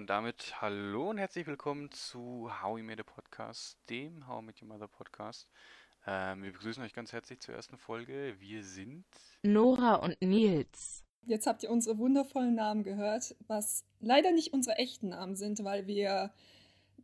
Und 0.00 0.08
damit 0.08 0.62
hallo 0.62 1.10
und 1.10 1.18
herzlich 1.18 1.46
willkommen 1.46 1.90
zu 1.90 2.50
How 2.62 2.78
We 2.78 2.82
Made 2.82 3.02
a 3.02 3.04
Podcast, 3.04 3.76
dem 3.90 4.26
How 4.26 4.40
I 4.40 4.46
Met 4.46 4.62
Your 4.62 4.68
Mother 4.68 4.88
Podcast. 4.88 5.46
Ähm, 6.06 6.42
wir 6.42 6.52
begrüßen 6.52 6.82
euch 6.82 6.94
ganz 6.94 7.12
herzlich 7.12 7.38
zur 7.40 7.54
ersten 7.54 7.76
Folge. 7.76 8.34
Wir 8.38 8.64
sind 8.64 9.04
Nora 9.42 9.96
und 9.96 10.16
Nils. 10.22 11.04
Jetzt 11.26 11.46
habt 11.46 11.64
ihr 11.64 11.70
unsere 11.70 11.98
wundervollen 11.98 12.54
Namen 12.54 12.82
gehört, 12.82 13.36
was 13.46 13.84
leider 14.00 14.32
nicht 14.32 14.54
unsere 14.54 14.76
echten 14.78 15.10
Namen 15.10 15.36
sind, 15.36 15.62
weil 15.64 15.86
wir 15.86 16.32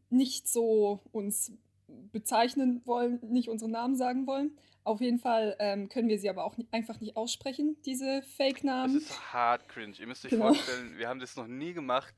nicht 0.09 0.49
so 0.49 1.03
uns 1.13 1.53
bezeichnen 1.87 2.81
wollen, 2.87 3.21
nicht 3.31 3.51
unsere 3.51 3.71
Namen 3.71 3.95
sagen 3.97 4.27
wollen. 4.27 4.57
Auf 4.85 5.03
jeden 5.03 5.19
Fall 5.19 5.55
ähm, 5.59 5.91
können 5.91 6.09
wir 6.09 6.19
sie 6.19 6.31
aber 6.31 6.45
auch 6.45 6.57
nicht, 6.57 6.73
einfach 6.73 6.99
nicht 7.03 7.15
aussprechen, 7.15 7.77
diese 7.85 8.23
Fake-Namen. 8.23 8.95
Das 8.95 9.03
ist 9.03 9.33
hart 9.35 9.69
cringe. 9.69 9.97
Ihr 9.99 10.07
müsst 10.07 10.25
euch 10.25 10.31
Genau. 10.31 10.55
vorstellen, 10.55 10.97
wir 10.97 11.11
haben 11.11 11.21
das 11.21 11.37
noch 11.37 11.47
nie 11.47 11.75
gemacht. 11.75 12.15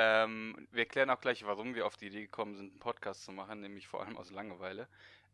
Ähm, 0.00 0.68
wir 0.70 0.84
erklären 0.84 1.10
auch 1.10 1.20
gleich, 1.20 1.44
warum 1.44 1.74
wir 1.74 1.84
auf 1.84 1.96
die 1.96 2.06
Idee 2.06 2.20
gekommen 2.20 2.54
sind, 2.54 2.70
einen 2.70 2.78
Podcast 2.78 3.24
zu 3.24 3.32
machen, 3.32 3.60
nämlich 3.60 3.88
vor 3.88 4.00
allem 4.00 4.16
aus 4.16 4.30
Langeweile. 4.30 4.86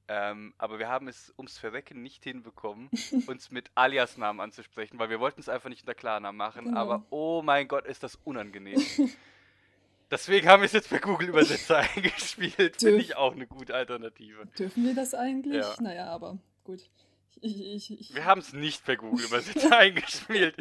Ähm, 0.09 0.55
aber 0.57 0.79
wir 0.79 0.89
haben 0.89 1.07
es 1.07 1.35
ums 1.37 1.59
Verrecken 1.59 2.03
nicht 2.03 2.25
hinbekommen, 2.25 2.89
uns 3.27 3.51
mit 3.51 3.71
Alias-Namen 3.75 4.41
anzusprechen, 4.41 4.99
weil 4.99 5.11
wir 5.11 5.21
wollten 5.21 5.41
es 5.41 5.51
einfach 5.51 5.69
nicht 5.69 5.83
unter 5.83 5.95
Klarnamen 5.95 6.39
machen. 6.39 6.65
Genau. 6.65 6.81
Aber 6.81 7.05
oh 7.11 7.43
mein 7.43 7.69
Gott, 7.69 7.85
ist 7.85 8.03
das 8.03 8.17
unangenehm. 8.25 8.81
Deswegen 10.11 10.49
haben 10.49 10.63
wir 10.63 10.67
es 10.67 10.73
jetzt 10.73 10.89
per 10.89 11.01
Google-Übersetzer 11.01 11.79
eingespielt. 11.97 12.77
Finde 12.79 13.03
ich 13.03 13.17
auch 13.17 13.33
eine 13.33 13.47
gute 13.47 13.75
Alternative. 13.75 14.47
Dürfen 14.59 14.87
wir 14.87 14.95
das 14.95 15.13
eigentlich? 15.13 15.57
Ja. 15.57 15.77
Naja, 15.79 16.07
aber 16.07 16.39
gut. 16.65 16.89
Ich, 17.43 17.61
ich, 17.61 18.01
ich, 18.01 18.15
Wir 18.15 18.25
haben 18.25 18.41
es 18.41 18.55
nicht 18.55 18.83
per 18.83 18.97
Google-Übersetzer 18.97 19.77
eingespielt, 19.77 20.57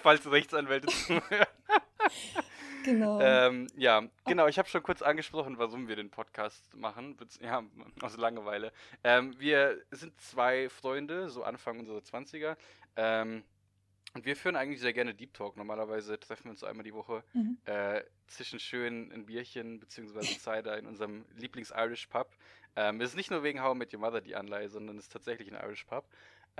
falls 0.00 0.30
Rechtsanwälte 0.30 0.86
zuhören. 0.86 1.46
Genau. 2.84 3.20
Ähm, 3.20 3.66
ja, 3.76 4.02
genau, 4.26 4.46
ich 4.46 4.58
habe 4.58 4.68
schon 4.68 4.82
kurz 4.82 5.02
angesprochen, 5.02 5.58
warum 5.58 5.88
wir 5.88 5.96
den 5.96 6.10
Podcast 6.10 6.74
machen. 6.74 7.16
Ja, 7.40 7.62
aus 8.02 8.16
Langeweile. 8.16 8.72
Ähm, 9.04 9.34
wir 9.38 9.80
sind 9.90 10.18
zwei 10.20 10.68
Freunde, 10.68 11.28
so 11.30 11.42
Anfang 11.44 11.78
unserer 11.80 11.98
20er. 12.00 12.56
Ähm, 12.96 13.44
und 14.14 14.24
wir 14.24 14.34
führen 14.34 14.56
eigentlich 14.56 14.80
sehr 14.80 14.92
gerne 14.92 15.14
Deep 15.14 15.34
Talk. 15.34 15.56
Normalerweise 15.56 16.18
treffen 16.18 16.44
wir 16.46 16.50
uns 16.50 16.64
einmal 16.64 16.82
die 16.82 16.94
Woche 16.94 17.22
Mhm. 17.32 17.58
äh, 17.64 18.02
zwischen 18.26 18.58
schön 18.58 19.12
ein 19.12 19.26
Bierchen 19.26 19.78
bzw. 19.78 20.20
Cider 20.22 20.76
in 20.78 20.86
unserem 20.86 21.24
Lieblings-Irish 21.36 22.08
Pub. 22.08 22.36
Ähm, 22.76 23.00
es 23.00 23.10
ist 23.10 23.16
nicht 23.16 23.30
nur 23.30 23.42
wegen 23.44 23.62
How 23.62 23.74
I 23.74 23.78
Met 23.78 23.92
Your 23.94 24.00
Mother 24.00 24.20
die 24.20 24.34
Anleihe, 24.34 24.68
sondern 24.68 24.96
es 24.98 25.04
ist 25.04 25.12
tatsächlich 25.12 25.52
ein 25.52 25.60
Irish 25.64 25.84
Pub. 25.84 26.08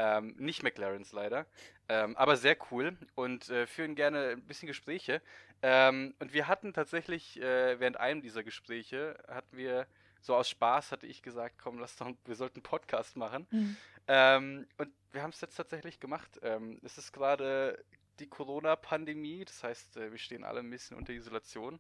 Ähm, 0.02 0.34
nicht 0.38 0.62
McLaren's 0.62 1.12
leider, 1.12 1.44
ähm, 1.90 2.16
aber 2.16 2.38
sehr 2.38 2.56
cool 2.70 2.96
und 3.16 3.50
äh, 3.50 3.66
führen 3.66 3.94
gerne 3.94 4.30
ein 4.30 4.46
bisschen 4.46 4.66
Gespräche. 4.66 5.20
Ähm, 5.60 6.14
und 6.20 6.32
wir 6.32 6.48
hatten 6.48 6.72
tatsächlich 6.72 7.38
äh, 7.38 7.78
während 7.78 7.98
einem 7.98 8.22
dieser 8.22 8.42
Gespräche, 8.42 9.22
hatten 9.28 9.58
wir 9.58 9.86
so 10.22 10.34
aus 10.34 10.48
Spaß, 10.48 10.92
hatte 10.92 11.06
ich 11.06 11.20
gesagt, 11.20 11.56
komm, 11.58 11.78
lass 11.78 11.96
doch, 11.96 12.10
wir 12.24 12.34
sollten 12.34 12.60
einen 12.60 12.62
Podcast 12.62 13.18
machen. 13.18 13.46
Mhm. 13.50 13.76
Ähm, 14.08 14.66
und 14.78 14.88
wir 15.12 15.22
haben 15.22 15.32
es 15.32 15.40
jetzt 15.42 15.56
tatsächlich 15.56 16.00
gemacht. 16.00 16.40
Ähm, 16.42 16.80
es 16.82 16.96
ist 16.96 17.12
gerade 17.12 17.84
die 18.20 18.26
Corona-Pandemie, 18.26 19.44
das 19.44 19.62
heißt, 19.62 19.98
äh, 19.98 20.10
wir 20.12 20.18
stehen 20.18 20.44
alle 20.44 20.60
ein 20.60 20.70
bisschen 20.70 20.96
unter 20.96 21.12
Isolation. 21.12 21.78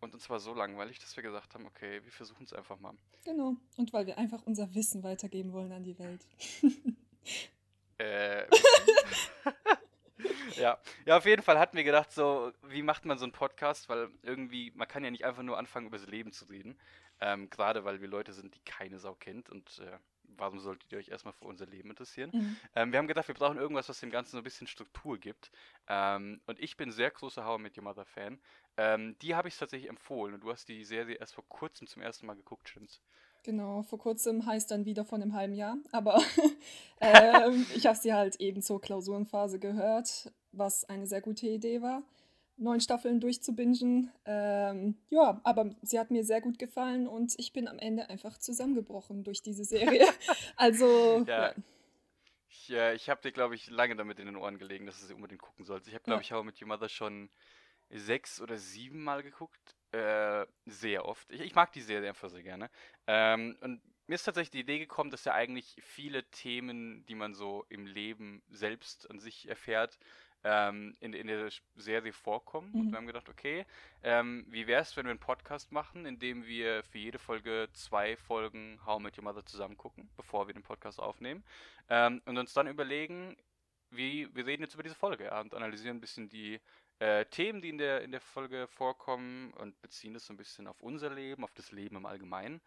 Und 0.00 0.14
uns 0.14 0.30
war 0.30 0.40
so 0.40 0.54
langweilig, 0.54 1.00
dass 1.00 1.16
wir 1.16 1.22
gesagt 1.22 1.52
haben, 1.52 1.66
okay, 1.66 2.00
wir 2.02 2.12
versuchen 2.12 2.44
es 2.44 2.54
einfach 2.54 2.80
mal. 2.80 2.94
Genau. 3.24 3.56
Und 3.76 3.92
weil 3.92 4.06
wir 4.06 4.16
einfach 4.16 4.40
unser 4.46 4.74
Wissen 4.74 5.02
weitergeben 5.02 5.52
wollen 5.52 5.72
an 5.72 5.84
die 5.84 5.98
Welt. 5.98 6.24
Äh, 7.98 8.46
ja. 10.56 10.78
ja, 11.04 11.16
auf 11.16 11.26
jeden 11.26 11.42
Fall 11.42 11.58
hatten 11.58 11.76
wir 11.76 11.84
gedacht, 11.84 12.12
so, 12.12 12.52
wie 12.62 12.82
macht 12.82 13.04
man 13.04 13.18
so 13.18 13.24
einen 13.24 13.32
Podcast? 13.32 13.88
Weil 13.88 14.10
irgendwie, 14.22 14.72
man 14.74 14.88
kann 14.88 15.04
ja 15.04 15.10
nicht 15.10 15.24
einfach 15.24 15.42
nur 15.42 15.58
anfangen, 15.58 15.86
über 15.86 15.98
das 15.98 16.06
Leben 16.06 16.32
zu 16.32 16.46
reden. 16.46 16.78
Ähm, 17.20 17.50
Gerade 17.50 17.84
weil 17.84 18.00
wir 18.00 18.08
Leute 18.08 18.32
sind, 18.32 18.54
die 18.54 18.64
keine 18.64 18.98
Sau 18.98 19.14
kennt. 19.14 19.50
Und 19.50 19.80
äh, 19.80 19.98
warum 20.36 20.60
solltet 20.60 20.92
ihr 20.92 20.98
euch 20.98 21.08
erstmal 21.08 21.34
für 21.34 21.46
unser 21.46 21.66
Leben 21.66 21.90
interessieren? 21.90 22.30
Mhm. 22.32 22.56
Ähm, 22.74 22.92
wir 22.92 22.98
haben 22.98 23.08
gedacht, 23.08 23.28
wir 23.28 23.34
brauchen 23.34 23.58
irgendwas, 23.58 23.88
was 23.88 24.00
dem 24.00 24.10
Ganzen 24.10 24.32
so 24.32 24.38
ein 24.38 24.44
bisschen 24.44 24.66
Struktur 24.66 25.18
gibt. 25.18 25.50
Ähm, 25.88 26.40
und 26.46 26.60
ich 26.60 26.76
bin 26.76 26.92
sehr 26.92 27.10
großer 27.10 27.44
How 27.44 27.58
I 27.58 27.62
Met 27.62 27.76
Your 27.76 27.84
Mother 27.84 28.04
Fan. 28.04 28.40
Ähm, 28.76 29.18
die 29.18 29.34
habe 29.34 29.48
ich 29.48 29.56
tatsächlich 29.56 29.88
empfohlen 29.88 30.34
und 30.34 30.40
du 30.40 30.50
hast 30.50 30.68
die 30.68 30.84
Serie 30.84 31.16
erst 31.16 31.34
vor 31.34 31.48
kurzem 31.48 31.86
zum 31.86 32.02
ersten 32.02 32.26
Mal 32.26 32.36
geguckt, 32.36 32.68
stimmt's? 32.68 33.02
Genau, 33.48 33.82
vor 33.84 33.98
kurzem 33.98 34.44
heißt 34.44 34.70
dann 34.70 34.84
wieder 34.84 35.06
von 35.06 35.22
einem 35.22 35.32
halben 35.32 35.54
Jahr. 35.54 35.78
Aber 35.90 36.20
ähm, 37.00 37.64
ich 37.74 37.86
habe 37.86 37.96
sie 37.96 38.12
halt 38.12 38.36
eben 38.42 38.60
zur 38.60 38.78
Klausurenphase 38.78 39.58
gehört, 39.58 40.30
was 40.52 40.84
eine 40.84 41.06
sehr 41.06 41.22
gute 41.22 41.46
Idee 41.46 41.80
war, 41.80 42.02
neun 42.58 42.78
Staffeln 42.82 43.20
durchzubingen. 43.20 44.12
Ähm, 44.26 44.98
ja, 45.08 45.40
aber 45.44 45.74
sie 45.80 45.98
hat 45.98 46.10
mir 46.10 46.24
sehr 46.24 46.42
gut 46.42 46.58
gefallen 46.58 47.06
und 47.08 47.36
ich 47.38 47.54
bin 47.54 47.68
am 47.68 47.78
Ende 47.78 48.10
einfach 48.10 48.36
zusammengebrochen 48.36 49.24
durch 49.24 49.40
diese 49.40 49.64
Serie. 49.64 50.06
Also, 50.56 51.24
Ja. 51.26 51.46
ja. 51.46 51.54
Ich, 52.50 52.68
äh, 52.70 52.94
ich 52.96 53.08
habe 53.08 53.22
dir, 53.22 53.32
glaube 53.32 53.54
ich, 53.54 53.70
lange 53.70 53.96
damit 53.96 54.18
in 54.18 54.26
den 54.26 54.36
Ohren 54.36 54.58
gelegen, 54.58 54.84
dass 54.84 55.00
du 55.00 55.06
sie 55.06 55.14
unbedingt 55.14 55.40
gucken 55.40 55.64
sollst. 55.64 55.88
Ich 55.88 55.94
habe, 55.94 56.04
glaube 56.04 56.22
Ja. 56.22 56.36
ich, 56.38 56.38
I 56.38 56.44
Met 56.44 56.60
Your 56.60 56.68
Mother 56.68 56.90
schon 56.90 57.30
sechs 57.88 58.42
oder 58.42 58.58
sieben 58.58 59.02
Mal 59.02 59.22
geguckt. 59.22 59.77
Äh, 59.92 60.46
sehr 60.66 61.06
oft. 61.06 61.30
Ich, 61.32 61.40
ich 61.40 61.54
mag 61.54 61.72
die 61.72 61.80
Serie 61.80 62.10
einfach 62.10 62.28
sehr 62.28 62.42
gerne. 62.42 62.70
Ähm, 63.06 63.56
und 63.62 63.80
mir 64.06 64.14
ist 64.14 64.24
tatsächlich 64.24 64.50
die 64.50 64.60
Idee 64.60 64.78
gekommen, 64.78 65.10
dass 65.10 65.24
ja 65.24 65.34
eigentlich 65.34 65.76
viele 65.82 66.24
Themen, 66.30 67.04
die 67.06 67.14
man 67.14 67.34
so 67.34 67.64
im 67.68 67.86
Leben 67.86 68.42
selbst 68.48 69.10
an 69.10 69.18
sich 69.18 69.48
erfährt, 69.48 69.98
ähm, 70.44 70.94
in, 71.00 71.12
in 71.14 71.26
der 71.26 71.50
Serie 71.76 72.12
vorkommen. 72.12 72.76
Und 72.76 72.86
Mhm. 72.86 72.90
wir 72.90 72.96
haben 72.98 73.06
gedacht, 73.06 73.28
okay, 73.28 73.66
ähm, 74.02 74.44
wie 74.48 74.66
wäre 74.66 74.82
es, 74.82 74.96
wenn 74.96 75.06
wir 75.06 75.10
einen 75.10 75.20
Podcast 75.20 75.72
machen, 75.72 76.06
in 76.06 76.18
dem 76.18 76.46
wir 76.46 76.82
für 76.84 76.98
jede 76.98 77.18
Folge 77.18 77.68
zwei 77.72 78.16
Folgen 78.16 78.80
How 78.84 79.00
I 79.00 79.02
Met 79.02 79.18
Your 79.18 79.24
Mother 79.24 79.44
zusammen 79.46 79.76
gucken, 79.76 80.10
bevor 80.16 80.46
wir 80.46 80.54
den 80.54 80.62
Podcast 80.62 81.00
aufnehmen. 81.00 81.44
Ähm, 81.88 82.22
und 82.26 82.38
uns 82.38 82.52
dann 82.52 82.66
überlegen, 82.66 83.36
wie, 83.90 84.28
wir 84.34 84.46
reden 84.46 84.62
jetzt 84.62 84.74
über 84.74 84.82
diese 84.82 84.94
Folge 84.94 85.24
ja, 85.24 85.40
und 85.40 85.54
analysieren 85.54 85.96
ein 85.96 86.00
bisschen 86.00 86.28
die 86.28 86.60
äh, 86.98 87.24
Themen, 87.26 87.62
die 87.62 87.68
in 87.68 87.78
der, 87.78 88.02
in 88.02 88.10
der 88.10 88.20
Folge 88.20 88.66
vorkommen 88.68 89.52
und 89.54 89.80
beziehen 89.80 90.14
das 90.14 90.26
so 90.26 90.32
ein 90.32 90.36
bisschen 90.36 90.66
auf 90.66 90.80
unser 90.82 91.10
Leben, 91.10 91.44
auf 91.44 91.54
das 91.54 91.72
Leben 91.72 91.96
im 91.96 92.06
Allgemeinen. 92.06 92.60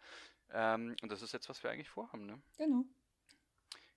Ähm, 0.52 0.96
und 1.02 1.12
das 1.12 1.22
ist 1.22 1.32
jetzt, 1.32 1.48
was 1.48 1.62
wir 1.62 1.70
eigentlich 1.70 1.88
vorhaben, 1.88 2.26
ne? 2.26 2.40
Genau. 2.56 2.84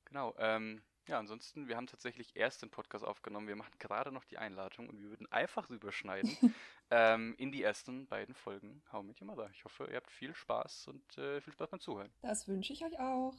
Genau. 0.06 0.36
Ähm, 0.38 0.82
ja, 1.08 1.20
ansonsten, 1.20 1.68
wir 1.68 1.78
haben 1.78 1.88
tatsächlich 1.88 2.36
erst 2.36 2.64
den 2.64 2.72
Podcast 2.72 3.06
aufgenommen. 3.06 3.48
Wir 3.48 3.56
machen 3.56 3.74
gerade 3.78 4.12
noch 4.12 4.24
die 4.24 4.38
Einladung 4.38 4.90
und 4.90 5.00
wir 5.00 5.10
würden 5.10 5.32
einfach 5.32 5.70
rüberschneiden 5.70 6.32
ähm, 6.90 7.36
in 7.38 7.52
die 7.52 7.62
ersten 7.62 8.08
beiden 8.08 8.34
Folgen 8.34 8.82
I 8.92 9.04
Met 9.04 9.22
Your 9.22 9.28
Mother. 9.28 9.50
Ich 9.54 9.64
hoffe, 9.66 9.88
ihr 9.90 9.98
habt 9.98 10.10
viel 10.10 10.34
Spaß 10.34 10.88
und 10.88 11.18
äh, 11.18 11.42
viel 11.42 11.54
Spaß 11.54 11.70
beim 11.70 11.80
Zuhören. 11.80 12.12
Das 12.22 12.48
wünsche 12.48 12.74
ich 12.74 12.84
euch 12.84 13.00
auch. 13.00 13.36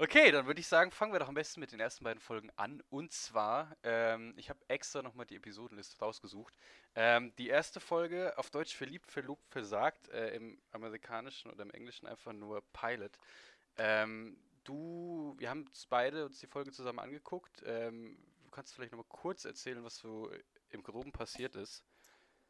Okay, 0.00 0.30
dann 0.30 0.46
würde 0.46 0.60
ich 0.60 0.68
sagen, 0.68 0.92
fangen 0.92 1.12
wir 1.12 1.18
doch 1.18 1.26
am 1.26 1.34
besten 1.34 1.58
mit 1.58 1.72
den 1.72 1.80
ersten 1.80 2.04
beiden 2.04 2.20
Folgen 2.20 2.52
an. 2.54 2.84
Und 2.88 3.12
zwar, 3.12 3.76
ähm, 3.82 4.32
ich 4.36 4.48
habe 4.48 4.60
extra 4.68 5.02
nochmal 5.02 5.26
die 5.26 5.34
Episodenliste 5.34 5.98
rausgesucht. 5.98 6.54
Ähm, 6.94 7.34
die 7.36 7.48
erste 7.48 7.80
Folge, 7.80 8.38
auf 8.38 8.48
Deutsch 8.50 8.76
verliebt, 8.76 9.10
verlobt, 9.10 9.44
versagt, 9.50 10.08
äh, 10.10 10.36
im 10.36 10.62
amerikanischen 10.70 11.50
oder 11.50 11.64
im 11.64 11.72
englischen 11.72 12.06
einfach 12.06 12.32
nur 12.32 12.62
Pilot. 12.72 13.18
Ähm, 13.76 14.38
du, 14.62 15.34
wir 15.38 15.50
haben 15.50 15.66
uns 15.66 15.86
beide 15.86 16.26
uns 16.26 16.38
die 16.38 16.46
Folge 16.46 16.70
zusammen 16.70 17.00
angeguckt. 17.00 17.64
Ähm, 17.66 18.24
du 18.44 18.50
kannst 18.50 18.76
vielleicht 18.76 18.92
nochmal 18.92 19.08
kurz 19.08 19.46
erzählen, 19.46 19.82
was 19.82 19.96
so 19.96 20.30
im 20.68 20.84
Groben 20.84 21.10
passiert 21.10 21.56
ist. 21.56 21.84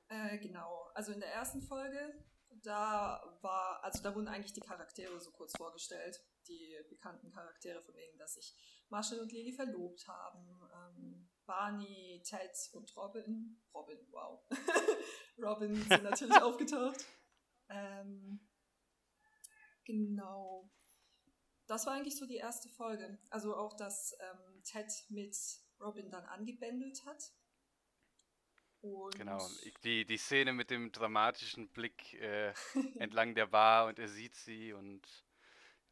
Äh, 0.08 0.37
genau. 0.37 0.90
Also 0.93 1.12
in 1.12 1.20
der 1.20 1.32
ersten 1.32 1.62
Folge, 1.62 2.14
da 2.62 3.23
war, 3.40 3.82
also 3.82 4.02
da 4.02 4.14
wurden 4.14 4.28
eigentlich 4.28 4.52
die 4.52 4.61
Charaktere 4.61 5.19
so 5.19 5.31
kurz 5.31 5.56
vorgestellt. 5.56 6.23
Die 6.49 6.77
bekannten 6.89 7.31
Charaktere, 7.31 7.83
von 7.83 7.95
wegen, 7.95 8.19
dass 8.19 8.35
sich 8.35 8.55
Marshall 8.89 9.21
und 9.21 9.33
Lily 9.33 9.53
verlobt 9.53 10.06
haben. 10.09 10.61
Ähm, 10.75 11.29
Barney, 11.47 12.23
Ted 12.25 12.53
und 12.73 12.95
Robin. 12.97 13.61
Robin, 13.75 13.99
wow. 14.11 14.43
Robin 15.39 15.75
sind 15.75 16.03
natürlich 16.03 16.37
aufgetaucht. 16.43 17.05
Ähm, 17.69 18.41
genau. 19.85 20.71
Das 21.67 21.87
war 21.87 21.95
eigentlich 21.95 22.17
so 22.17 22.27
die 22.27 22.37
erste 22.37 22.69
Folge. 22.69 23.19
Also 23.31 23.55
auch, 23.55 23.77
dass 23.77 24.17
ähm, 24.21 24.62
Ted 24.65 24.91
mit 25.11 25.37
Robin 25.81 26.11
dann 26.11 26.25
angebändelt 26.25 27.05
hat. 27.05 27.33
Und 28.81 29.17
Genau, 29.17 29.45
die, 29.83 30.05
die 30.05 30.17
Szene 30.17 30.53
mit 30.53 30.71
dem 30.71 30.93
dramatischen 30.93 31.69
Blick 31.69 32.15
äh, 32.15 32.53
entlang 32.99 33.35
der 33.35 33.47
Bar 33.47 33.87
und 33.87 33.99
er 33.99 34.09
sieht 34.09 34.37
sie 34.37 34.73
und 34.73 35.03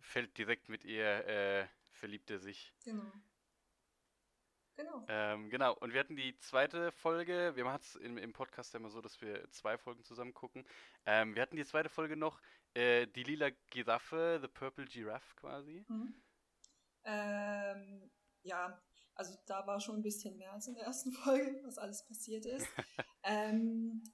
fällt 0.06 0.37
direkt 0.38 0.69
mit 0.69 0.85
ihr, 0.85 1.26
äh, 1.26 1.67
verliebt 1.91 2.31
er 2.31 2.38
sich. 2.38 2.73
Genau. 2.85 3.12
Genau. 4.76 5.06
Ähm, 5.08 5.49
genau, 5.49 5.75
und 5.75 5.94
wir 5.94 6.00
hatten 6.00 6.17
die 6.17 6.37
zweite 6.38 6.93
Folge, 6.93 7.53
wir 7.56 7.64
machen 7.64 7.81
es 7.81 7.97
im, 7.97 8.19
im 8.19 8.35
Podcast 8.35 8.75
ja 8.75 8.79
immer 8.79 8.91
so, 8.91 9.00
dass 9.00 9.23
wir 9.23 9.50
zwei 9.50 9.79
Folgen 9.79 10.05
zusammen 10.05 10.35
gucken. 10.35 10.67
Ähm, 11.06 11.35
wir 11.35 11.41
hatten 11.41 11.56
die 11.56 11.64
zweite 11.64 11.88
Folge 11.88 12.14
noch, 12.14 12.43
äh, 12.75 13.06
die 13.06 13.23
lila 13.23 13.49
Giraffe, 13.70 14.38
The 14.43 14.49
Purple 14.49 14.85
Giraffe 14.85 15.35
quasi. 15.37 15.87
Mhm. 15.88 16.23
Ähm, 17.05 18.11
ja, 18.43 18.82
also 19.14 19.35
da 19.47 19.67
war 19.67 19.81
schon 19.81 19.97
ein 19.97 20.03
bisschen 20.03 20.37
mehr 20.37 20.53
als 20.53 20.69
in 20.69 20.75
der 20.75 20.85
ersten 20.85 21.12
Folge, 21.25 21.58
was 21.64 21.79
alles 21.79 22.06
passiert 22.06 22.44
ist. 22.44 22.67
ähm, 23.23 24.05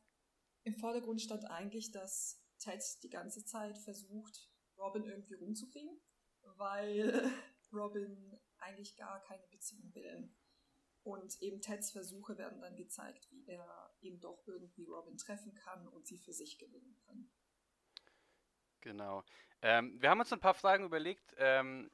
im 0.63 0.75
Vordergrund 0.77 1.21
stand 1.21 1.45
eigentlich, 1.51 1.91
dass 1.91 2.41
Ted 2.59 2.81
die 3.03 3.11
ganze 3.11 3.45
Zeit 3.45 3.79
versucht, 3.79 4.49
Robin 4.83 5.05
irgendwie 5.05 5.35
rumzukriegen, 5.35 6.01
weil 6.57 7.31
Robin 7.73 8.39
eigentlich 8.59 8.97
gar 8.97 9.23
keine 9.23 9.47
Beziehung 9.49 9.95
will. 9.95 10.31
Und 11.05 11.41
eben 11.43 11.61
Teds 11.61 11.91
Versuche 11.91 12.39
werden 12.39 12.61
dann 12.61 12.77
gezeigt, 12.77 13.29
wie 13.31 13.45
er 13.47 13.93
eben 14.01 14.21
doch 14.21 14.47
irgendwie 14.47 14.85
Robin 14.85 15.17
treffen 15.17 15.55
kann 15.55 15.89
und 15.89 16.07
sie 16.07 16.19
für 16.19 16.33
sich 16.33 16.59
gewinnen 16.59 16.97
kann. 17.07 17.29
Genau. 18.81 19.25
Ähm, 19.63 20.01
wir 20.01 20.11
haben 20.11 20.21
uns 20.21 20.33
ein 20.33 20.41
paar 20.41 20.55
Fragen 20.55 20.85
überlegt, 20.85 21.35
ähm, 21.39 21.91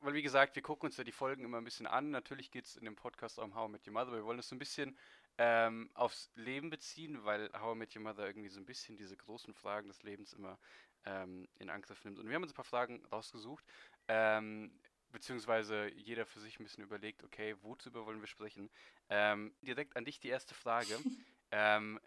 weil 0.00 0.14
wie 0.14 0.22
gesagt, 0.22 0.54
wir 0.54 0.62
gucken 0.62 0.86
uns 0.86 0.96
ja 0.96 1.04
die 1.04 1.12
Folgen 1.12 1.44
immer 1.44 1.58
ein 1.58 1.64
bisschen 1.64 1.86
an. 1.86 2.10
Natürlich 2.10 2.50
geht 2.50 2.66
es 2.66 2.76
in 2.76 2.84
dem 2.84 2.96
Podcast 2.96 3.38
um 3.38 3.54
How 3.54 3.68
I 3.68 3.72
Met 3.72 3.86
Your 3.86 3.92
Mother, 3.92 4.08
aber 4.08 4.16
wir 4.18 4.24
wollen 4.24 4.38
es 4.38 4.48
so 4.48 4.54
ein 4.54 4.60
bisschen 4.60 4.96
ähm, 5.38 5.90
aufs 5.94 6.30
Leben 6.34 6.70
beziehen, 6.70 7.24
weil 7.24 7.50
How 7.54 7.74
I 7.74 7.78
Met 7.78 7.96
Your 7.96 8.02
Mother 8.02 8.26
irgendwie 8.26 8.50
so 8.50 8.60
ein 8.60 8.66
bisschen 8.66 8.96
diese 8.96 9.16
großen 9.16 9.54
Fragen 9.54 9.88
des 9.88 10.02
Lebens 10.02 10.32
immer 10.32 10.58
ähm, 11.06 11.48
in 11.58 11.70
Angriff 11.70 12.04
nimmt. 12.04 12.18
Und 12.18 12.28
wir 12.28 12.34
haben 12.34 12.42
uns 12.42 12.52
ein 12.52 12.56
paar 12.56 12.64
Fragen 12.64 13.04
rausgesucht. 13.06 13.64
Ähm, 14.08 14.72
beziehungsweise 15.14 15.90
jeder 15.94 16.26
für 16.26 16.40
sich 16.40 16.58
ein 16.58 16.64
bisschen 16.64 16.84
überlegt, 16.84 17.22
okay, 17.22 17.54
worüber 17.62 18.04
wollen 18.04 18.20
wir 18.20 18.26
sprechen? 18.26 18.70
Ähm, 19.08 19.54
direkt 19.62 19.96
an 19.96 20.04
dich 20.04 20.20
die 20.20 20.28
erste 20.28 20.54
Frage. 20.54 20.98
ähm, 21.52 21.98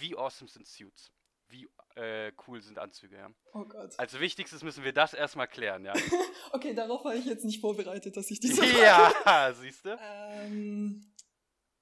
wie 0.00 0.16
awesome 0.16 0.48
sind 0.48 0.66
Suits? 0.66 1.12
Wie 1.48 1.68
äh, 1.94 2.32
cool 2.48 2.62
sind 2.62 2.78
Anzüge, 2.78 3.16
ja? 3.16 3.30
Oh 3.52 3.66
Gott. 3.66 3.98
Als 3.98 4.18
wichtigstes 4.18 4.62
müssen 4.62 4.82
wir 4.82 4.94
das 4.94 5.12
erstmal 5.12 5.46
klären, 5.46 5.84
ja? 5.84 5.92
okay, 6.52 6.74
darauf 6.74 7.04
war 7.04 7.14
ich 7.14 7.26
jetzt 7.26 7.44
nicht 7.44 7.60
vorbereitet, 7.60 8.16
dass 8.16 8.30
ich 8.30 8.40
diese 8.40 8.62
Frage... 8.62 8.80
Ja, 8.80 9.52
siehst 9.52 9.84
du? 9.84 9.96
Ähm, 10.00 11.12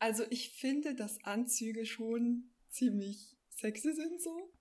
also 0.00 0.25
ich 0.31 0.50
finde, 0.50 0.96
dass 0.96 1.23
Anzüge 1.23 1.87
schon 1.87 2.50
ziemlich 2.69 3.37
sexy 3.50 3.93
sind 3.93 4.20
so. 4.20 4.52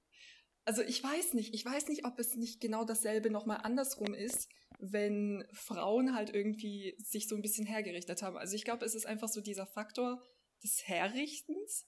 Also 0.66 0.84
ich 0.84 1.04
weiß 1.04 1.34
nicht, 1.34 1.54
ich 1.54 1.66
weiß 1.66 1.88
nicht, 1.88 2.06
ob 2.06 2.20
es 2.20 2.36
nicht 2.36 2.62
genau 2.62 2.86
dasselbe 2.86 3.32
nochmal 3.32 3.62
andersrum 3.64 4.14
ist, 4.14 4.48
wenn 4.80 5.44
Frauen 5.54 6.16
halt 6.16 6.34
irgendwie 6.34 6.96
sich 7.00 7.28
so 7.28 7.36
ein 7.36 7.42
bisschen 7.42 7.66
hergerichtet 7.66 8.22
haben. 8.22 8.38
Also 8.38 8.56
ich 8.56 8.64
glaube, 8.64 8.86
es 8.86 8.96
ist 8.96 9.06
einfach 9.06 9.28
so 9.28 9.42
dieser 9.42 9.66
Faktor 9.66 10.24
des 10.64 10.88
Herrichtens. 10.88 11.88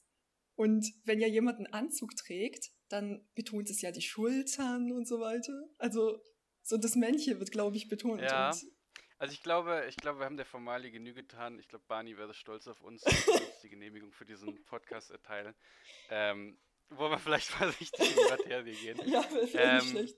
Und 0.56 0.86
wenn 1.04 1.20
ja 1.20 1.28
jemand 1.28 1.58
einen 1.58 1.74
Anzug 1.74 2.16
trägt, 2.16 2.72
dann 2.90 3.28
betont 3.36 3.70
es 3.70 3.82
ja 3.82 3.92
die 3.92 4.02
Schultern 4.02 4.92
und 4.92 5.08
so 5.08 5.20
weiter. 5.20 5.68
Also 5.78 6.20
so 6.62 6.78
das 6.78 6.96
Männchen 6.96 7.40
wird, 7.40 7.52
glaube 7.52 7.76
ich, 7.76 7.88
betont. 7.90 8.22
Ja. 8.22 8.52
also 9.18 9.34
ich 9.34 9.42
glaube, 9.42 9.86
ich 9.90 9.98
glaube, 9.98 10.20
wir 10.20 10.26
haben 10.26 10.38
der 10.38 10.46
Formalie 10.46 10.92
Genüge 10.92 11.22
getan. 11.22 11.60
Ich 11.60 11.68
glaube, 11.68 11.86
Barney 11.88 12.18
wäre 12.18 12.34
stolz 12.34 12.68
auf 12.68 12.82
uns, 12.82 13.02
dass 13.02 13.14
wir 13.28 13.34
uns 13.34 13.62
die 13.64 13.70
Genehmigung 13.70 14.12
für 14.12 14.26
diesen 14.26 14.64
Podcast 14.66 15.12
erteilen. 15.12 15.56
Ähm, 16.10 16.60
wollen 16.90 17.12
wir 17.12 17.20
vielleicht 17.20 17.48
vorsichtig 17.50 18.00
in 18.00 18.16
die 18.16 18.30
Materie 18.30 18.76
gehen. 18.76 19.02
Ja, 19.06 19.24
wäre 19.32 19.50
ähm, 19.54 19.78
nicht 19.78 19.90
schlecht. 19.90 20.18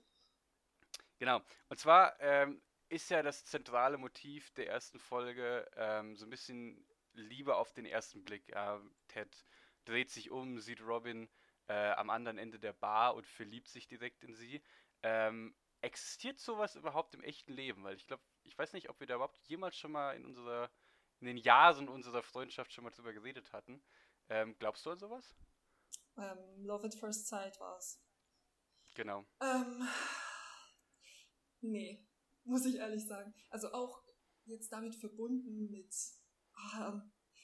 Genau. 1.18 1.40
Und 1.68 1.78
zwar 1.78 2.18
ähm, 2.20 2.62
ist 2.88 3.10
ja 3.10 3.22
das 3.22 3.44
zentrale 3.44 3.98
Motiv 3.98 4.50
der 4.52 4.68
ersten 4.68 4.98
Folge 4.98 5.68
ähm, 5.76 6.16
so 6.16 6.26
ein 6.26 6.30
bisschen 6.30 6.86
Liebe 7.12 7.56
auf 7.56 7.72
den 7.72 7.86
ersten 7.86 8.24
Blick. 8.24 8.48
Ja, 8.48 8.80
Ted 9.08 9.44
dreht 9.84 10.10
sich 10.10 10.30
um, 10.30 10.58
sieht 10.58 10.82
Robin 10.82 11.28
äh, 11.68 11.90
am 11.92 12.10
anderen 12.10 12.38
Ende 12.38 12.58
der 12.58 12.72
Bar 12.72 13.14
und 13.14 13.26
verliebt 13.26 13.68
sich 13.68 13.88
direkt 13.88 14.22
in 14.24 14.34
sie. 14.34 14.62
Ähm, 15.02 15.56
existiert 15.80 16.38
sowas 16.38 16.76
überhaupt 16.76 17.14
im 17.14 17.22
echten 17.22 17.52
Leben? 17.52 17.84
Weil 17.84 17.96
ich 17.96 18.06
glaube, 18.06 18.22
ich 18.42 18.56
weiß 18.58 18.72
nicht, 18.72 18.88
ob 18.90 19.00
wir 19.00 19.06
da 19.06 19.14
überhaupt 19.14 19.38
jemals 19.48 19.76
schon 19.76 19.92
mal 19.92 20.14
in 20.16 20.24
unserer, 20.24 20.70
in 21.20 21.26
den 21.26 21.36
Jahren 21.36 21.88
unserer 21.88 22.22
Freundschaft 22.22 22.72
schon 22.72 22.84
mal 22.84 22.90
drüber 22.90 23.12
geredet 23.12 23.52
hatten. 23.52 23.82
Ähm, 24.28 24.56
glaubst 24.58 24.84
du 24.84 24.90
an 24.90 24.98
sowas? 24.98 25.36
Ähm, 26.16 26.64
Love 26.64 26.86
at 26.86 26.94
First 26.94 27.28
Sight 27.28 27.58
war 27.60 27.76
es. 27.76 28.02
Genau. 28.94 29.24
Ähm, 29.40 29.86
nee, 31.60 32.06
muss 32.44 32.64
ich 32.64 32.76
ehrlich 32.76 33.06
sagen. 33.06 33.34
Also 33.50 33.72
auch 33.72 34.02
jetzt 34.44 34.72
damit 34.72 34.94
verbunden 34.94 35.70
mit, 35.70 35.94
ah, 36.54 37.02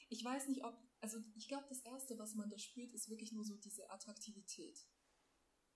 ich 0.09 0.25
weiß 0.25 0.49
nicht, 0.49 0.65
ob, 0.65 0.75
also 1.01 1.19
ich 1.35 1.49
glaube, 1.49 1.67
das 1.69 1.81
Erste, 1.81 2.19
was 2.19 2.35
man 2.35 2.49
da 2.49 2.59
spürt, 2.59 2.93
ist 2.93 3.11
wirklich 3.11 3.33
nur 3.33 3.45
so 3.45 3.57
diese 3.57 3.91
Attraktivität. 3.91 4.79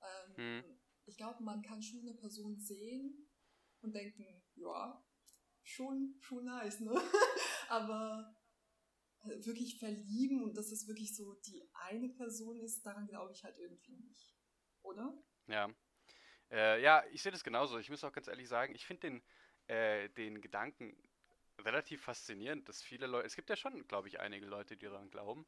Ähm, 0.01 0.37
hm. 0.37 0.79
Ich 1.05 1.17
glaube, 1.17 1.43
man 1.43 1.63
kann 1.63 1.83
schon 1.83 2.01
eine 2.01 2.15
Person 2.15 2.59
sehen 2.59 3.29
und 3.81 3.95
denken, 3.95 4.43
ja, 4.55 5.05
schon, 5.63 6.17
schon 6.21 6.45
nice, 6.45 6.81
ne? 6.81 6.93
Aber 7.69 8.36
wirklich 9.27 9.79
verlieben 9.79 10.43
und 10.43 10.57
dass 10.57 10.73
es 10.73 10.87
wirklich 10.89 11.15
so 11.15 11.35
die 11.47 11.63
eine 11.75 12.09
Person 12.09 12.59
ist, 12.61 12.85
daran 12.85 13.07
glaube 13.07 13.33
ich 13.33 13.45
halt 13.45 13.59
irgendwie 13.59 13.97
nicht. 13.97 14.37
Oder? 14.83 15.17
Ja. 15.47 15.69
Äh, 16.51 16.81
ja, 16.83 17.05
ich 17.11 17.23
sehe 17.23 17.33
das 17.33 17.45
genauso. 17.45 17.79
Ich 17.79 17.91
muss 17.91 18.05
auch 18.05 18.13
ganz 18.13 18.29
ehrlich 18.29 18.49
sagen, 18.49 18.75
ich 18.75 18.87
finde 18.87 19.09
den, 19.09 19.23
äh, 19.67 20.09
den 20.11 20.41
Gedanken 20.41 20.97
relativ 21.59 22.03
faszinierend, 22.03 22.69
dass 22.69 22.83
viele 22.83 23.07
Leute, 23.07 23.27
es 23.27 23.37
gibt 23.37 23.51
ja 23.51 23.57
schon, 23.57 23.87
glaube 23.89 24.09
ich, 24.09 24.21
einige 24.21 24.47
Leute, 24.47 24.77
die 24.77 24.87
daran 24.87 25.11
glauben. 25.11 25.47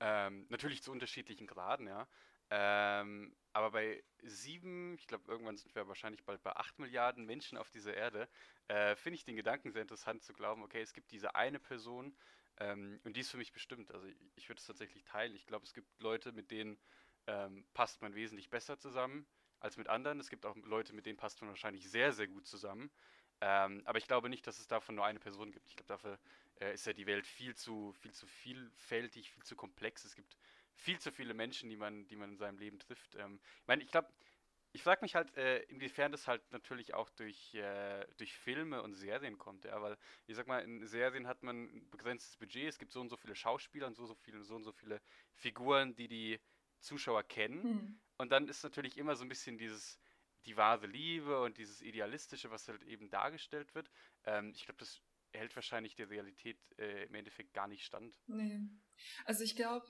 Ähm, 0.00 0.46
natürlich 0.48 0.82
zu 0.82 0.90
unterschiedlichen 0.92 1.46
Graden, 1.46 1.86
ja. 1.86 2.08
Ähm, 2.52 3.36
aber 3.52 3.70
bei 3.70 4.02
sieben, 4.22 4.94
ich 4.94 5.06
glaube, 5.06 5.30
irgendwann 5.30 5.56
sind 5.56 5.74
wir 5.74 5.86
wahrscheinlich 5.86 6.24
bald 6.24 6.42
bei 6.42 6.54
acht 6.56 6.78
Milliarden 6.78 7.24
Menschen 7.24 7.56
auf 7.56 7.70
dieser 7.70 7.94
Erde, 7.94 8.28
äh, 8.68 8.96
finde 8.96 9.16
ich 9.16 9.24
den 9.24 9.36
Gedanken 9.36 9.70
sehr 9.70 9.82
interessant 9.82 10.24
zu 10.24 10.32
glauben, 10.32 10.62
okay, 10.62 10.80
es 10.80 10.92
gibt 10.92 11.12
diese 11.12 11.34
eine 11.36 11.60
Person, 11.60 12.16
ähm, 12.58 13.00
und 13.04 13.16
die 13.16 13.20
ist 13.20 13.30
für 13.30 13.36
mich 13.36 13.52
bestimmt. 13.52 13.92
Also 13.92 14.06
ich, 14.36 14.48
würde 14.48 14.58
es 14.58 14.66
tatsächlich 14.66 15.04
teilen. 15.04 15.34
Ich 15.34 15.46
glaube, 15.46 15.64
es 15.64 15.72
gibt 15.72 15.88
Leute, 16.00 16.32
mit 16.32 16.50
denen 16.50 16.78
ähm, 17.26 17.64
passt 17.74 18.02
man 18.02 18.14
wesentlich 18.14 18.50
besser 18.50 18.78
zusammen 18.78 19.26
als 19.60 19.76
mit 19.76 19.88
anderen. 19.88 20.20
Es 20.20 20.30
gibt 20.30 20.46
auch 20.46 20.56
Leute, 20.56 20.92
mit 20.92 21.06
denen 21.06 21.18
passt 21.18 21.40
man 21.40 21.50
wahrscheinlich 21.50 21.88
sehr, 21.90 22.12
sehr 22.12 22.28
gut 22.28 22.46
zusammen. 22.46 22.90
Ähm, 23.40 23.82
aber 23.86 23.98
ich 23.98 24.06
glaube 24.06 24.28
nicht, 24.28 24.46
dass 24.46 24.58
es 24.58 24.66
davon 24.66 24.94
nur 24.94 25.04
eine 25.04 25.18
Person 25.18 25.50
gibt. 25.52 25.68
Ich 25.68 25.76
glaube, 25.76 25.88
dafür 25.88 26.18
äh, 26.60 26.74
ist 26.74 26.86
ja 26.86 26.92
die 26.92 27.06
Welt 27.06 27.26
viel 27.26 27.54
zu, 27.54 27.92
viel 27.92 28.12
zu 28.12 28.26
vielfältig, 28.26 29.30
viel 29.30 29.42
zu 29.44 29.56
komplex. 29.56 30.04
Es 30.04 30.14
gibt 30.14 30.36
viel 30.74 30.98
zu 30.98 31.10
viele 31.10 31.32
Menschen, 31.32 31.70
die 31.70 31.76
man, 31.76 32.06
die 32.08 32.16
man 32.16 32.30
in 32.30 32.36
seinem 32.36 32.58
Leben 32.58 32.78
trifft. 32.78 33.14
Ähm, 33.14 33.40
ich 33.62 33.66
meine, 33.66 33.82
ich 33.82 33.90
glaube, 33.90 34.08
ich 34.72 34.82
frage 34.82 35.02
mich 35.02 35.14
halt, 35.14 35.36
äh, 35.36 35.62
inwiefern 35.64 36.12
das 36.12 36.28
halt 36.28 36.42
natürlich 36.52 36.94
auch 36.94 37.10
durch, 37.10 37.54
äh, 37.54 38.06
durch 38.16 38.34
Filme 38.34 38.82
und 38.82 38.94
Serien 38.94 39.38
kommt, 39.38 39.64
ja, 39.64 39.80
weil 39.82 39.96
ich 40.26 40.36
sag 40.36 40.46
mal, 40.46 40.60
in 40.60 40.86
Serien 40.86 41.26
hat 41.26 41.42
man 41.42 41.64
ein 41.64 41.90
begrenztes 41.90 42.36
Budget, 42.36 42.68
es 42.68 42.78
gibt 42.78 42.92
so 42.92 43.00
und 43.00 43.08
so 43.08 43.16
viele 43.16 43.34
Schauspieler 43.34 43.86
und 43.86 43.96
so, 43.96 44.06
so 44.06 44.14
viele, 44.14 44.42
so 44.44 44.54
und 44.54 44.64
so 44.64 44.72
viele 44.72 45.00
Figuren, 45.34 45.94
die 45.94 46.08
die 46.08 46.40
Zuschauer 46.80 47.24
kennen. 47.24 47.62
Mhm. 47.62 48.00
Und 48.18 48.30
dann 48.32 48.48
ist 48.48 48.62
natürlich 48.62 48.96
immer 48.96 49.16
so 49.16 49.24
ein 49.24 49.28
bisschen 49.28 49.58
dieses, 49.58 49.98
die 50.44 50.56
wahre 50.56 50.86
Liebe 50.86 51.42
und 51.42 51.58
dieses 51.58 51.82
Idealistische, 51.82 52.50
was 52.50 52.68
halt 52.68 52.82
eben 52.84 53.10
dargestellt 53.10 53.74
wird. 53.74 53.90
Ähm, 54.24 54.52
ich 54.54 54.64
glaube, 54.64 54.78
das 54.78 55.02
hält 55.32 55.54
wahrscheinlich 55.54 55.94
der 55.94 56.10
Realität 56.10 56.58
äh, 56.78 57.04
im 57.04 57.14
Endeffekt 57.14 57.52
gar 57.54 57.68
nicht 57.68 57.84
stand. 57.84 58.18
Nee. 58.26 58.60
Also 59.24 59.44
ich 59.44 59.56
glaube, 59.56 59.86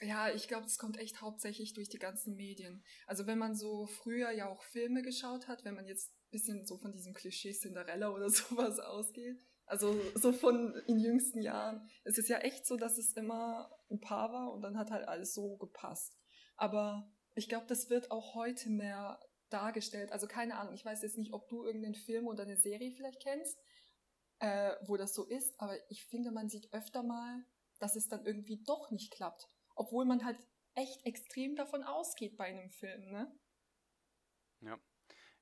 ja, 0.00 0.30
ich 0.30 0.48
glaube, 0.48 0.64
das 0.64 0.78
kommt 0.78 0.98
echt 0.98 1.20
hauptsächlich 1.20 1.72
durch 1.74 1.88
die 1.88 1.98
ganzen 1.98 2.34
Medien. 2.34 2.84
Also 3.06 3.26
wenn 3.26 3.38
man 3.38 3.54
so 3.54 3.86
früher 3.86 4.30
ja 4.30 4.48
auch 4.48 4.62
Filme 4.62 5.02
geschaut 5.02 5.46
hat, 5.46 5.64
wenn 5.64 5.74
man 5.74 5.86
jetzt 5.86 6.10
ein 6.10 6.30
bisschen 6.30 6.66
so 6.66 6.78
von 6.78 6.92
diesem 6.92 7.14
Klischee 7.14 7.52
Cinderella 7.52 8.10
oder 8.10 8.28
sowas 8.30 8.80
ausgeht, 8.80 9.40
also 9.66 9.98
so 10.14 10.32
von 10.32 10.74
in 10.86 10.98
jüngsten 10.98 11.40
Jahren, 11.40 11.88
es 12.02 12.18
ist 12.18 12.28
ja 12.28 12.38
echt 12.38 12.66
so, 12.66 12.76
dass 12.76 12.98
es 12.98 13.12
immer 13.12 13.70
ein 13.90 14.00
Paar 14.00 14.32
war 14.32 14.52
und 14.52 14.62
dann 14.62 14.76
hat 14.76 14.90
halt 14.90 15.08
alles 15.08 15.32
so 15.32 15.56
gepasst. 15.56 16.18
Aber 16.56 17.10
ich 17.34 17.48
glaube, 17.48 17.66
das 17.66 17.88
wird 17.88 18.10
auch 18.10 18.34
heute 18.34 18.68
mehr 18.70 19.20
dargestellt. 19.48 20.12
Also 20.12 20.26
keine 20.26 20.58
Ahnung, 20.58 20.74
ich 20.74 20.84
weiß 20.84 21.02
jetzt 21.02 21.18
nicht, 21.18 21.32
ob 21.32 21.48
du 21.48 21.64
irgendeinen 21.64 21.94
Film 21.94 22.26
oder 22.26 22.42
eine 22.42 22.56
Serie 22.56 22.92
vielleicht 22.92 23.22
kennst, 23.22 23.58
äh, 24.40 24.72
wo 24.86 24.96
das 24.96 25.14
so 25.14 25.24
ist, 25.24 25.58
aber 25.60 25.76
ich 25.90 26.04
finde, 26.04 26.30
man 26.30 26.48
sieht 26.48 26.72
öfter 26.72 27.02
mal, 27.02 27.44
dass 27.78 27.96
es 27.96 28.08
dann 28.08 28.26
irgendwie 28.26 28.62
doch 28.64 28.90
nicht 28.90 29.12
klappt. 29.12 29.48
Obwohl 29.74 30.04
man 30.04 30.24
halt 30.24 30.38
echt 30.74 31.04
extrem 31.06 31.56
davon 31.56 31.82
ausgeht 31.82 32.36
bei 32.36 32.46
einem 32.46 32.70
Film, 32.70 33.10
ne? 33.10 33.32
Ja. 34.60 34.78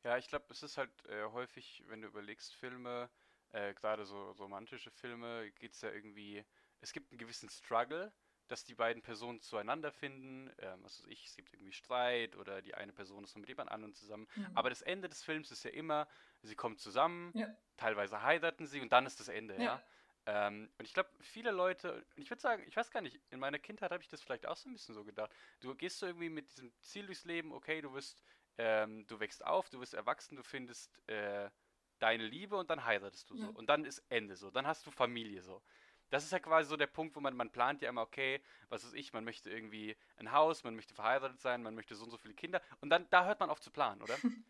Ja, 0.04 0.18
ich 0.18 0.26
glaube, 0.26 0.46
es 0.50 0.62
ist 0.62 0.78
halt 0.78 0.90
äh, 1.06 1.24
häufig, 1.26 1.84
wenn 1.86 2.02
du 2.02 2.08
überlegst, 2.08 2.54
Filme, 2.54 3.08
äh, 3.52 3.72
gerade 3.74 4.04
so 4.04 4.32
romantische 4.32 4.90
Filme, 4.90 5.50
geht 5.52 5.74
es 5.74 5.80
ja 5.80 5.90
irgendwie, 5.90 6.44
es 6.80 6.92
gibt 6.92 7.12
einen 7.12 7.18
gewissen 7.18 7.48
Struggle, 7.48 8.12
dass 8.48 8.64
die 8.64 8.74
beiden 8.74 9.02
Personen 9.02 9.40
zueinander 9.40 9.92
finden, 9.92 10.50
ähm, 10.58 10.82
was 10.82 10.98
weiß 10.98 11.06
ich, 11.06 11.26
es 11.26 11.36
gibt 11.36 11.52
irgendwie 11.52 11.72
Streit 11.72 12.36
oder 12.36 12.60
die 12.62 12.74
eine 12.74 12.92
Person 12.92 13.24
ist 13.24 13.36
mit 13.36 13.48
jemand 13.48 13.70
anderem 13.70 13.94
zusammen. 13.94 14.26
Mhm. 14.34 14.50
Aber 14.54 14.70
das 14.70 14.82
Ende 14.82 15.08
des 15.08 15.22
Films 15.22 15.50
ist 15.52 15.62
ja 15.62 15.70
immer, 15.70 16.08
sie 16.42 16.56
kommen 16.56 16.76
zusammen, 16.76 17.30
ja. 17.34 17.48
teilweise 17.76 18.22
heiraten 18.22 18.66
sie 18.66 18.80
und 18.80 18.92
dann 18.92 19.06
ist 19.06 19.20
das 19.20 19.28
Ende, 19.28 19.54
ja. 19.54 19.62
ja? 19.62 19.82
Ähm, 20.26 20.70
und 20.78 20.84
ich 20.84 20.94
glaube, 20.94 21.10
viele 21.20 21.50
Leute, 21.50 22.06
ich 22.14 22.30
würde 22.30 22.40
sagen, 22.40 22.62
ich 22.66 22.76
weiß 22.76 22.90
gar 22.90 23.00
nicht, 23.00 23.20
in 23.30 23.40
meiner 23.40 23.58
Kindheit 23.58 23.90
habe 23.90 24.02
ich 24.02 24.08
das 24.08 24.22
vielleicht 24.22 24.46
auch 24.46 24.56
so 24.56 24.68
ein 24.68 24.72
bisschen 24.72 24.94
so 24.94 25.04
gedacht. 25.04 25.32
Du 25.60 25.74
gehst 25.74 25.98
so 25.98 26.06
irgendwie 26.06 26.28
mit 26.28 26.48
diesem 26.50 26.72
Ziel 26.80 27.06
durchs 27.06 27.24
Leben, 27.24 27.52
okay, 27.52 27.80
du 27.80 27.92
wirst, 27.92 28.22
ähm, 28.56 29.04
du 29.08 29.18
wächst 29.18 29.44
auf, 29.44 29.68
du 29.68 29.80
wirst 29.80 29.94
erwachsen, 29.94 30.36
du 30.36 30.44
findest 30.44 30.96
äh, 31.08 31.50
deine 31.98 32.24
Liebe 32.24 32.56
und 32.56 32.70
dann 32.70 32.84
heiratest 32.84 33.30
du 33.30 33.36
so. 33.36 33.46
Ja. 33.46 33.50
Und 33.50 33.68
dann 33.68 33.84
ist 33.84 34.04
Ende 34.08 34.36
so, 34.36 34.50
dann 34.50 34.66
hast 34.66 34.86
du 34.86 34.90
Familie 34.92 35.42
so. 35.42 35.62
das 36.10 36.24
ist 36.24 36.30
ja 36.30 36.38
quasi 36.38 36.68
so 36.68 36.76
der 36.76 36.86
Punkt, 36.88 37.16
wo 37.16 37.20
man, 37.20 37.34
man 37.34 37.50
plant 37.50 37.80
ja 37.82 37.88
immer, 37.88 38.02
okay, 38.02 38.42
was 38.68 38.84
weiß 38.84 38.92
ich, 38.92 39.12
man 39.12 39.24
möchte 39.24 39.50
irgendwie 39.50 39.96
ein 40.16 40.30
Haus, 40.30 40.62
man 40.62 40.76
möchte 40.76 40.94
verheiratet 40.94 41.40
sein, 41.40 41.62
man 41.62 41.74
möchte 41.74 41.94
so 41.94 42.04
und 42.04 42.10
so 42.10 42.18
viele 42.18 42.34
Kinder. 42.34 42.60
Und 42.80 42.90
dann, 42.90 43.08
da 43.10 43.24
hört 43.24 43.40
man 43.40 43.50
auf 43.50 43.60
zu 43.60 43.70
planen, 43.70 44.02
oder? 44.02 44.16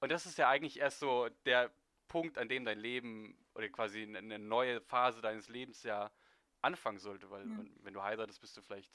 und 0.00 0.12
das 0.12 0.26
ist 0.26 0.38
ja 0.38 0.48
eigentlich 0.48 0.78
erst 0.78 1.00
so 1.00 1.28
der 1.46 1.72
Punkt, 2.10 2.36
an 2.36 2.48
dem 2.48 2.64
dein 2.66 2.78
Leben 2.78 3.38
oder 3.54 3.68
quasi 3.70 4.02
eine 4.02 4.38
neue 4.38 4.80
Phase 4.82 5.22
deines 5.22 5.48
Lebens 5.48 5.82
ja 5.84 6.10
anfangen 6.60 6.98
sollte, 6.98 7.30
weil 7.30 7.48
ja. 7.48 7.64
wenn 7.82 7.94
du 7.94 8.02
heiratest, 8.02 8.40
bist 8.40 8.56
du 8.56 8.62
vielleicht 8.62 8.90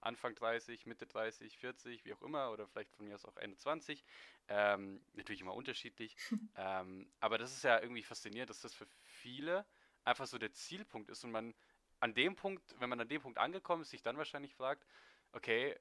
Anfang 0.00 0.34
30, 0.34 0.86
Mitte 0.86 1.06
30, 1.06 1.56
40, 1.56 2.04
wie 2.04 2.12
auch 2.12 2.22
immer, 2.22 2.50
oder 2.50 2.66
vielleicht 2.66 2.92
von 2.92 3.06
mir 3.06 3.14
aus 3.14 3.24
auch 3.24 3.36
Ende 3.38 3.56
20. 3.56 4.04
Ähm, 4.48 5.00
natürlich 5.14 5.40
immer 5.40 5.54
unterschiedlich. 5.54 6.16
ähm, 6.56 7.08
aber 7.20 7.38
das 7.38 7.52
ist 7.52 7.64
ja 7.64 7.80
irgendwie 7.80 8.02
faszinierend, 8.02 8.50
dass 8.50 8.60
das 8.60 8.74
für 8.74 8.86
viele 9.02 9.64
einfach 10.04 10.26
so 10.26 10.36
der 10.36 10.52
Zielpunkt 10.52 11.08
ist 11.08 11.24
und 11.24 11.30
man 11.30 11.54
an 12.00 12.12
dem 12.12 12.36
Punkt, 12.36 12.74
wenn 12.78 12.90
man 12.90 13.00
an 13.00 13.08
dem 13.08 13.22
Punkt 13.22 13.38
angekommen 13.38 13.82
ist, 13.82 13.90
sich 13.90 14.02
dann 14.02 14.18
wahrscheinlich 14.18 14.54
fragt, 14.54 14.84
okay, 15.32 15.74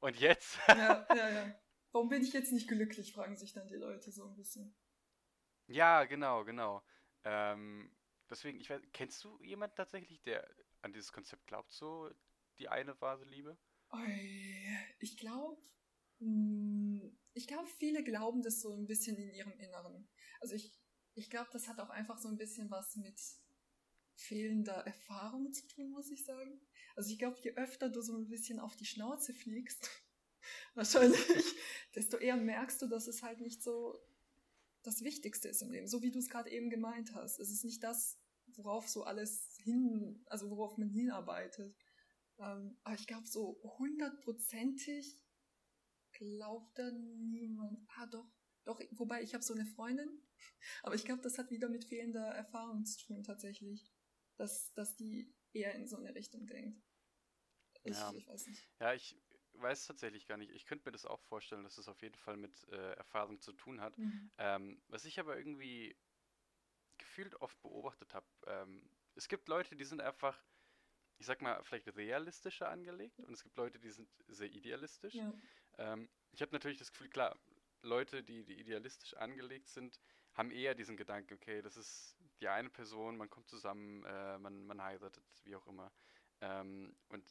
und 0.00 0.18
jetzt? 0.20 0.58
ja, 0.68 1.06
ja, 1.14 1.30
ja. 1.30 1.60
Warum 1.92 2.08
bin 2.08 2.22
ich 2.22 2.32
jetzt 2.34 2.52
nicht 2.52 2.68
glücklich, 2.68 3.12
fragen 3.12 3.36
sich 3.36 3.54
dann 3.54 3.68
die 3.68 3.76
Leute 3.76 4.10
so 4.12 4.26
ein 4.26 4.36
bisschen. 4.36 4.74
Ja, 5.68 6.04
genau, 6.04 6.44
genau. 6.44 6.82
Ähm, 7.24 7.90
deswegen, 8.30 8.60
ich 8.60 8.70
weiß, 8.70 8.80
kennst 8.92 9.22
du 9.24 9.40
jemanden 9.42 9.76
tatsächlich, 9.76 10.22
der 10.22 10.48
an 10.82 10.92
dieses 10.92 11.12
Konzept 11.12 11.46
glaubt, 11.46 11.72
so 11.72 12.10
die 12.58 12.68
eine 12.68 13.00
wahre 13.00 13.24
Liebe? 13.24 13.56
Ich 14.98 15.16
glaube, 15.16 15.60
hm, 16.18 17.18
ich 17.34 17.46
glaube, 17.46 17.68
viele 17.78 18.02
glauben 18.04 18.42
das 18.42 18.60
so 18.60 18.72
ein 18.72 18.86
bisschen 18.86 19.16
in 19.16 19.32
ihrem 19.32 19.58
Inneren. 19.58 20.08
Also 20.40 20.54
ich, 20.54 20.72
ich 21.14 21.30
glaube, 21.30 21.50
das 21.52 21.68
hat 21.68 21.80
auch 21.80 21.90
einfach 21.90 22.18
so 22.18 22.28
ein 22.28 22.36
bisschen 22.36 22.70
was 22.70 22.96
mit 22.96 23.20
fehlender 24.14 24.86
Erfahrung 24.86 25.52
zu 25.52 25.66
tun, 25.68 25.90
muss 25.90 26.10
ich 26.10 26.24
sagen. 26.24 26.60
Also 26.94 27.10
ich 27.10 27.18
glaube, 27.18 27.38
je 27.42 27.54
öfter 27.56 27.90
du 27.90 28.00
so 28.00 28.16
ein 28.16 28.28
bisschen 28.28 28.58
auf 28.58 28.76
die 28.76 28.86
Schnauze 28.86 29.34
fliegst, 29.34 29.90
wahrscheinlich, 30.74 31.18
desto 31.94 32.16
eher 32.16 32.36
merkst 32.36 32.80
du, 32.82 32.88
dass 32.88 33.06
es 33.06 33.22
halt 33.22 33.40
nicht 33.40 33.62
so 33.62 34.05
das 34.86 35.02
Wichtigste 35.02 35.48
ist 35.48 35.62
im 35.62 35.70
Leben. 35.70 35.88
So 35.88 36.02
wie 36.02 36.10
du 36.10 36.18
es 36.18 36.30
gerade 36.30 36.50
eben 36.50 36.70
gemeint 36.70 37.12
hast. 37.14 37.40
Es 37.40 37.50
ist 37.50 37.64
nicht 37.64 37.82
das, 37.82 38.18
worauf 38.54 38.88
so 38.88 39.04
alles 39.04 39.56
hin, 39.62 40.24
also 40.26 40.48
worauf 40.50 40.78
man 40.78 40.88
hinarbeitet. 40.88 41.76
Ähm, 42.38 42.78
aber 42.84 42.94
ich 42.94 43.06
glaube, 43.06 43.26
so 43.26 43.60
hundertprozentig 43.78 45.20
glaubt 46.12 46.78
da 46.78 46.90
niemand. 46.92 47.84
Ah, 47.96 48.06
doch, 48.06 48.30
doch, 48.64 48.80
wobei 48.92 49.22
ich 49.22 49.34
habe 49.34 49.42
so 49.42 49.54
eine 49.54 49.66
Freundin, 49.66 50.22
aber 50.82 50.94
ich 50.94 51.04
glaube, 51.04 51.22
das 51.22 51.38
hat 51.38 51.50
wieder 51.50 51.68
mit 51.68 51.84
fehlender 51.84 52.26
Erfahrung 52.26 52.84
zu 52.84 53.06
tun 53.06 53.24
tatsächlich, 53.24 53.92
dass, 54.36 54.72
dass 54.74 54.96
die 54.96 55.34
eher 55.52 55.74
in 55.74 55.88
so 55.88 55.96
eine 55.96 56.14
Richtung 56.14 56.46
denkt. 56.46 56.80
Ich, 57.82 57.96
ja. 57.96 58.12
ich 58.14 58.26
weiß 58.26 58.46
nicht. 58.46 58.68
Ja, 58.80 58.94
ich 58.94 59.16
weiß 59.60 59.86
tatsächlich 59.86 60.26
gar 60.26 60.36
nicht. 60.36 60.52
Ich 60.52 60.66
könnte 60.66 60.86
mir 60.86 60.92
das 60.92 61.06
auch 61.06 61.20
vorstellen, 61.20 61.64
dass 61.64 61.78
es 61.78 61.88
auf 61.88 62.02
jeden 62.02 62.16
Fall 62.16 62.36
mit 62.36 62.66
äh, 62.68 62.92
Erfahrung 62.94 63.40
zu 63.40 63.52
tun 63.52 63.80
hat. 63.80 63.96
Mhm. 63.98 64.30
Ähm, 64.38 64.82
was 64.88 65.04
ich 65.04 65.18
aber 65.20 65.36
irgendwie 65.36 65.96
gefühlt 66.98 67.34
oft 67.40 67.60
beobachtet 67.62 68.14
habe, 68.14 68.26
ähm, 68.46 68.88
es 69.14 69.28
gibt 69.28 69.48
Leute, 69.48 69.76
die 69.76 69.84
sind 69.84 70.00
einfach, 70.00 70.42
ich 71.18 71.26
sag 71.26 71.40
mal, 71.40 71.62
vielleicht 71.64 71.94
realistischer 71.96 72.68
angelegt 72.68 73.18
und 73.20 73.32
es 73.32 73.42
gibt 73.42 73.56
Leute, 73.56 73.78
die 73.78 73.90
sind 73.90 74.08
sehr 74.28 74.50
idealistisch. 74.50 75.14
Ja. 75.14 75.32
Ähm, 75.78 76.08
ich 76.32 76.42
habe 76.42 76.52
natürlich 76.52 76.78
das 76.78 76.92
Gefühl, 76.92 77.08
klar, 77.08 77.38
Leute, 77.82 78.22
die, 78.22 78.44
die 78.44 78.58
idealistisch 78.58 79.14
angelegt 79.14 79.68
sind, 79.68 80.00
haben 80.34 80.50
eher 80.50 80.74
diesen 80.74 80.96
Gedanken, 80.96 81.34
okay, 81.34 81.62
das 81.62 81.76
ist 81.76 82.16
die 82.40 82.48
eine 82.48 82.68
Person, 82.68 83.16
man 83.16 83.30
kommt 83.30 83.48
zusammen, 83.48 84.04
äh, 84.04 84.38
man, 84.38 84.66
man 84.66 84.82
heiratet, 84.82 85.24
wie 85.44 85.56
auch 85.56 85.66
immer. 85.66 85.90
Ähm, 86.40 86.94
und 87.08 87.24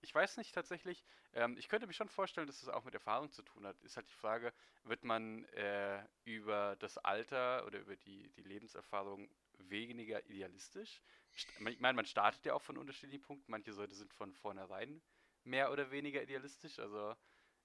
ich 0.00 0.14
weiß 0.14 0.36
nicht 0.36 0.54
tatsächlich. 0.54 1.04
Ähm, 1.32 1.56
ich 1.56 1.68
könnte 1.68 1.86
mir 1.86 1.92
schon 1.92 2.08
vorstellen, 2.08 2.46
dass 2.46 2.56
es 2.56 2.66
das 2.66 2.74
auch 2.74 2.84
mit 2.84 2.94
Erfahrung 2.94 3.30
zu 3.30 3.42
tun 3.42 3.66
hat. 3.66 3.80
Ist 3.82 3.96
halt 3.96 4.08
die 4.08 4.14
Frage, 4.14 4.52
wird 4.84 5.04
man 5.04 5.44
äh, 5.46 6.04
über 6.24 6.76
das 6.76 6.98
Alter 6.98 7.66
oder 7.66 7.80
über 7.80 7.96
die, 7.96 8.30
die 8.30 8.42
Lebenserfahrung 8.42 9.30
weniger 9.58 10.24
idealistisch? 10.26 11.02
Ich 11.32 11.46
meine, 11.60 11.94
man 11.94 12.06
startet 12.06 12.44
ja 12.46 12.54
auch 12.54 12.62
von 12.62 12.78
unterschiedlichen 12.78 13.22
Punkten. 13.22 13.50
Manche 13.50 13.72
Leute 13.72 13.94
sind 13.94 14.12
von 14.14 14.34
vornherein 14.34 15.02
mehr 15.44 15.72
oder 15.72 15.90
weniger 15.90 16.22
idealistisch. 16.22 16.78
Also 16.78 17.14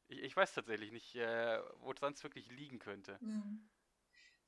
ich, 0.08 0.20
ich 0.20 0.36
weiß 0.36 0.54
tatsächlich 0.54 0.92
nicht, 0.92 1.16
äh, 1.16 1.62
wo 1.78 1.92
es 1.92 2.00
sonst 2.00 2.24
wirklich 2.24 2.50
liegen 2.52 2.80
könnte. 2.80 3.20
Ja. 3.22 3.44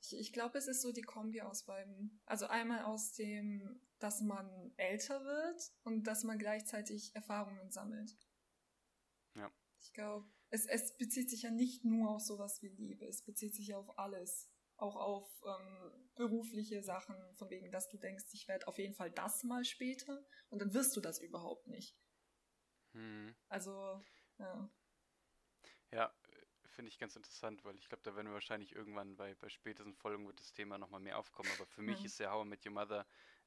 Ich, 0.00 0.16
ich 0.16 0.32
glaube, 0.32 0.58
es 0.58 0.68
ist 0.68 0.82
so 0.82 0.92
die 0.92 1.02
Kombi 1.02 1.40
aus 1.40 1.64
beiden. 1.64 2.20
Also 2.24 2.46
einmal 2.46 2.84
aus 2.84 3.12
dem, 3.14 3.80
dass 3.98 4.20
man 4.20 4.72
älter 4.76 5.24
wird 5.24 5.72
und 5.82 6.04
dass 6.04 6.24
man 6.24 6.38
gleichzeitig 6.38 7.14
Erfahrungen 7.14 7.70
sammelt. 7.70 8.16
Ja. 9.34 9.52
Ich 9.80 9.92
glaube, 9.92 10.28
es, 10.50 10.66
es 10.66 10.96
bezieht 10.96 11.30
sich 11.30 11.42
ja 11.42 11.50
nicht 11.50 11.84
nur 11.84 12.10
auf 12.10 12.22
sowas 12.22 12.62
wie 12.62 12.68
Liebe, 12.68 13.06
es 13.06 13.22
bezieht 13.22 13.54
sich 13.54 13.68
ja 13.68 13.78
auf 13.78 13.98
alles. 13.98 14.50
Auch 14.76 14.94
auf 14.94 15.28
ähm, 15.44 16.08
berufliche 16.14 16.84
Sachen, 16.84 17.16
von 17.34 17.50
wegen, 17.50 17.72
dass 17.72 17.88
du 17.88 17.96
denkst, 17.98 18.26
ich 18.32 18.46
werde 18.46 18.68
auf 18.68 18.78
jeden 18.78 18.94
Fall 18.94 19.10
das 19.10 19.42
mal 19.42 19.64
später 19.64 20.24
und 20.50 20.60
dann 20.62 20.72
wirst 20.72 20.96
du 20.96 21.00
das 21.00 21.20
überhaupt 21.20 21.66
nicht. 21.66 21.98
Hm. 22.92 23.34
Also, 23.48 24.04
ja. 24.38 24.70
Ja, 25.90 26.14
finde 26.78 26.90
ich 26.90 26.98
ganz 27.00 27.16
interessant, 27.16 27.64
weil 27.64 27.76
ich 27.76 27.88
glaube, 27.88 28.04
da 28.04 28.14
werden 28.14 28.28
wir 28.28 28.34
wahrscheinlich 28.34 28.72
irgendwann 28.72 29.16
bei, 29.16 29.34
bei 29.34 29.48
späteren 29.48 29.92
Folgen 29.94 30.28
wird 30.28 30.38
das 30.38 30.52
Thema 30.52 30.78
nochmal 30.78 31.00
mehr 31.00 31.18
aufkommen. 31.18 31.50
Aber 31.56 31.66
für 31.66 31.82
mich 31.82 32.04
ist 32.04 32.20
ja 32.20 32.30
How 32.30 32.46
I 32.46 32.48
Met 32.48 32.64
Your 32.64 32.70
Mother 32.70 33.04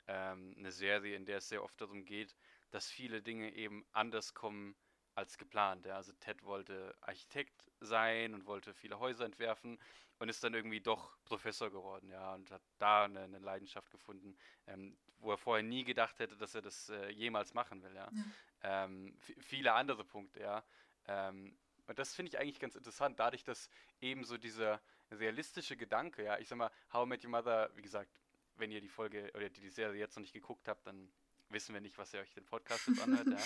ähm, 0.10 0.54
eine 0.58 0.70
Serie, 0.74 1.16
in 1.16 1.24
der 1.24 1.38
es 1.38 1.48
sehr 1.48 1.64
oft 1.64 1.80
darum 1.80 2.04
geht, 2.04 2.36
dass 2.72 2.90
viele 2.90 3.22
Dinge 3.22 3.54
eben 3.54 3.86
anders 3.94 4.34
kommen 4.34 4.76
als 5.16 5.38
geplant. 5.38 5.86
Ja. 5.86 5.96
Also 5.96 6.12
Ted 6.20 6.44
wollte 6.44 6.94
Architekt 7.00 7.72
sein 7.80 8.34
und 8.34 8.46
wollte 8.48 8.74
viele 8.74 9.00
Häuser 9.00 9.24
entwerfen 9.24 9.80
und 10.20 10.28
ist 10.28 10.44
dann 10.44 10.54
irgendwie 10.54 10.82
doch 10.82 11.18
Professor 11.24 11.72
geworden, 11.72 12.10
ja, 12.10 12.34
und 12.34 12.52
hat 12.52 12.62
da 12.80 13.06
eine, 13.06 13.22
eine 13.22 13.40
Leidenschaft 13.40 13.90
gefunden, 13.92 14.36
ähm, 14.68 14.98
wo 15.20 15.32
er 15.32 15.38
vorher 15.38 15.64
nie 15.64 15.86
gedacht 15.86 16.20
hätte, 16.20 16.36
dass 16.36 16.54
er 16.54 16.62
das 16.62 16.90
äh, 16.90 17.10
jemals 17.12 17.54
machen 17.54 17.82
will, 17.82 17.96
ja. 17.96 18.12
ja. 18.12 18.84
Ähm, 18.84 19.16
viele 19.22 19.72
andere 19.72 20.04
Punkte, 20.04 20.42
ja. 20.42 20.66
Ähm, 21.08 21.58
und 21.88 22.00
das 22.00 22.14
finde 22.14 22.30
ich 22.30 22.40
eigentlich 22.40 22.60
ganz 22.60 22.76
interessant, 22.76 23.20
dadurch, 23.20 23.44
dass 23.44 23.70
eben 24.00 24.24
so 24.24 24.38
dieser 24.38 24.82
realistische 25.12 25.76
Gedanke, 25.76 26.24
ja, 26.24 26.38
ich 26.40 26.48
sag 26.48 26.58
mal, 26.58 26.72
How 26.94 27.06
I 27.06 27.10
Met 27.10 27.24
Your 27.24 27.32
Mother, 27.32 27.70
wie 27.76 27.82
gesagt, 27.82 28.10
wenn 28.58 28.72
ihr 28.72 28.82
die 28.82 28.90
Folge 28.90 29.32
oder 29.36 29.50
die 29.50 29.70
Serie 29.70 30.00
jetzt 30.00 30.16
noch 30.16 30.22
nicht 30.22 30.34
geguckt 30.34 30.68
habt, 30.68 30.86
dann 30.88 31.12
wissen 31.50 31.74
wir 31.74 31.82
nicht, 31.82 31.98
was 31.98 32.14
ihr 32.14 32.22
euch 32.22 32.34
den 32.34 32.46
Podcast 32.46 32.88
jetzt 32.88 33.02
anhört. 33.02 33.28
ja. 33.28 33.38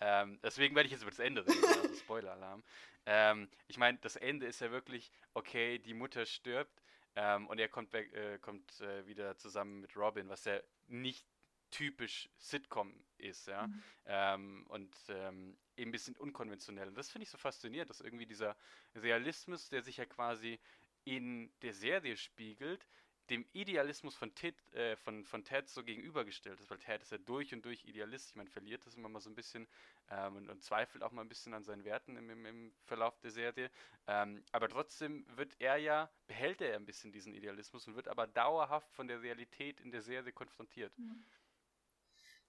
ähm, 0.22 0.38
deswegen 0.42 0.74
werde 0.74 0.86
ich 0.86 0.92
jetzt 0.92 1.02
über 1.02 1.10
das 1.10 1.20
Ende 1.20 1.46
reden, 1.46 1.64
also 1.64 1.94
Spoiler-Alarm. 1.94 2.62
Ähm, 3.06 3.48
ich 3.68 3.78
meine, 3.78 3.98
das 3.98 4.16
Ende 4.16 4.46
ist 4.46 4.60
ja 4.60 4.70
wirklich, 4.70 5.10
okay, 5.34 5.78
die 5.78 5.94
Mutter 5.94 6.26
stirbt 6.26 6.82
ähm, 7.16 7.46
und 7.46 7.58
er 7.58 7.68
kommt, 7.68 7.92
weg, 7.92 8.12
äh, 8.12 8.38
kommt 8.38 8.80
äh, 8.80 9.06
wieder 9.06 9.36
zusammen 9.36 9.80
mit 9.80 9.96
Robin, 9.96 10.28
was 10.28 10.44
ja 10.44 10.60
nicht 10.88 11.26
typisch 11.74 12.28
Sitcom 12.38 12.94
ist, 13.18 13.48
ja. 13.48 13.66
Mhm. 13.66 13.82
Ähm, 14.06 14.66
und 14.68 14.96
ähm, 15.08 15.56
eben 15.76 15.88
ein 15.88 15.92
bisschen 15.92 16.16
unkonventionell. 16.16 16.86
Und 16.86 16.96
das 16.96 17.10
finde 17.10 17.24
ich 17.24 17.30
so 17.30 17.38
faszinierend, 17.38 17.90
dass 17.90 18.00
irgendwie 18.00 18.26
dieser 18.26 18.56
Realismus, 18.94 19.68
der 19.70 19.82
sich 19.82 19.96
ja 19.96 20.06
quasi 20.06 20.60
in 21.04 21.52
der 21.62 21.74
Serie 21.74 22.16
spiegelt, 22.16 22.86
dem 23.30 23.44
Idealismus 23.54 24.14
von 24.14 24.34
Ted, 24.34 24.54
äh, 24.74 24.96
von, 24.96 25.24
von 25.24 25.42
Ted 25.42 25.68
so 25.68 25.82
gegenübergestellt 25.82 26.60
ist, 26.60 26.70
weil 26.70 26.78
Ted 26.78 27.02
ist 27.02 27.10
ja 27.10 27.18
durch 27.18 27.54
und 27.54 27.64
durch 27.64 27.84
Idealist, 27.84 28.36
man 28.36 28.46
verliert 28.46 28.86
das 28.86 28.94
immer 28.94 29.08
mal 29.08 29.20
so 29.20 29.30
ein 29.30 29.34
bisschen 29.34 29.66
ähm, 30.10 30.36
und, 30.36 30.50
und, 30.50 30.62
zweifelt 30.62 31.02
auch 31.02 31.10
mal 31.10 31.22
ein 31.22 31.28
bisschen 31.28 31.54
an 31.54 31.64
seinen 31.64 31.84
Werten 31.84 32.16
im, 32.16 32.28
im, 32.28 32.44
im 32.44 32.72
Verlauf 32.84 33.18
der 33.20 33.30
Serie. 33.30 33.70
Ähm, 34.06 34.44
aber 34.52 34.68
trotzdem 34.68 35.24
wird 35.36 35.56
er 35.58 35.78
ja, 35.78 36.10
behält 36.26 36.60
er 36.60 36.70
ja 36.70 36.76
ein 36.76 36.84
bisschen 36.84 37.12
diesen 37.12 37.32
Idealismus 37.32 37.88
und 37.88 37.96
wird 37.96 38.08
aber 38.08 38.26
dauerhaft 38.26 38.92
von 38.92 39.08
der 39.08 39.22
Realität 39.22 39.80
in 39.80 39.90
der 39.90 40.02
Serie 40.02 40.32
konfrontiert. 40.32 40.96
Mhm. 40.98 41.24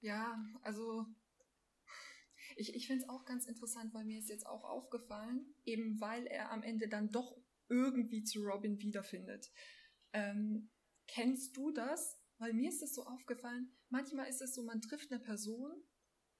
Ja, 0.05 0.39
also 0.61 1.07
ich, 2.55 2.75
ich 2.75 2.85
finde 2.85 3.03
es 3.03 3.09
auch 3.09 3.25
ganz 3.25 3.47
interessant, 3.47 3.91
weil 3.95 4.05
mir 4.05 4.19
ist 4.19 4.29
jetzt 4.29 4.45
auch 4.45 4.63
aufgefallen, 4.63 5.55
eben 5.63 5.99
weil 5.99 6.27
er 6.27 6.51
am 6.51 6.61
Ende 6.61 6.87
dann 6.87 7.09
doch 7.09 7.35
irgendwie 7.69 8.23
zu 8.23 8.43
Robin 8.43 8.79
wiederfindet. 8.79 9.51
Ähm, 10.13 10.69
kennst 11.07 11.57
du 11.57 11.71
das? 11.71 12.21
Weil 12.37 12.53
mir 12.53 12.69
ist 12.69 12.83
es 12.83 12.93
so 12.93 13.03
aufgefallen, 13.05 13.75
manchmal 13.89 14.27
ist 14.27 14.43
es 14.43 14.53
so, 14.53 14.61
man 14.61 14.79
trifft 14.79 15.11
eine 15.11 15.19
Person 15.19 15.71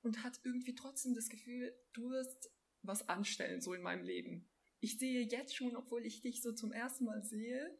und 0.04 0.24
hat 0.24 0.40
irgendwie 0.44 0.76
trotzdem 0.76 1.16
das 1.16 1.30
Gefühl, 1.30 1.76
du 1.94 2.12
wirst 2.12 2.52
was 2.84 3.10
anstellen, 3.10 3.62
so 3.62 3.74
in 3.74 3.82
meinem 3.82 4.04
Leben. 4.04 4.48
Ich 4.80 5.00
sehe 5.00 5.22
jetzt 5.22 5.56
schon, 5.56 5.76
obwohl 5.76 6.06
ich 6.06 6.22
dich 6.22 6.44
so 6.44 6.52
zum 6.52 6.72
ersten 6.72 7.06
Mal 7.06 7.24
sehe, 7.24 7.76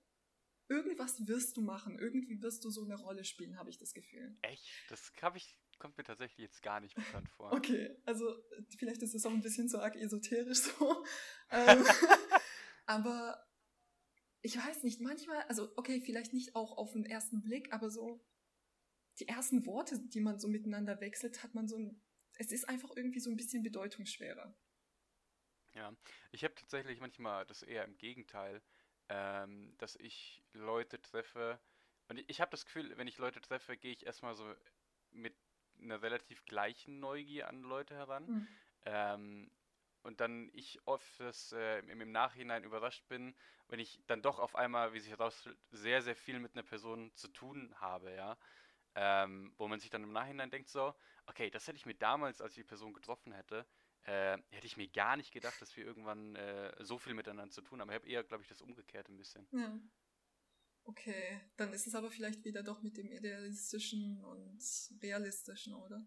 irgendwas 0.68 1.28
wirst 1.28 1.58
du 1.58 1.62
machen, 1.62 2.00
irgendwie 2.00 2.42
wirst 2.42 2.64
du 2.66 2.72
so 2.72 2.84
eine 2.84 2.96
Rolle 2.96 3.24
spielen, 3.24 3.58
habe 3.58 3.70
ich 3.70 3.78
das 3.78 3.94
Gefühl. 3.94 4.36
Echt? 4.42 4.68
Das 4.90 5.12
habe 5.22 5.38
ich 5.38 5.60
kommt 5.80 5.98
mir 5.98 6.04
tatsächlich 6.04 6.40
jetzt 6.40 6.62
gar 6.62 6.80
nicht 6.80 6.96
bekannt 6.96 7.30
vor. 7.30 7.52
Okay, 7.52 7.96
also 8.06 8.36
vielleicht 8.78 9.02
ist 9.02 9.14
es 9.14 9.26
auch 9.26 9.32
ein 9.32 9.42
bisschen 9.42 9.70
zu 9.70 9.82
arg 9.82 9.96
esoterisch 9.96 10.60
so. 10.60 11.06
ähm, 11.52 11.86
aber 12.86 13.46
ich 14.42 14.58
weiß 14.58 14.84
nicht, 14.84 15.02
manchmal, 15.02 15.42
also 15.44 15.72
okay, 15.76 16.02
vielleicht 16.02 16.34
nicht 16.34 16.56
auch 16.56 16.78
auf 16.78 16.94
den 16.94 17.06
ersten 17.06 17.42
Blick, 17.42 17.74
aber 17.74 17.90
so, 17.90 18.24
die 19.20 19.28
ersten 19.28 19.66
Worte, 19.66 20.00
die 20.00 20.20
man 20.20 20.40
so 20.40 20.48
miteinander 20.48 21.00
wechselt, 21.00 21.44
hat 21.44 21.56
man 21.56 21.68
so 21.68 21.78
ein, 21.78 22.02
es 22.34 22.52
ist 22.52 22.68
einfach 22.68 22.92
irgendwie 22.96 23.20
so 23.20 23.30
ein 23.30 23.38
bisschen 23.38 23.64
bedeutungsschwerer. 23.64 24.56
Ja, 25.74 25.96
ich 26.32 26.44
habe 26.44 26.56
tatsächlich 26.56 27.00
manchmal 27.00 27.46
das 27.46 27.64
eher 27.64 27.86
im 27.86 27.98
Gegenteil, 27.98 28.62
ähm, 29.10 29.74
dass 29.78 29.96
ich 29.96 30.44
Leute 30.54 31.02
treffe 31.02 31.60
und 32.08 32.18
ich, 32.18 32.30
ich 32.30 32.42
habe 32.42 32.52
das 32.52 32.66
Gefühl, 32.66 32.98
wenn 32.98 33.08
ich 33.08 33.18
Leute 33.18 33.42
treffe, 33.42 33.78
gehe 33.78 33.92
ich 33.92 34.06
erstmal 34.06 34.36
so 34.36 34.46
mit 35.12 35.36
einer 35.82 36.02
relativ 36.02 36.46
gleichen 36.46 37.00
Neugier 37.00 37.48
an 37.50 37.62
Leute 37.64 37.96
heran. 37.96 38.26
Mhm. 38.26 38.48
Ähm, 38.86 39.52
und 40.04 40.22
dann 40.22 40.52
ich 40.54 40.80
oft 40.86 41.20
das, 41.20 41.52
äh, 41.52 41.80
im, 41.80 42.02
im 42.02 42.12
Nachhinein 42.12 42.64
überrascht 42.64 43.08
bin, 43.08 43.36
wenn 43.70 43.80
ich 43.80 44.00
dann 44.06 44.22
doch 44.22 44.38
auf 44.40 44.56
einmal, 44.56 44.94
wie 44.94 45.00
sich 45.00 45.12
herausstellt, 45.12 45.58
sehr, 45.72 46.04
sehr 46.04 46.16
viel 46.16 46.40
mit 46.40 46.54
einer 46.54 46.64
Person 46.64 47.12
zu 47.16 47.28
tun 47.28 47.74
habe, 47.80 48.14
ja. 48.14 48.38
Ähm, 48.98 49.54
wo 49.58 49.68
man 49.68 49.80
sich 49.80 49.90
dann 49.90 50.04
im 50.04 50.14
Nachhinein 50.14 50.52
denkt 50.52 50.70
so, 50.70 50.94
okay, 51.26 51.50
das 51.50 51.68
hätte 51.68 51.78
ich 51.78 51.86
mir 51.86 51.96
damals, 51.96 52.40
als 52.40 52.52
ich 52.54 52.64
die 52.64 52.68
Person 52.68 52.94
getroffen 52.94 53.34
hätte, 53.34 53.66
äh, 54.04 54.38
hätte 54.52 54.68
ich 54.68 54.78
mir 54.78 54.88
gar 54.88 55.18
nicht 55.18 55.34
gedacht, 55.34 55.60
dass 55.62 55.76
wir 55.76 55.84
irgendwann 55.86 56.36
äh, 56.36 56.74
so 56.80 56.98
viel 56.98 57.14
miteinander 57.14 57.52
zu 57.52 57.62
tun 57.62 57.82
haben. 57.82 57.90
Ich 57.90 57.96
habe 57.96 58.08
eher, 58.08 58.24
glaube 58.24 58.44
ich, 58.44 58.48
das 58.48 58.62
umgekehrt 58.62 59.10
ein 59.10 59.18
bisschen. 59.18 59.48
Ja. 59.52 59.80
Okay, 60.88 61.42
dann 61.58 61.74
ist 61.74 61.88
es 61.88 61.96
aber 61.96 62.12
vielleicht 62.12 62.46
wieder 62.46 62.62
doch 62.62 62.82
mit 62.84 62.98
dem 62.98 63.12
Idealistischen 63.12 64.24
und 64.24 64.62
Realistischen, 65.02 65.74
oder? 65.74 66.06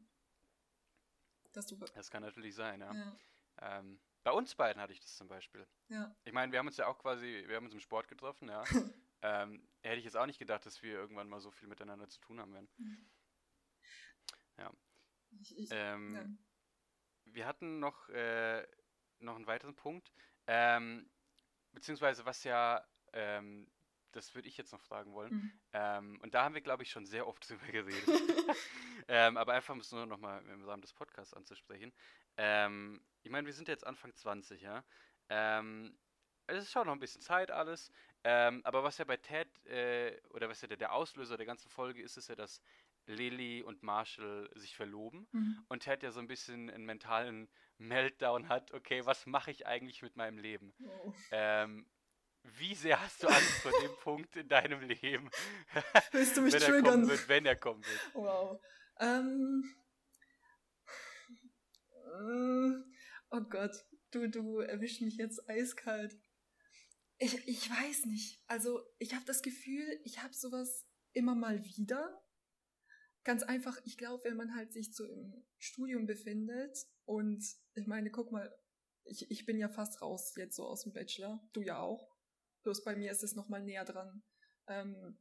Dass 1.53 1.67
du 1.67 1.77
das 1.77 2.11
kann 2.11 2.23
natürlich 2.23 2.55
sein, 2.55 2.81
ja. 2.81 2.95
ja. 2.95 3.17
Ähm, 3.61 4.01
bei 4.23 4.31
uns 4.31 4.55
beiden 4.55 4.81
hatte 4.81 4.93
ich 4.93 5.01
das 5.01 5.17
zum 5.17 5.27
Beispiel. 5.27 5.67
Ja. 5.89 6.15
Ich 6.25 6.33
meine, 6.33 6.53
wir 6.53 6.61
haben 6.61 6.69
uns 6.69 6.77
ja 6.77 6.87
auch 6.87 6.99
quasi, 6.99 7.45
wir 7.47 7.57
haben 7.57 7.65
uns 7.65 7.75
im 7.75 7.81
Sport 7.81 8.07
getroffen, 8.07 8.49
ja. 8.49 8.63
ähm, 9.23 9.67
hätte 9.83 9.99
ich 9.99 10.05
jetzt 10.05 10.17
auch 10.17 10.27
nicht 10.27 10.39
gedacht, 10.39 10.65
dass 10.65 10.81
wir 10.83 10.93
irgendwann 10.93 11.29
mal 11.29 11.41
so 11.41 11.51
viel 11.51 11.67
miteinander 11.67 12.09
zu 12.09 12.21
tun 12.21 12.39
haben 12.39 12.53
werden. 12.53 12.69
Mhm. 12.77 13.11
Ja. 14.59 14.73
Ich, 15.41 15.59
ich, 15.59 15.69
ähm, 15.73 16.15
ja. 16.15 17.33
Wir 17.33 17.47
hatten 17.47 17.81
noch, 17.81 18.09
äh, 18.11 18.67
noch 19.19 19.35
einen 19.35 19.47
weiteren 19.47 19.75
Punkt. 19.75 20.13
Ähm, 20.47 21.11
beziehungsweise 21.73 22.25
was 22.25 22.45
ja, 22.45 22.87
ähm, 23.13 23.69
das 24.13 24.35
würde 24.35 24.49
ich 24.49 24.57
jetzt 24.57 24.73
noch 24.73 24.81
fragen 24.81 25.13
wollen. 25.13 25.33
Mhm. 25.33 25.53
Ähm, 25.73 26.21
und 26.23 26.35
da 26.35 26.45
haben 26.45 26.55
wir, 26.55 26.61
glaube 26.61 26.83
ich, 26.83 26.91
schon 26.91 27.07
sehr 27.07 27.27
oft 27.27 27.49
drüber 27.49 27.67
geredet. 27.67 28.09
ähm, 29.09 29.37
aber 29.37 29.55
einfach 29.55 29.75
um 29.75 29.81
es 29.81 29.93
nur 29.93 30.07
noch 30.07 30.19
mal 30.19 30.45
im 30.47 30.65
Rahmen 30.65 30.83
des 30.83 30.93
Podcasts 30.93 31.35
anzusprechen. 31.35 31.93
Ähm, 32.37 33.01
ich 33.23 33.31
meine, 33.31 33.47
wir 33.47 33.55
sind 33.55 33.69
jetzt 33.69 33.87
Anfang 33.87 34.15
20, 34.15 34.63
ja. 34.63 34.85
Ähm, 35.29 35.97
es 36.47 36.65
ist 36.65 36.73
schon 36.73 36.87
noch 36.87 36.95
ein 36.95 37.01
bisschen 37.01 37.21
Zeit 37.21 37.51
alles. 37.51 37.93
Ähm, 38.25 38.63
aber 38.65 38.83
was 38.83 38.99
ja 38.99 39.05
bei 39.05 39.17
Ted, 39.17 39.49
äh, 39.67 40.19
oder 40.31 40.49
was 40.49 40.61
ja 40.63 40.69
der, 40.69 40.77
der, 40.77 40.93
Auslöser 40.93 41.37
der 41.37 41.47
ganzen 41.47 41.69
Folge 41.69 42.03
ist, 42.03 42.17
ist 42.17 42.29
ja, 42.29 42.35
dass 42.35 42.61
Lily 43.07 43.63
und 43.63 43.83
Marshall 43.83 44.51
sich 44.55 44.75
verloben. 44.77 45.29
Mhm. 45.33 45.65
Und 45.69 45.83
Ted 45.83 46.03
ja 46.03 46.11
so 46.11 46.21
ein 46.21 46.27
bisschen 46.27 46.71
einen 46.71 46.85
mentalen 46.85 47.49
Meltdown 47.79 48.49
hat. 48.49 48.73
Okay, 48.73 49.05
was 49.07 49.27
mache 49.27 49.51
ich 49.51 49.67
eigentlich 49.67 50.03
mit 50.03 50.17
meinem 50.17 50.39
Leben? 50.39 50.75
Oh. 50.83 51.13
Ähm, 51.31 51.87
wie 52.57 52.75
sehr 52.75 53.01
hast 53.01 53.23
du 53.23 53.29
Angst 53.29 53.59
vor 53.63 53.73
dem 53.83 53.91
Punkt 54.03 54.37
in 54.37 54.49
deinem 54.49 54.81
Leben? 54.81 55.31
Willst 56.13 56.37
du 56.37 56.43
mich 56.43 56.55
wenn 56.55 56.61
triggern? 56.61 57.03
Er 57.03 57.09
wird, 57.09 57.29
wenn 57.29 57.47
er 57.47 57.57
kommen 57.57 57.83
wird. 57.85 58.15
Wow. 58.15 58.61
Ähm, 59.01 59.75
äh, 61.95 62.83
oh 63.31 63.41
Gott, 63.49 63.85
du, 64.11 64.29
du 64.29 64.61
erwischst 64.61 65.03
mich 65.03 65.17
jetzt 65.17 65.49
eiskalt. 65.49 66.19
Ich, 67.19 67.47
ich 67.49 67.71
weiß 67.71 68.07
nicht. 68.07 68.43
Also, 68.47 68.81
ich 68.99 69.15
habe 69.15 69.25
das 69.25 69.43
Gefühl, 69.43 70.01
ich 70.05 70.23
habe 70.23 70.35
sowas 70.35 70.87
immer 71.13 71.35
mal 71.35 71.65
wieder. 71.65 72.23
Ganz 73.25 73.43
einfach, 73.43 73.79
ich 73.85 73.99
glaube, 73.99 74.25
wenn 74.25 74.37
man 74.37 74.55
halt 74.55 74.73
sich 74.73 74.95
so 74.95 75.05
im 75.05 75.45
Studium 75.59 76.07
befindet 76.07 76.79
und 77.05 77.45
ich 77.75 77.87
meine, 77.87 78.11
guck 78.11 78.33
mal, 78.33 78.51
ich, 79.05 79.31
ich 79.31 79.45
bin 79.45 79.59
ja 79.59 79.69
fast 79.69 80.01
raus 80.01 80.35
jetzt 80.37 80.57
so 80.57 80.67
aus 80.67 80.85
dem 80.85 80.93
Bachelor, 80.93 81.41
du 81.53 81.63
ja 81.63 81.79
auch. 81.79 82.08
Bloß 82.69 82.85
bei 82.85 82.97
mir 82.97 83.11
ist 83.11 83.25
es 83.25 83.35
nochmal 83.35 83.63
näher 83.63 83.87
dran. 83.87 84.23
Ähm, 84.67 85.17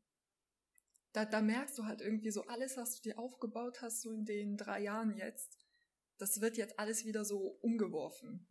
da, 1.14 1.24
da 1.24 1.42
merkst 1.42 1.78
du 1.78 1.86
halt 1.86 2.02
irgendwie 2.02 2.30
so 2.30 2.46
alles, 2.48 2.76
was 2.76 2.96
du 2.96 3.04
dir 3.04 3.18
aufgebaut 3.18 3.82
hast, 3.82 4.02
so 4.02 4.12
in 4.12 4.26
den 4.26 4.58
drei 4.58 4.82
Jahren 4.82 5.16
jetzt, 5.16 5.58
das 6.18 6.42
wird 6.42 6.58
jetzt 6.58 6.78
alles 6.78 7.06
wieder 7.06 7.24
so 7.24 7.58
umgeworfen. 7.62 8.50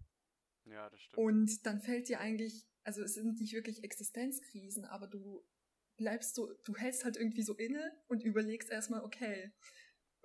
Ja, 0.64 0.88
das 0.88 0.98
stimmt. 0.98 1.18
Und 1.18 1.66
dann 1.66 1.82
fällt 1.82 2.08
dir 2.08 2.20
eigentlich, 2.20 2.66
also 2.84 3.02
es 3.02 3.12
sind 3.12 3.38
nicht 3.38 3.52
wirklich 3.52 3.84
Existenzkrisen, 3.84 4.86
aber 4.86 5.08
du 5.08 5.46
bleibst 5.98 6.34
so, 6.34 6.50
du 6.64 6.74
hältst 6.74 7.04
halt 7.04 7.18
irgendwie 7.18 7.42
so 7.42 7.54
inne 7.54 7.92
und 8.08 8.22
überlegst 8.22 8.70
erstmal, 8.70 9.04
okay, 9.04 9.52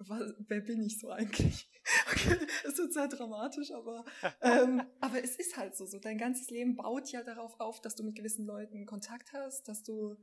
was, 0.07 0.33
wer 0.47 0.61
bin 0.61 0.81
ich 0.81 0.99
so 0.99 1.09
eigentlich? 1.09 1.67
Okay, 2.11 2.37
es 2.63 2.77
wird 2.77 2.93
sehr 2.93 3.07
dramatisch, 3.07 3.71
aber, 3.71 4.05
ähm, 4.41 4.83
aber 4.99 5.23
es 5.23 5.35
ist 5.37 5.57
halt 5.57 5.75
so, 5.75 5.85
so. 5.85 5.99
Dein 5.99 6.17
ganzes 6.17 6.49
Leben 6.49 6.75
baut 6.75 7.09
ja 7.11 7.23
darauf 7.23 7.59
auf, 7.59 7.81
dass 7.81 7.95
du 7.95 8.03
mit 8.03 8.15
gewissen 8.15 8.45
Leuten 8.45 8.85
Kontakt 8.85 9.33
hast, 9.33 9.67
dass 9.67 9.81
du, 9.83 10.15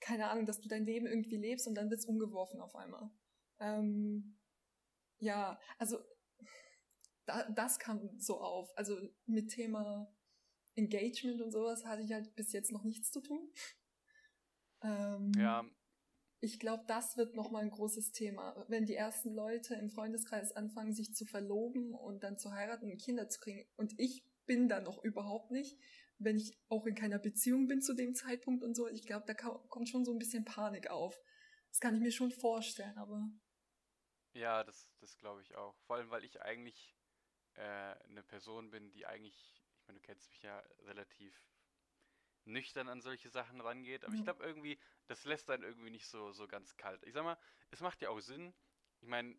keine 0.00 0.28
Ahnung, 0.28 0.46
dass 0.46 0.60
du 0.60 0.68
dein 0.68 0.84
Leben 0.84 1.06
irgendwie 1.06 1.36
lebst 1.36 1.68
und 1.68 1.76
dann 1.76 1.90
wird's 1.90 2.06
umgeworfen 2.06 2.60
auf 2.60 2.74
einmal. 2.74 3.10
Ähm, 3.60 4.36
ja, 5.18 5.60
also 5.78 5.98
da, 7.26 7.48
das 7.50 7.78
kam 7.78 8.18
so 8.18 8.40
auf. 8.40 8.76
Also 8.76 8.98
mit 9.26 9.50
Thema 9.50 10.12
Engagement 10.74 11.40
und 11.40 11.52
sowas 11.52 11.84
hatte 11.84 12.02
ich 12.02 12.12
halt 12.12 12.34
bis 12.34 12.52
jetzt 12.52 12.72
noch 12.72 12.84
nichts 12.84 13.10
zu 13.10 13.20
tun. 13.20 13.50
Ähm, 14.84 15.30
ja. 15.36 15.64
Ich 16.44 16.58
glaube, 16.58 16.82
das 16.88 17.16
wird 17.16 17.36
nochmal 17.36 17.62
ein 17.62 17.70
großes 17.70 18.10
Thema. 18.10 18.64
Wenn 18.66 18.84
die 18.84 18.96
ersten 18.96 19.32
Leute 19.32 19.76
im 19.76 19.90
Freundeskreis 19.90 20.50
anfangen, 20.50 20.92
sich 20.92 21.14
zu 21.14 21.24
verloben 21.24 21.94
und 21.94 22.24
dann 22.24 22.36
zu 22.36 22.50
heiraten 22.50 22.90
und 22.90 23.00
Kinder 23.00 23.28
zu 23.28 23.38
kriegen. 23.38 23.64
Und 23.76 23.94
ich 23.96 24.26
bin 24.44 24.68
da 24.68 24.80
noch 24.80 25.04
überhaupt 25.04 25.52
nicht, 25.52 25.78
wenn 26.18 26.36
ich 26.36 26.58
auch 26.68 26.84
in 26.86 26.96
keiner 26.96 27.20
Beziehung 27.20 27.68
bin 27.68 27.80
zu 27.80 27.94
dem 27.94 28.16
Zeitpunkt 28.16 28.64
und 28.64 28.74
so. 28.74 28.88
Ich 28.88 29.06
glaube, 29.06 29.24
da 29.24 29.34
kommt 29.34 29.88
schon 29.88 30.04
so 30.04 30.10
ein 30.10 30.18
bisschen 30.18 30.44
Panik 30.44 30.90
auf. 30.90 31.16
Das 31.68 31.78
kann 31.78 31.94
ich 31.94 32.00
mir 32.00 32.10
schon 32.10 32.32
vorstellen, 32.32 32.98
aber. 32.98 33.24
Ja, 34.34 34.64
das, 34.64 34.90
das 34.98 35.16
glaube 35.16 35.42
ich 35.42 35.54
auch. 35.54 35.76
Vor 35.86 35.94
allem, 35.94 36.10
weil 36.10 36.24
ich 36.24 36.42
eigentlich 36.42 36.96
äh, 37.54 37.94
eine 38.08 38.24
Person 38.24 38.72
bin, 38.72 38.90
die 38.90 39.06
eigentlich, 39.06 39.62
ich 39.78 39.86
meine, 39.86 40.00
du 40.00 40.04
kennst 40.04 40.28
mich 40.28 40.42
ja 40.42 40.58
relativ 40.86 41.40
nüchtern 42.44 42.88
an 42.88 43.00
solche 43.00 43.28
Sachen 43.28 43.60
rangeht, 43.60 44.04
aber 44.04 44.14
ich 44.14 44.24
glaube 44.24 44.44
irgendwie, 44.44 44.78
das 45.06 45.24
lässt 45.24 45.48
dann 45.48 45.62
irgendwie 45.62 45.90
nicht 45.90 46.06
so, 46.06 46.32
so 46.32 46.46
ganz 46.48 46.76
kalt. 46.76 47.02
Ich 47.04 47.12
sag 47.12 47.24
mal, 47.24 47.38
es 47.70 47.80
macht 47.80 48.00
ja 48.02 48.10
auch 48.10 48.20
Sinn. 48.20 48.54
Ich 49.00 49.08
meine, 49.08 49.36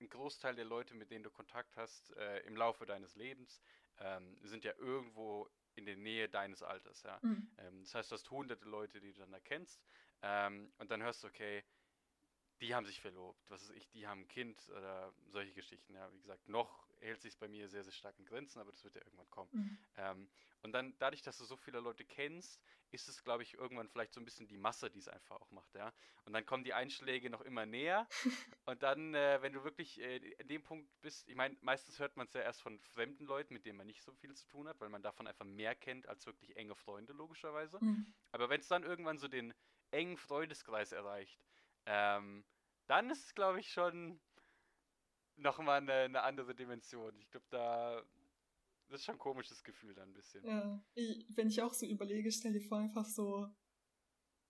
ein 0.00 0.08
Großteil 0.08 0.54
der 0.54 0.64
Leute, 0.64 0.94
mit 0.94 1.10
denen 1.10 1.24
du 1.24 1.30
Kontakt 1.30 1.76
hast 1.76 2.16
äh, 2.16 2.40
im 2.40 2.56
Laufe 2.56 2.86
deines 2.86 3.14
Lebens, 3.16 3.60
ähm, 3.98 4.38
sind 4.42 4.64
ja 4.64 4.72
irgendwo 4.78 5.50
in 5.74 5.84
der 5.86 5.96
Nähe 5.96 6.28
deines 6.28 6.62
Alters. 6.62 7.02
Ja? 7.02 7.18
Mhm. 7.22 7.50
Ähm, 7.58 7.82
das 7.82 7.94
heißt, 7.94 8.10
du 8.10 8.14
hast 8.14 8.30
hunderte 8.30 8.68
Leute, 8.68 9.00
die 9.00 9.12
du 9.12 9.20
dann 9.20 9.32
erkennst 9.32 9.82
ähm, 10.22 10.72
und 10.78 10.90
dann 10.90 11.02
hörst 11.02 11.22
du, 11.22 11.28
okay, 11.28 11.64
die 12.60 12.74
haben 12.74 12.84
sich 12.84 13.00
verlobt, 13.00 13.48
was 13.48 13.62
weiß 13.62 13.76
ich, 13.76 13.88
die 13.90 14.06
haben 14.06 14.22
ein 14.22 14.28
Kind 14.28 14.68
oder 14.70 15.14
solche 15.28 15.54
Geschichten. 15.54 15.94
Ja, 15.94 16.12
wie 16.12 16.20
gesagt, 16.20 16.48
noch 16.48 16.89
hält 17.00 17.22
sich 17.22 17.38
bei 17.38 17.48
mir 17.48 17.68
sehr, 17.68 17.84
sehr 17.84 17.92
stark 17.92 18.18
in 18.18 18.24
Grenzen, 18.24 18.60
aber 18.60 18.70
das 18.70 18.84
wird 18.84 18.94
ja 18.94 19.02
irgendwann 19.02 19.30
kommen. 19.30 19.50
Mhm. 19.52 19.78
Ähm, 19.96 20.30
und 20.62 20.72
dann, 20.72 20.94
dadurch, 20.98 21.22
dass 21.22 21.38
du 21.38 21.44
so 21.44 21.56
viele 21.56 21.80
Leute 21.80 22.04
kennst, 22.04 22.60
ist 22.90 23.08
es, 23.08 23.22
glaube 23.22 23.42
ich, 23.42 23.54
irgendwann 23.54 23.88
vielleicht 23.88 24.12
so 24.12 24.20
ein 24.20 24.24
bisschen 24.24 24.46
die 24.46 24.56
Masse, 24.56 24.90
die 24.90 24.98
es 24.98 25.08
einfach 25.08 25.40
auch 25.40 25.50
macht, 25.50 25.74
ja. 25.74 25.92
Und 26.24 26.32
dann 26.32 26.44
kommen 26.44 26.64
die 26.64 26.74
Einschläge 26.74 27.30
noch 27.30 27.40
immer 27.40 27.66
näher. 27.66 28.06
und 28.66 28.82
dann, 28.82 29.14
äh, 29.14 29.40
wenn 29.42 29.52
du 29.52 29.64
wirklich 29.64 30.00
äh, 30.00 30.16
in 30.16 30.48
dem 30.48 30.62
Punkt 30.62 30.88
bist, 31.00 31.28
ich 31.28 31.34
meine, 31.34 31.56
meistens 31.60 31.98
hört 31.98 32.16
man 32.16 32.26
es 32.26 32.34
ja 32.34 32.42
erst 32.42 32.62
von 32.62 32.78
fremden 32.80 33.24
Leuten, 33.24 33.54
mit 33.54 33.64
denen 33.64 33.78
man 33.78 33.86
nicht 33.86 34.02
so 34.02 34.12
viel 34.12 34.34
zu 34.34 34.46
tun 34.46 34.68
hat, 34.68 34.80
weil 34.80 34.88
man 34.88 35.02
davon 35.02 35.26
einfach 35.26 35.46
mehr 35.46 35.74
kennt 35.74 36.08
als 36.08 36.26
wirklich 36.26 36.56
enge 36.56 36.74
Freunde, 36.74 37.12
logischerweise. 37.12 37.78
Mhm. 37.82 38.12
Aber 38.32 38.48
wenn 38.48 38.60
es 38.60 38.68
dann 38.68 38.82
irgendwann 38.82 39.18
so 39.18 39.28
den 39.28 39.54
engen 39.90 40.16
Freundeskreis 40.16 40.92
erreicht, 40.92 41.44
ähm, 41.86 42.44
dann 42.86 43.08
ist 43.10 43.24
es, 43.24 43.34
glaube 43.34 43.60
ich, 43.60 43.72
schon 43.72 44.20
nochmal 45.40 45.80
eine, 45.80 45.92
eine 45.92 46.22
andere 46.22 46.54
Dimension. 46.54 47.18
Ich 47.20 47.30
glaube, 47.30 47.46
da. 47.50 48.02
Das 48.88 49.00
ist 49.00 49.06
schon 49.06 49.14
ein 49.14 49.20
komisches 49.20 49.62
Gefühl 49.62 49.94
dann 49.94 50.08
ein 50.08 50.14
bisschen. 50.14 50.44
Ja, 50.44 50.84
ich, 50.94 51.24
wenn 51.36 51.46
ich 51.46 51.62
auch 51.62 51.72
so 51.72 51.86
überlege, 51.86 52.32
stell 52.32 52.52
dir 52.52 52.60
vor, 52.60 52.78
einfach 52.78 53.06
so 53.06 53.46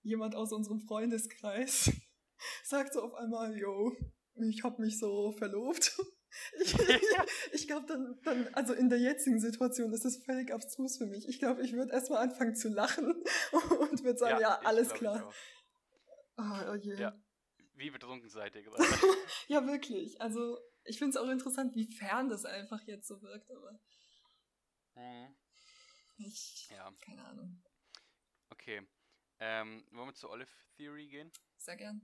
jemand 0.02 0.34
aus 0.34 0.52
unserem 0.52 0.80
Freundeskreis 0.80 1.92
sagt 2.64 2.94
so 2.94 3.02
auf 3.02 3.14
einmal, 3.14 3.54
yo, 3.56 3.94
ich 4.48 4.62
hab 4.62 4.78
mich 4.78 4.98
so 4.98 5.32
verlobt. 5.32 5.98
Ich, 6.60 6.76
ich 7.52 7.66
glaube 7.66 7.86
dann, 7.88 8.20
dann, 8.22 8.54
also 8.54 8.72
in 8.72 8.88
der 8.88 9.00
jetzigen 9.00 9.40
Situation 9.40 9.92
ist 9.92 10.04
es 10.04 10.22
völlig 10.24 10.52
abstrus 10.52 10.96
für 10.96 11.06
mich. 11.06 11.28
Ich 11.28 11.40
glaube, 11.40 11.62
ich 11.64 11.72
würde 11.72 11.92
erstmal 11.92 12.22
anfangen 12.22 12.54
zu 12.54 12.68
lachen 12.68 13.24
und 13.80 14.04
würde 14.04 14.16
sagen, 14.16 14.40
ja, 14.40 14.50
ja 14.50 14.60
alles 14.60 14.90
klar. 14.90 15.28
Oh, 16.36 16.70
oh 16.70 16.74
je. 16.76 16.94
Ja. 16.94 17.20
Wie 17.74 17.90
betrunken 17.90 18.28
seid 18.28 18.54
ihr 18.54 18.62
gerade? 18.62 18.84
ja, 19.48 19.66
wirklich. 19.66 20.20
Also, 20.20 20.56
ich 20.84 20.98
finde 20.98 21.10
es 21.10 21.16
auch 21.16 21.28
interessant, 21.28 21.74
wie 21.74 21.86
fern 21.86 22.28
das 22.28 22.44
einfach 22.44 22.82
jetzt 22.82 23.06
so 23.06 23.20
wirkt, 23.22 23.50
aber. 23.50 23.78
Mhm. 24.94 25.34
Ich. 26.18 26.68
Ja. 26.70 26.92
Keine 27.00 27.24
Ahnung. 27.24 27.62
Okay. 28.50 28.86
Ähm, 29.38 29.86
wollen 29.90 30.08
wir 30.08 30.14
zur 30.14 30.30
Olive 30.30 30.50
Theory 30.76 31.08
gehen? 31.08 31.32
Sehr 31.56 31.76
gern. 31.76 32.02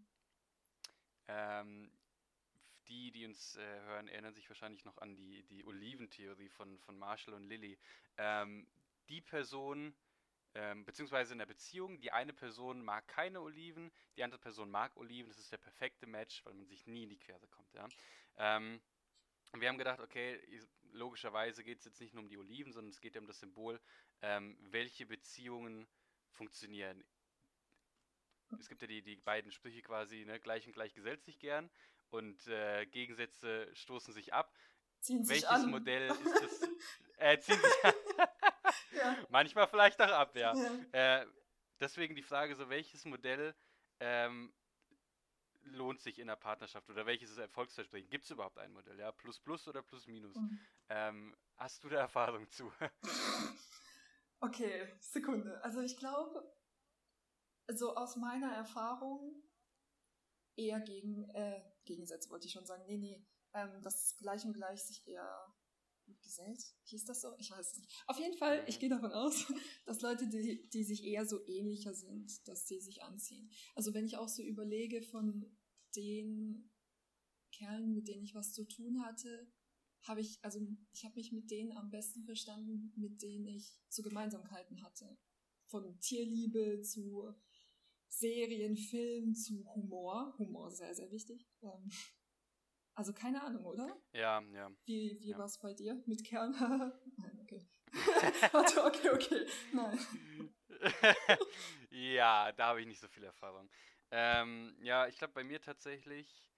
Ähm, 1.28 1.90
die, 2.88 3.10
die 3.10 3.26
uns 3.26 3.56
äh, 3.56 3.80
hören, 3.80 4.08
erinnern 4.08 4.34
sich 4.34 4.48
wahrscheinlich 4.48 4.84
noch 4.84 4.96
an 4.98 5.16
die, 5.16 5.42
die 5.44 5.64
Oliventheorie 5.64 6.48
von, 6.48 6.78
von 6.80 6.96
Marshall 6.98 7.34
und 7.34 7.44
Lilly. 7.44 7.78
Ähm, 8.16 8.66
die 9.08 9.20
Person, 9.20 9.94
ähm, 10.54 10.84
beziehungsweise 10.84 11.32
in 11.32 11.38
der 11.38 11.46
Beziehung, 11.46 12.00
die 12.00 12.12
eine 12.12 12.32
Person 12.32 12.82
mag 12.82 13.06
keine 13.08 13.40
Oliven, 13.40 13.90
die 14.16 14.24
andere 14.24 14.40
Person 14.40 14.70
mag 14.70 14.96
Oliven, 14.96 15.28
das 15.28 15.38
ist 15.38 15.52
der 15.52 15.58
perfekte 15.58 16.06
Match, 16.06 16.44
weil 16.44 16.54
man 16.54 16.66
sich 16.66 16.86
nie 16.86 17.04
in 17.04 17.10
die 17.10 17.18
Quere 17.18 17.46
kommt. 17.48 17.74
Ja? 17.74 17.88
Ähm, 18.38 18.80
wir 19.52 19.68
haben 19.68 19.78
gedacht, 19.78 20.00
okay, 20.00 20.40
logischerweise 20.92 21.64
geht 21.64 21.78
es 21.78 21.84
jetzt 21.84 22.00
nicht 22.00 22.14
nur 22.14 22.22
um 22.22 22.28
die 22.28 22.38
Oliven, 22.38 22.72
sondern 22.72 22.90
es 22.90 23.00
geht 23.00 23.14
ja 23.14 23.20
um 23.20 23.26
das 23.26 23.40
Symbol, 23.40 23.80
ähm, 24.22 24.56
welche 24.70 25.06
Beziehungen 25.06 25.86
funktionieren. 26.32 27.04
Es 28.60 28.68
gibt 28.68 28.82
ja 28.82 28.88
die, 28.88 29.02
die 29.02 29.16
beiden 29.16 29.50
Sprüche 29.50 29.82
quasi, 29.82 30.24
ne, 30.24 30.38
gleich 30.38 30.66
und 30.66 30.72
gleich 30.72 30.94
gesellt 30.94 31.24
sich 31.24 31.38
gern 31.38 31.70
und 32.10 32.46
äh, 32.46 32.86
Gegensätze 32.86 33.68
stoßen 33.74 34.14
sich 34.14 34.32
ab. 34.32 34.54
Ziehen 35.00 35.28
Welches 35.28 35.42
sich 35.42 35.48
an. 35.48 35.70
Modell 35.70 36.10
ist 36.10 36.42
das? 36.42 36.70
Äh, 37.18 37.38
ziehen 37.38 37.60
sich 37.60 37.84
an. 37.84 37.94
Ja. 38.92 39.16
Manchmal 39.28 39.68
vielleicht 39.68 40.00
auch 40.00 40.10
ab, 40.10 40.34
ja. 40.36 40.54
Ja. 40.54 41.20
Äh, 41.20 41.26
deswegen 41.80 42.14
die 42.14 42.22
Frage 42.22 42.54
so, 42.54 42.68
welches 42.70 43.04
Modell 43.04 43.54
ähm, 44.00 44.54
lohnt 45.72 46.00
sich 46.00 46.18
in 46.18 46.26
der 46.26 46.36
Partnerschaft 46.36 46.88
oder 46.90 47.06
welches 47.06 47.30
ist 47.30 47.38
erfolgsversprechend? 47.38 48.10
Gibt 48.10 48.24
es 48.24 48.30
überhaupt 48.30 48.58
ein 48.58 48.72
Modell, 48.72 48.98
ja? 48.98 49.12
Plus 49.12 49.38
plus 49.38 49.66
oder 49.68 49.82
plus 49.82 50.06
minus? 50.06 50.36
Mhm. 50.36 50.58
Ähm, 50.88 51.36
hast 51.56 51.84
du 51.84 51.88
da 51.88 51.98
Erfahrung 51.98 52.50
zu? 52.50 52.70
Okay, 54.38 54.86
Sekunde. 55.00 55.62
Also 55.64 55.80
ich 55.80 55.96
glaube, 55.96 56.54
so 57.68 57.96
aus 57.96 58.16
meiner 58.16 58.52
Erfahrung 58.52 59.42
eher 60.56 60.80
gegen, 60.80 61.28
äh, 61.30 61.62
Gegensätze 61.84 62.30
wollte 62.30 62.46
ich 62.46 62.52
schon 62.52 62.66
sagen. 62.66 62.84
Nee, 62.86 62.98
nee, 62.98 63.26
ähm, 63.54 63.80
das 63.82 64.16
Gleich 64.18 64.44
und 64.44 64.52
Gleich 64.52 64.82
sich 64.82 65.06
eher 65.06 65.55
gesellt. 66.22 66.62
Hieß 66.84 67.04
das 67.04 67.20
so? 67.20 67.28
Ich 67.38 67.50
weiß 67.50 67.72
es 67.72 67.78
nicht. 67.78 68.04
Auf 68.06 68.18
jeden 68.18 68.36
Fall, 68.36 68.64
ich 68.66 68.78
gehe 68.78 68.88
davon 68.88 69.12
aus, 69.12 69.46
dass 69.86 70.00
Leute, 70.00 70.28
die, 70.28 70.68
die 70.70 70.84
sich 70.84 71.04
eher 71.04 71.26
so 71.26 71.44
ähnlicher 71.46 71.94
sind, 71.94 72.46
dass 72.48 72.66
die 72.66 72.80
sich 72.80 73.02
anziehen. 73.02 73.50
Also 73.74 73.94
wenn 73.94 74.06
ich 74.06 74.16
auch 74.16 74.28
so 74.28 74.42
überlege 74.42 75.02
von 75.02 75.44
den 75.94 76.70
Kerlen, 77.52 77.94
mit 77.94 78.08
denen 78.08 78.24
ich 78.24 78.34
was 78.34 78.52
zu 78.52 78.64
tun 78.64 79.04
hatte, 79.04 79.50
habe 80.02 80.20
ich, 80.20 80.38
also 80.42 80.60
ich 80.92 81.04
habe 81.04 81.16
mich 81.16 81.32
mit 81.32 81.50
denen 81.50 81.72
am 81.72 81.90
besten 81.90 82.24
verstanden, 82.24 82.92
mit 82.96 83.22
denen 83.22 83.46
ich 83.48 83.72
so 83.88 84.02
Gemeinsamkeiten 84.02 84.82
hatte. 84.82 85.18
Von 85.66 85.98
Tierliebe 86.00 86.80
zu 86.82 87.34
Serien, 88.08 88.76
Film 88.76 89.34
zu 89.34 89.64
Humor. 89.74 90.34
Humor 90.38 90.68
ist 90.68 90.78
sehr, 90.78 90.94
sehr 90.94 91.10
wichtig. 91.10 91.46
Ähm, 91.62 91.90
also 92.96 93.12
keine 93.12 93.42
Ahnung, 93.42 93.64
oder? 93.66 93.96
Ja, 94.12 94.40
ja. 94.52 94.70
Wie, 94.86 95.18
wie 95.20 95.30
Ja. 95.30 95.38
war 95.38 95.44
es 95.44 95.58
bei 95.58 95.74
dir 95.74 96.02
mit 96.06 96.24
Kern? 96.24 96.52
Nein, 97.16 97.38
okay. 97.42 97.66
Warte, 98.52 98.84
okay, 98.84 99.10
okay. 99.10 99.46
Nein. 99.72 99.98
ja, 101.90 102.52
da 102.52 102.66
habe 102.68 102.80
ich 102.80 102.86
nicht 102.86 103.00
so 103.00 103.08
viel 103.08 103.24
Erfahrung. 103.24 103.70
Ähm, 104.10 104.76
ja, 104.80 105.06
ich 105.06 105.16
glaube 105.18 105.34
bei 105.34 105.44
mir 105.44 105.60
tatsächlich, 105.60 106.50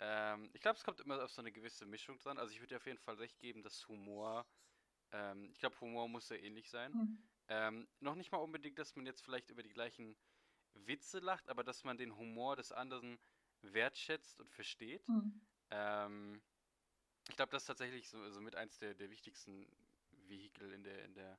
ähm, 0.00 0.50
ich 0.52 0.60
glaube, 0.60 0.76
es 0.76 0.84
kommt 0.84 1.00
immer 1.00 1.22
auf 1.22 1.30
so 1.30 1.40
eine 1.40 1.52
gewisse 1.52 1.86
Mischung 1.86 2.18
dran. 2.18 2.38
Also 2.38 2.52
ich 2.52 2.60
würde 2.60 2.74
dir 2.74 2.76
auf 2.76 2.86
jeden 2.86 2.98
Fall 2.98 3.14
recht 3.14 3.38
geben, 3.38 3.62
dass 3.62 3.86
Humor, 3.88 4.46
ähm, 5.12 5.50
ich 5.52 5.58
glaube, 5.58 5.80
Humor 5.80 6.08
muss 6.08 6.28
sehr 6.28 6.42
ähnlich 6.42 6.70
sein. 6.70 6.92
Hm. 6.92 7.28
Ähm, 7.48 7.88
noch 8.00 8.14
nicht 8.14 8.32
mal 8.32 8.38
unbedingt, 8.38 8.78
dass 8.78 8.96
man 8.96 9.06
jetzt 9.06 9.22
vielleicht 9.22 9.50
über 9.50 9.62
die 9.62 9.68
gleichen 9.68 10.16
Witze 10.74 11.20
lacht, 11.20 11.48
aber 11.48 11.62
dass 11.62 11.84
man 11.84 11.98
den 11.98 12.16
Humor 12.16 12.56
des 12.56 12.72
anderen 12.72 13.18
wertschätzt 13.62 14.40
und 14.40 14.50
versteht. 14.50 15.06
Hm. 15.06 15.40
Ähm, 15.74 16.40
ich 17.28 17.36
glaube, 17.36 17.50
das 17.50 17.62
ist 17.62 17.66
tatsächlich 17.66 18.08
so, 18.08 18.30
so 18.30 18.40
mit 18.40 18.54
eins 18.54 18.78
der, 18.78 18.94
der 18.94 19.10
wichtigsten 19.10 19.66
Vehikel 20.28 20.72
in 20.72 20.84
der, 20.84 21.04
in 21.04 21.14
der 21.14 21.38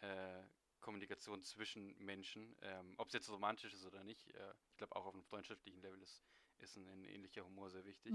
äh, 0.00 0.42
Kommunikation 0.80 1.42
zwischen 1.44 1.96
Menschen. 1.98 2.56
Ähm, 2.62 2.94
Ob 2.98 3.08
es 3.08 3.14
jetzt 3.14 3.30
romantisch 3.30 3.72
ist 3.72 3.84
oder 3.84 4.02
nicht, 4.02 4.28
äh, 4.34 4.54
ich 4.70 4.76
glaube 4.76 4.96
auch 4.96 5.06
auf 5.06 5.14
einem 5.14 5.24
freundschaftlichen 5.24 5.80
Level 5.80 6.02
ist, 6.02 6.22
ist 6.58 6.76
ein, 6.76 6.88
ein 6.88 7.04
ähnlicher 7.04 7.44
Humor 7.44 7.70
sehr 7.70 7.84
wichtig. 7.84 8.14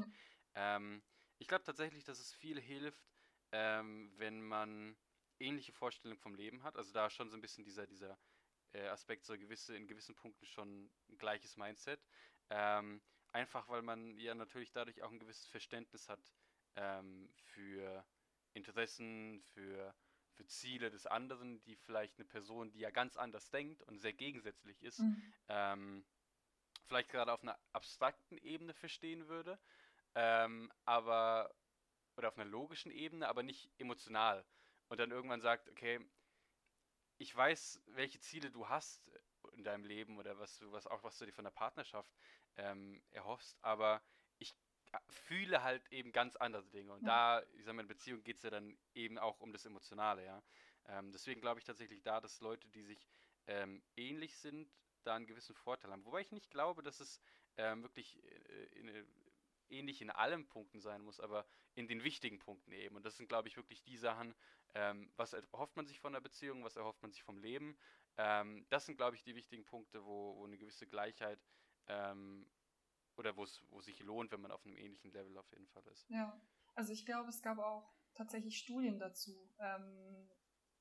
Ja. 0.55 0.75
Ähm, 0.75 1.01
ich 1.37 1.47
glaube 1.47 1.63
tatsächlich, 1.63 2.03
dass 2.03 2.19
es 2.19 2.33
viel 2.33 2.59
hilft, 2.59 3.03
ähm, 3.51 4.11
wenn 4.17 4.41
man 4.41 4.97
ähnliche 5.39 5.71
Vorstellungen 5.71 6.19
vom 6.19 6.35
Leben 6.35 6.63
hat. 6.63 6.75
Also 6.75 6.91
da 6.91 7.09
schon 7.09 7.29
so 7.29 7.37
ein 7.37 7.41
bisschen 7.41 7.63
dieser, 7.63 7.87
dieser 7.87 8.19
äh, 8.73 8.87
Aspekt, 8.87 9.25
so 9.25 9.37
gewisse, 9.37 9.75
in 9.75 9.87
gewissen 9.87 10.15
Punkten 10.15 10.45
schon 10.45 10.91
ein 11.09 11.17
gleiches 11.17 11.55
Mindset. 11.55 12.03
Ähm, 12.49 13.01
einfach 13.31 13.67
weil 13.69 13.81
man 13.81 14.17
ja 14.17 14.35
natürlich 14.35 14.71
dadurch 14.71 15.01
auch 15.03 15.11
ein 15.11 15.19
gewisses 15.19 15.47
Verständnis 15.47 16.09
hat 16.09 16.19
ähm, 16.75 17.29
für 17.35 18.05
Interessen, 18.53 19.41
für, 19.53 19.95
für 20.33 20.45
Ziele 20.45 20.89
des 20.91 21.05
anderen, 21.07 21.61
die 21.63 21.75
vielleicht 21.75 22.17
eine 22.17 22.25
Person, 22.25 22.71
die 22.71 22.79
ja 22.79 22.91
ganz 22.91 23.17
anders 23.17 23.49
denkt 23.49 23.81
und 23.83 23.99
sehr 23.99 24.13
gegensätzlich 24.13 24.81
ist, 24.83 24.99
Hm. 24.99 25.33
ähm, 25.47 26.05
vielleicht 26.87 27.09
gerade 27.09 27.31
auf 27.33 27.43
einer 27.43 27.57
abstrakten 27.73 28.37
Ebene 28.39 28.73
verstehen 28.73 29.27
würde, 29.27 29.59
ähm, 30.15 30.71
aber 30.85 31.53
oder 32.17 32.27
auf 32.29 32.37
einer 32.37 32.49
logischen 32.49 32.91
Ebene, 32.91 33.27
aber 33.29 33.43
nicht 33.43 33.71
emotional. 33.77 34.45
Und 34.89 34.99
dann 34.99 35.11
irgendwann 35.11 35.41
sagt, 35.41 35.69
okay, 35.69 35.99
ich 37.17 37.35
weiß, 37.35 37.81
welche 37.87 38.19
Ziele 38.19 38.51
du 38.51 38.67
hast 38.67 39.11
in 39.53 39.63
deinem 39.63 39.85
Leben 39.85 40.17
oder 40.17 40.37
was 40.39 40.57
du, 40.57 40.71
was 40.71 40.87
auch 40.87 41.03
was 41.03 41.17
du 41.17 41.25
dir 41.25 41.33
von 41.33 41.43
der 41.45 41.51
Partnerschaft 41.51 42.11
ähm, 42.57 43.01
erhoffst, 43.11 43.57
aber 43.61 44.01
ich 44.39 44.53
äh, 44.91 44.97
fühle 45.09 45.63
halt 45.63 45.91
eben 45.91 46.11
ganz 46.11 46.35
andere 46.35 46.63
Dinge. 46.69 46.93
Und 46.93 47.05
Ja. 47.05 47.39
da, 47.41 47.45
ich 47.53 47.65
sag 47.65 47.73
mal, 47.75 47.81
in 47.81 47.87
Beziehung 47.87 48.23
geht 48.23 48.37
es 48.37 48.43
ja 48.43 48.49
dann 48.49 48.77
eben 48.93 49.17
auch 49.17 49.39
um 49.39 49.51
das 49.51 49.65
Emotionale, 49.65 50.25
ja. 50.25 50.43
Ähm, 50.87 51.11
deswegen 51.11 51.41
glaube 51.41 51.59
ich 51.59 51.65
tatsächlich 51.65 52.01
da, 52.01 52.19
dass 52.21 52.41
Leute, 52.41 52.67
die 52.69 52.83
sich 52.83 53.07
ähm, 53.47 53.83
ähnlich 53.95 54.35
sind, 54.37 54.71
da 55.03 55.15
einen 55.15 55.27
gewissen 55.27 55.55
Vorteil 55.55 55.91
haben. 55.91 56.05
Wobei 56.05 56.21
ich 56.21 56.31
nicht 56.31 56.49
glaube, 56.51 56.83
dass 56.83 56.99
es 56.99 57.21
ähm, 57.57 57.83
wirklich 57.83 58.23
äh, 58.23 58.65
in, 58.79 58.87
äh, 58.87 59.05
ähnlich 59.69 60.01
in 60.01 60.09
allen 60.09 60.47
Punkten 60.47 60.79
sein 60.79 61.01
muss, 61.01 61.19
aber 61.19 61.45
in 61.75 61.87
den 61.87 62.03
wichtigen 62.03 62.39
Punkten 62.39 62.71
eben. 62.71 62.95
Und 62.95 63.05
das 63.05 63.17
sind, 63.17 63.27
glaube 63.27 63.47
ich, 63.47 63.57
wirklich 63.57 63.83
die 63.83 63.97
Sachen, 63.97 64.35
ähm, 64.73 65.11
was 65.15 65.33
erhofft 65.33 65.75
man 65.75 65.87
sich 65.87 65.99
von 65.99 66.13
der 66.13 66.21
Beziehung, 66.21 66.63
was 66.63 66.75
erhofft 66.75 67.01
man 67.01 67.11
sich 67.11 67.23
vom 67.23 67.37
Leben. 67.39 67.77
Ähm, 68.17 68.65
das 68.69 68.85
sind, 68.85 68.97
glaube 68.97 69.15
ich, 69.15 69.23
die 69.23 69.35
wichtigen 69.35 69.65
Punkte, 69.65 70.05
wo, 70.05 70.35
wo 70.37 70.45
eine 70.45 70.57
gewisse 70.57 70.87
Gleichheit 70.87 71.39
ähm, 71.87 72.45
oder 73.17 73.35
wo 73.37 73.43
es 73.43 73.61
wo 73.69 73.81
sich 73.81 73.99
lohnt, 73.99 74.31
wenn 74.31 74.41
man 74.41 74.51
auf 74.51 74.65
einem 74.65 74.77
ähnlichen 74.77 75.11
Level 75.11 75.37
auf 75.37 75.51
jeden 75.51 75.67
Fall 75.67 75.85
ist. 75.87 76.09
Ja, 76.09 76.39
also 76.75 76.93
ich 76.93 77.05
glaube, 77.05 77.29
es 77.29 77.41
gab 77.41 77.59
auch 77.59 77.93
tatsächlich 78.13 78.57
Studien 78.57 78.99
dazu, 78.99 79.49
ähm, 79.59 80.29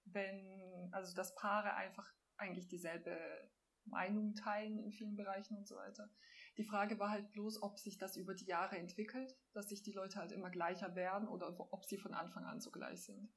wenn, 0.05 0.89
also 0.93 1.15
dass 1.15 1.35
Paare 1.35 1.75
einfach 1.75 2.13
eigentlich 2.37 2.69
dieselbe 2.69 3.51
Meinung 3.85 4.35
teilen 4.35 4.79
in 4.79 4.93
vielen 4.93 5.17
Bereichen 5.17 5.57
und 5.57 5.67
so 5.67 5.77
weiter. 5.77 6.11
Die 6.57 6.65
Frage 6.65 6.99
war 6.99 7.11
halt 7.11 7.31
bloß, 7.33 7.63
ob 7.63 7.79
sich 7.79 7.99
das 7.99 8.17
über 8.17 8.35
die 8.35 8.45
Jahre 8.47 8.77
entwickelt, 8.79 9.37
dass 9.53 9.69
sich 9.69 9.83
die 9.83 9.93
Leute 9.93 10.19
halt 10.19 10.33
immer 10.33 10.51
gleicher 10.51 10.95
werden 10.95 11.29
oder 11.29 11.59
ob 11.73 11.85
sie 11.85 11.99
von 11.99 12.15
Anfang 12.15 12.45
an 12.45 12.61
so 12.61 12.71
gleich 12.71 13.03
sind. 13.05 13.33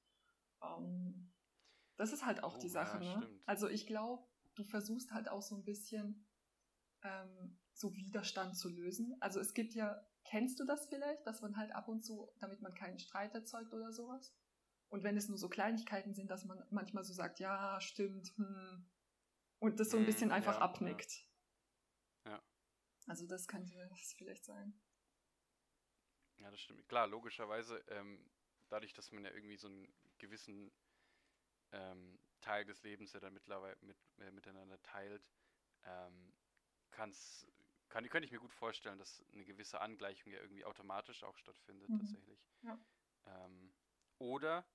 Ähm, 0.62 1.32
das 1.96 2.12
ist 2.12 2.26
halt 2.26 2.44
auch 2.44 2.56
Oh, 2.58 2.60
die 2.60 2.70
Sache, 2.70 3.04
ja, 3.04 3.16
ne? 3.16 3.22
stimmt. 3.24 3.42
Also 3.46 3.68
ich 3.68 3.88
glaube, 3.88 4.28
du 4.56 4.64
versuchst 4.64 5.12
halt 5.12 5.30
auch 5.30 5.42
so 5.42 5.56
ein 5.56 5.64
bisschen 5.64 6.28
ähm, 7.04 7.60
so 7.74 7.96
Widerstand 7.96 8.58
zu 8.58 8.70
lösen. 8.70 9.16
Also 9.20 9.40
es 9.40 9.54
gibt 9.54 9.74
ja, 9.74 10.06
kennst 10.26 10.60
du 10.60 10.66
das 10.66 10.88
vielleicht, 10.88 11.26
dass 11.28 11.42
man 11.42 11.58
halt 11.58 11.72
ab 11.74 11.88
und 11.88 12.04
zu, 12.04 12.30
damit 12.40 12.62
man 12.62 12.74
keinen 12.76 13.00
Streit 13.00 13.34
erzeugt 13.34 13.74
oder 13.74 13.92
sowas? 13.94 14.36
Und 14.90 15.04
wenn 15.04 15.18
es 15.18 15.28
nur 15.30 15.38
so 15.38 15.50
Kleinigkeiten 15.50 16.14
sind, 16.14 16.30
dass 16.32 16.46
man 16.46 16.64
manchmal 16.70 17.04
so 17.04 17.14
sagt, 17.14 17.40
ja, 17.40 17.80
stimmt, 17.82 18.34
hm, 18.38 18.90
und 19.60 19.80
das 19.80 19.92
so 19.92 19.98
ein 19.98 20.06
Hm, 20.06 20.06
bisschen 20.06 20.32
einfach 20.32 20.58
ja, 20.58 20.60
abnickt. 20.60 21.28
Ja. 22.26 22.42
Also 23.08 23.26
das 23.26 23.48
könnte 23.48 23.74
es 23.94 24.14
vielleicht 24.14 24.44
sein. 24.44 24.74
Ja, 26.38 26.52
das 26.52 26.60
stimmt. 26.62 26.88
Klar, 26.88 27.08
logischerweise, 27.08 27.78
ähm, 27.88 28.30
dadurch, 28.70 28.94
dass 28.94 29.12
man 29.12 29.24
ja 29.26 29.32
irgendwie 29.32 29.58
so 29.58 29.68
einen 29.68 29.88
gewissen 30.18 30.72
ähm, 31.72 32.20
Teil 32.42 32.66
des 32.66 32.84
Lebens 32.84 33.14
ja 33.14 33.20
dann 33.20 33.34
mittlerweile 33.34 33.78
mit, 33.82 33.98
äh, 34.20 34.32
miteinander 34.32 34.82
teilt, 34.84 35.32
ähm, 35.86 36.34
kann's, 36.94 37.46
kann, 37.90 38.08
könnte 38.10 38.26
ich 38.26 38.32
mir 38.32 38.40
gut 38.40 38.54
vorstellen, 38.54 38.98
dass 38.98 39.24
eine 39.34 39.46
gewisse 39.46 39.82
Angleichung 39.82 40.32
ja 40.32 40.40
irgendwie 40.40 40.66
automatisch 40.66 41.24
auch 41.24 41.38
stattfindet, 41.38 41.90
Mhm. 41.90 42.00
tatsächlich. 42.00 42.40
Ja. 42.62 42.80
Ähm, 43.26 43.74
oder 44.20 44.66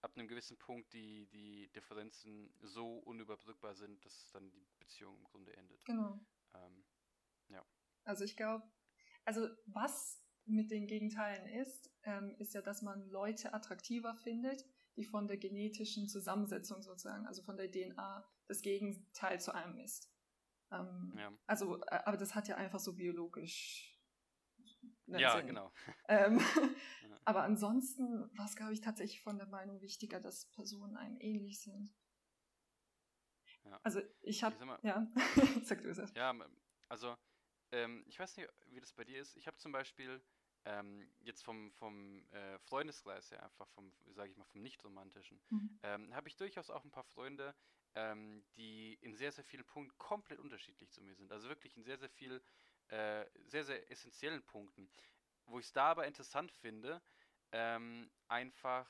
ab 0.00 0.16
einem 0.16 0.28
gewissen 0.28 0.58
Punkt 0.58 0.92
die, 0.92 1.26
die 1.26 1.68
Differenzen 1.72 2.52
so 2.62 2.98
unüberbrückbar 2.98 3.74
sind, 3.74 4.04
dass 4.04 4.30
dann 4.32 4.50
die 4.50 4.66
Beziehung 4.78 5.16
im 5.18 5.24
Grunde 5.24 5.56
endet. 5.56 5.84
Genau. 5.84 6.20
Ähm, 6.54 6.84
Also 8.06 8.24
ich 8.24 8.36
glaube, 8.36 8.70
also 9.24 9.48
was 9.66 10.22
mit 10.44 10.70
den 10.70 10.86
Gegenteilen 10.86 11.48
ist, 11.48 11.90
ähm, 12.02 12.34
ist 12.38 12.54
ja, 12.54 12.60
dass 12.60 12.82
man 12.82 13.08
Leute 13.08 13.54
attraktiver 13.54 14.14
findet, 14.14 14.64
die 14.96 15.04
von 15.04 15.26
der 15.26 15.38
genetischen 15.38 16.06
Zusammensetzung 16.06 16.82
sozusagen, 16.82 17.26
also 17.26 17.42
von 17.42 17.56
der 17.56 17.70
DNA, 17.70 18.28
das 18.46 18.60
Gegenteil 18.60 19.40
zu 19.40 19.54
einem 19.54 19.78
ist. 19.78 20.13
Ähm, 20.80 21.14
ja. 21.16 21.32
Also, 21.46 21.80
äh, 21.82 22.00
aber 22.04 22.16
das 22.16 22.34
hat 22.34 22.48
ja 22.48 22.56
einfach 22.56 22.80
so 22.80 22.94
biologisch 22.94 23.94
ja, 25.06 25.36
Sinn. 25.36 25.48
genau. 25.48 25.72
Ähm, 26.08 26.40
aber 27.24 27.42
ansonsten 27.42 28.30
war 28.36 28.46
es, 28.46 28.56
glaube 28.56 28.72
ich, 28.72 28.80
tatsächlich 28.80 29.20
von 29.20 29.38
der 29.38 29.46
Meinung 29.46 29.80
wichtiger, 29.80 30.20
dass 30.20 30.46
Personen 30.50 30.96
einem 30.96 31.18
ähnlich 31.20 31.60
sind. 31.60 31.94
Ja. 33.64 33.80
Also 33.82 34.00
ich 34.22 34.42
habe, 34.44 34.56
ja, 34.82 35.06
sag 35.64 35.82
du 35.82 35.90
es. 35.90 36.12
Ja, 36.14 36.34
also 36.88 37.16
ähm, 37.72 38.04
ich 38.06 38.18
weiß 38.18 38.36
nicht, 38.36 38.48
wie 38.66 38.80
das 38.80 38.92
bei 38.92 39.04
dir 39.04 39.20
ist. 39.20 39.36
Ich 39.36 39.46
habe 39.46 39.56
zum 39.56 39.72
Beispiel 39.72 40.22
ähm, 40.66 41.10
jetzt 41.20 41.42
vom, 41.42 41.72
vom 41.72 42.26
äh, 42.30 42.58
Freundeskreis 42.60 43.30
her, 43.30 43.42
einfach 43.42 43.68
vom, 43.70 43.92
sage 44.12 44.30
ich 44.30 44.36
mal, 44.36 44.44
vom 44.44 44.62
nicht-romantischen, 44.62 45.40
mhm. 45.50 45.78
ähm, 45.82 46.14
habe 46.14 46.28
ich 46.28 46.36
durchaus 46.36 46.70
auch 46.70 46.84
ein 46.84 46.90
paar 46.90 47.04
Freunde, 47.04 47.54
ähm, 47.94 48.44
die 48.56 48.94
in 49.00 49.14
sehr, 49.14 49.32
sehr 49.32 49.44
vielen 49.44 49.64
Punkten 49.64 49.96
komplett 49.98 50.38
unterschiedlich 50.40 50.90
zu 50.90 51.02
mir 51.02 51.14
sind. 51.14 51.30
Also 51.32 51.48
wirklich 51.48 51.76
in 51.76 51.84
sehr, 51.84 51.98
sehr 51.98 52.10
viel, 52.10 52.42
äh, 52.88 53.24
sehr, 53.46 53.64
sehr 53.64 53.90
essentiellen 53.90 54.42
Punkten. 54.42 54.90
Wo 55.46 55.58
ich 55.58 55.66
es 55.66 55.72
da 55.72 55.86
aber 55.90 56.06
interessant 56.06 56.50
finde, 56.52 57.02
ähm, 57.52 58.10
einfach 58.28 58.88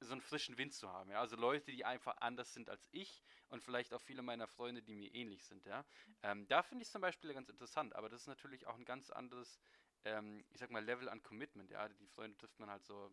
so 0.00 0.12
einen 0.12 0.20
frischen 0.22 0.56
Wind 0.56 0.74
zu 0.74 0.90
haben. 0.90 1.10
Ja? 1.10 1.20
Also 1.20 1.36
Leute, 1.36 1.72
die 1.72 1.84
einfach 1.84 2.16
anders 2.18 2.52
sind 2.54 2.68
als 2.68 2.88
ich 2.92 3.22
und 3.48 3.62
vielleicht 3.62 3.92
auch 3.92 4.00
viele 4.00 4.22
meiner 4.22 4.46
Freunde, 4.46 4.82
die 4.82 4.94
mir 4.94 5.14
ähnlich 5.14 5.44
sind. 5.44 5.64
Ja? 5.66 5.84
Ähm, 6.22 6.46
da 6.48 6.62
finde 6.62 6.82
ich 6.82 6.88
es 6.88 6.92
zum 6.92 7.02
Beispiel 7.02 7.32
ganz 7.34 7.48
interessant, 7.48 7.94
aber 7.94 8.08
das 8.08 8.22
ist 8.22 8.26
natürlich 8.26 8.66
auch 8.66 8.76
ein 8.76 8.84
ganz 8.84 9.10
anderes, 9.10 9.60
ähm, 10.04 10.44
ich 10.50 10.58
sag 10.58 10.70
mal, 10.70 10.84
Level 10.84 11.08
an 11.08 11.22
Commitment. 11.22 11.70
Ja? 11.70 11.88
Die 11.88 12.06
Freunde 12.08 12.36
trifft 12.36 12.58
man 12.58 12.70
halt 12.70 12.84
so, 12.84 13.10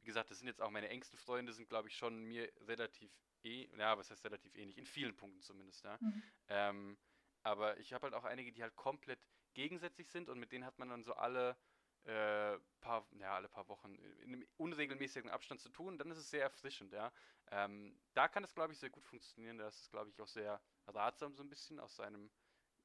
wie 0.00 0.06
gesagt, 0.06 0.30
das 0.30 0.38
sind 0.38 0.48
jetzt 0.48 0.60
auch 0.60 0.70
meine 0.70 0.88
engsten 0.88 1.18
Freunde, 1.18 1.52
sind 1.52 1.68
glaube 1.68 1.88
ich 1.88 1.96
schon 1.96 2.24
mir 2.24 2.50
relativ 2.66 3.12
eh, 3.44 3.68
ja, 3.76 3.96
was 3.96 4.10
heißt 4.10 4.24
relativ 4.24 4.54
ähnlich, 4.54 4.78
in 4.78 4.86
vielen 4.86 5.16
Punkten 5.16 5.40
zumindest. 5.42 5.84
Ja? 5.84 5.98
Mhm. 6.00 6.22
Ähm, 6.48 6.98
aber 7.42 7.78
ich 7.78 7.92
habe 7.92 8.04
halt 8.04 8.14
auch 8.14 8.24
einige, 8.24 8.52
die 8.52 8.62
halt 8.62 8.74
komplett 8.76 9.20
gegensätzlich 9.54 10.08
sind 10.10 10.28
und 10.28 10.38
mit 10.38 10.52
denen 10.52 10.64
hat 10.64 10.78
man 10.78 10.88
dann 10.88 11.04
so 11.04 11.14
alle 11.14 11.56
äh, 12.04 12.58
paar, 12.80 13.06
ja, 13.18 13.34
alle 13.34 13.48
paar 13.48 13.68
Wochen 13.68 13.94
in 13.94 14.34
einem 14.34 14.46
unregelmäßigen 14.58 15.30
Abstand 15.30 15.60
zu 15.60 15.70
tun, 15.70 15.96
dann 15.96 16.10
ist 16.10 16.18
es 16.18 16.28
sehr 16.30 16.42
erfrischend, 16.42 16.92
ja. 16.92 17.12
Ähm, 17.50 17.98
da 18.12 18.28
kann 18.28 18.44
es, 18.44 18.54
glaube 18.54 18.72
ich, 18.72 18.78
sehr 18.78 18.90
gut 18.90 19.06
funktionieren. 19.06 19.58
Da 19.58 19.68
ist 19.68 19.80
es, 19.80 19.90
glaube 19.90 20.10
ich, 20.10 20.20
auch 20.20 20.28
sehr 20.28 20.60
ratsam, 20.86 21.34
so 21.34 21.42
ein 21.42 21.48
bisschen 21.48 21.80
aus 21.80 21.96
seinem 21.96 22.30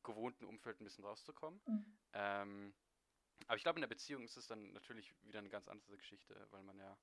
gewohnten 0.03 0.45
Umfeld 0.45 0.79
ein 0.79 0.85
bisschen 0.85 1.03
rauszukommen. 1.03 1.61
Mhm. 1.65 1.97
Ähm, 2.13 2.73
aber 3.47 3.57
ich 3.57 3.63
glaube, 3.63 3.77
in 3.77 3.81
der 3.81 3.87
Beziehung 3.87 4.23
ist 4.23 4.37
es 4.37 4.47
dann 4.47 4.71
natürlich 4.73 5.13
wieder 5.23 5.39
eine 5.39 5.49
ganz 5.49 5.67
andere 5.67 5.97
Geschichte, 5.97 6.47
weil 6.51 6.63
man 6.63 6.77
ja 6.77 6.97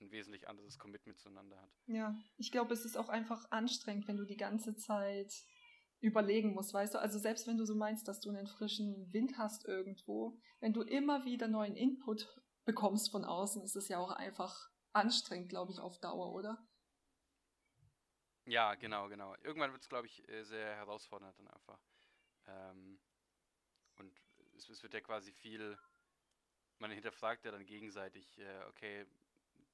ein 0.00 0.10
wesentlich 0.10 0.48
anderes 0.48 0.78
Commitment 0.78 1.18
zueinander 1.18 1.60
hat. 1.60 1.70
Ja, 1.86 2.16
ich 2.36 2.52
glaube, 2.52 2.72
es 2.74 2.84
ist 2.84 2.96
auch 2.96 3.08
einfach 3.08 3.50
anstrengend, 3.50 4.08
wenn 4.08 4.16
du 4.16 4.24
die 4.24 4.36
ganze 4.36 4.76
Zeit 4.76 5.32
überlegen 6.00 6.54
musst, 6.54 6.72
weißt 6.72 6.94
du? 6.94 6.98
Also 6.98 7.18
selbst 7.18 7.46
wenn 7.46 7.58
du 7.58 7.66
so 7.66 7.74
meinst, 7.74 8.08
dass 8.08 8.20
du 8.20 8.30
einen 8.30 8.46
frischen 8.46 9.12
Wind 9.12 9.36
hast 9.36 9.66
irgendwo, 9.66 10.38
wenn 10.60 10.72
du 10.72 10.82
immer 10.82 11.24
wieder 11.24 11.46
neuen 11.46 11.76
Input 11.76 12.28
bekommst 12.64 13.10
von 13.10 13.24
außen, 13.24 13.62
ist 13.62 13.76
es 13.76 13.88
ja 13.88 13.98
auch 13.98 14.10
einfach 14.10 14.70
anstrengend, 14.92 15.50
glaube 15.50 15.72
ich, 15.72 15.78
auf 15.78 15.98
Dauer, 16.00 16.32
oder? 16.32 16.66
Ja, 18.46 18.74
genau, 18.74 19.08
genau. 19.08 19.34
Irgendwann 19.42 19.72
wird 19.72 19.82
es, 19.82 19.88
glaube 19.88 20.06
ich, 20.06 20.26
äh, 20.28 20.42
sehr 20.42 20.74
herausfordernd 20.76 21.38
dann 21.38 21.48
einfach. 21.48 21.80
Ähm, 22.46 23.00
und 23.96 24.12
es, 24.56 24.68
es, 24.68 24.82
wird 24.82 24.94
ja 24.94 25.00
quasi 25.00 25.32
viel, 25.32 25.78
man 26.78 26.90
hinterfragt 26.90 27.44
ja 27.44 27.52
dann 27.52 27.66
gegenseitig, 27.66 28.38
äh, 28.38 28.64
okay, 28.64 29.06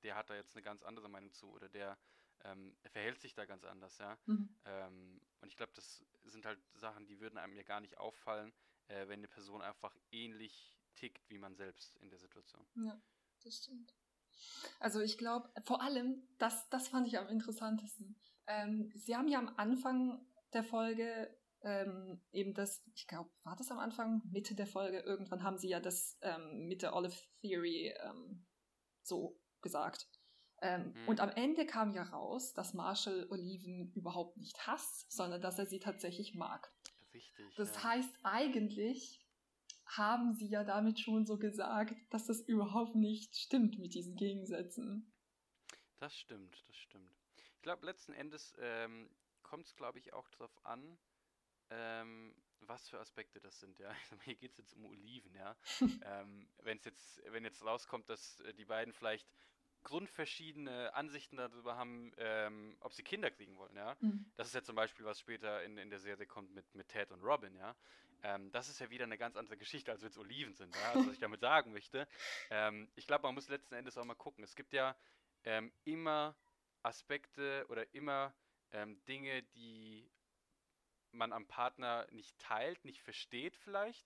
der 0.07 0.15
hat 0.15 0.31
da 0.31 0.37
jetzt 0.37 0.55
eine 0.55 0.63
ganz 0.63 0.83
andere 0.85 1.09
Meinung 1.09 1.33
zu 1.33 1.51
oder 1.51 1.69
der 1.69 1.99
ähm, 2.45 2.77
verhält 2.93 3.21
sich 3.21 3.35
da 3.35 3.45
ganz 3.45 3.65
anders, 3.65 3.99
ja. 3.99 4.17
Mhm. 4.27 4.57
Ähm, 4.65 5.21
und 5.41 5.49
ich 5.49 5.57
glaube, 5.57 5.73
das 5.75 6.07
sind 6.25 6.47
halt 6.47 6.61
Sachen, 6.75 7.07
die 7.07 7.19
würden 7.19 7.39
einem 7.39 7.55
ja 7.55 7.65
gar 7.65 7.81
nicht 7.81 7.99
auffallen, 7.99 8.53
äh, 8.87 9.09
wenn 9.09 9.21
eine 9.21 9.29
Person 9.29 9.63
einfach 9.63 9.97
ähnlich 10.13 10.79
tickt 10.95 11.29
wie 11.29 11.39
man 11.39 11.57
selbst 11.57 11.97
in 11.97 12.09
der 12.09 12.21
Situation. 12.21 12.65
Ja, 12.77 13.01
das 13.43 13.57
stimmt. 13.57 13.95
Also 14.79 15.01
ich 15.01 15.19
glaube, 15.19 15.51
vor 15.65 15.83
allem, 15.83 16.23
das, 16.39 16.69
das 16.69 16.89
fand 16.89 17.09
ich 17.09 17.19
am 17.19 17.29
interessantesten. 17.29 18.17
Ähm, 18.47 18.93
Sie 18.95 19.17
haben 19.17 19.29
ja 19.29 19.41
am 19.41 19.55
Anfang 19.57 20.25
der 20.53 20.63
Folge 20.63 21.37
ähm, 21.63 22.23
eben 22.31 22.55
das, 22.55 22.85
ich 22.95 23.09
glaube, 23.09 23.31
war 23.43 23.57
das 23.57 23.73
am 23.73 23.79
Anfang, 23.79 24.23
Mitte 24.31 24.55
der 24.55 24.69
Folge, 24.69 25.01
irgendwann 25.01 25.43
haben 25.43 25.59
Sie 25.59 25.69
ja 25.69 25.81
das 25.81 26.17
ähm, 26.21 26.69
mit 26.69 26.83
der 26.83 26.95
Olive 26.95 27.17
Theory 27.41 27.93
ähm, 28.05 28.47
so 29.03 29.41
gesagt. 29.67 30.07
Ähm, 30.63 30.95
mhm. 30.95 31.09
Und 31.09 31.21
am 31.21 31.31
Ende 31.31 31.67
kam 31.67 31.93
ja 31.93 32.05
raus, 32.05 32.55
dass 32.55 32.73
Marshall 32.73 33.27
Oliven 33.31 33.93
überhaupt 33.95 34.37
nicht 34.37 34.67
hasst, 34.67 35.11
sondern 35.13 35.43
dass 35.43 35.59
er 35.59 35.67
sie 35.67 35.81
tatsächlich 35.81 36.35
mag. 36.35 36.73
Richtig. 37.13 37.55
Das 37.57 37.75
ja. 37.75 37.85
heißt, 37.85 38.19
eigentlich 38.23 39.27
haben 39.87 40.35
sie 40.35 40.49
ja 40.49 40.65
damit 40.65 40.99
schon 41.01 41.27
so 41.27 41.39
gesagt, 41.39 41.95
dass 42.11 42.27
das 42.27 42.41
überhaupt 42.41 42.95
nicht 42.95 43.37
stimmt 43.37 43.79
mit 43.79 43.95
diesen 43.95 44.17
Gegensätzen. 44.17 45.13
Das 45.99 46.17
stimmt, 46.17 46.63
das 46.69 46.77
stimmt. 46.77 47.13
Ich 47.55 47.63
glaube, 47.63 47.87
letzten 47.87 48.13
Endes 48.13 48.55
ähm, 48.59 49.11
kommt 49.43 49.67
es, 49.67 49.77
glaube 49.77 49.99
ich, 49.99 50.13
auch 50.13 50.29
darauf 50.31 50.65
an, 50.65 50.99
ähm, 51.71 52.35
was 52.61 52.89
für 52.89 52.99
Aspekte 52.99 53.41
das 53.41 53.61
sind, 53.61 53.79
ja. 53.79 53.91
Hier 54.25 54.37
geht 54.37 54.53
es 54.53 54.59
jetzt 54.59 54.75
um 54.75 54.87
Oliven, 54.87 55.35
ja. 55.35 55.57
ähm, 56.05 56.49
Wenn 56.59 56.81
jetzt, 56.85 57.23
wenn 57.27 57.45
jetzt 57.45 57.65
rauskommt, 57.65 58.09
dass 58.09 58.41
äh, 58.41 58.55
die 58.55 58.65
beiden 58.65 58.93
vielleicht 58.93 59.29
grundverschiedene 59.87 60.93
Ansichten 60.95 61.37
darüber 61.37 61.77
haben, 61.77 62.13
ähm, 62.19 62.77
ob 62.81 62.93
sie 62.93 63.05
Kinder 63.05 63.31
kriegen 63.31 63.57
wollen, 63.57 63.77
ja. 63.77 63.97
Mhm. 64.01 64.27
Das 64.37 64.49
ist 64.49 64.55
ja 64.55 64.63
zum 64.63 64.75
Beispiel, 64.75 65.07
was 65.07 65.21
später 65.21 65.63
in, 65.63 65.79
in 65.79 65.91
der 65.91 66.01
Serie 66.01 66.27
kommt 66.27 66.53
mit, 66.53 66.75
mit 66.75 66.89
Ted 66.89 67.13
und 67.13 67.23
Robin, 67.23 67.55
ja. 67.55 67.77
Ähm, 68.25 68.51
das 68.51 68.69
ist 68.69 68.81
ja 68.81 68.91
wieder 68.91 69.05
eine 69.05 69.17
ganz 69.17 69.37
andere 69.37 69.57
Geschichte, 69.57 69.93
als 69.93 70.03
wenn 70.03 70.11
es 70.11 70.19
Oliven 70.19 70.55
sind, 70.55 70.75
ja. 70.75 70.91
Also, 70.91 71.07
was 71.07 71.15
ich 71.15 71.21
damit 71.21 71.41
sagen 71.41 71.73
möchte. 71.73 72.09
Ähm, 72.51 72.91
ich 72.97 73.07
glaube, 73.07 73.23
man 73.23 73.35
muss 73.35 73.49
letzten 73.49 73.77
Endes 73.77 73.97
auch 73.97 74.05
mal 74.05 74.15
gucken. 74.17 74.43
Es 74.43 74.57
gibt 74.57 74.73
ja 74.73 74.97
ähm, 75.45 75.73
immer 75.85 76.35
Aspekte 76.83 77.65
oder 77.69 77.95
immer 77.95 78.35
ähm, 78.73 79.01
Dinge, 79.05 79.45
die 79.55 80.11
man 81.13 81.33
am 81.33 81.47
Partner 81.47 82.09
nicht 82.11 82.37
teilt, 82.39 82.85
nicht 82.85 83.03
versteht 83.03 83.57
vielleicht. 83.57 84.05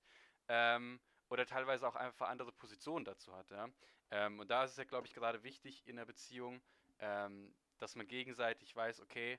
Ähm, 0.48 1.00
oder 1.30 1.46
teilweise 1.46 1.88
auch 1.88 1.96
einfach 1.96 2.28
andere 2.28 2.52
Positionen 2.52 3.06
dazu 3.06 3.34
hat. 3.34 3.50
Ja? 3.50 3.70
Ähm, 4.10 4.38
und 4.40 4.50
da 4.50 4.64
ist 4.64 4.72
es 4.72 4.76
ja, 4.76 4.84
glaube 4.84 5.06
ich, 5.06 5.14
gerade 5.14 5.42
wichtig 5.42 5.86
in 5.86 5.96
der 5.96 6.04
Beziehung, 6.04 6.60
ähm, 6.98 7.54
dass 7.78 7.94
man 7.96 8.06
gegenseitig 8.06 8.74
weiß, 8.74 9.00
okay, 9.00 9.38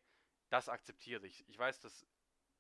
das 0.50 0.70
akzeptiere 0.70 1.26
ich. 1.28 1.48
Ich 1.48 1.58
weiß, 1.58 1.80
dass 1.82 2.06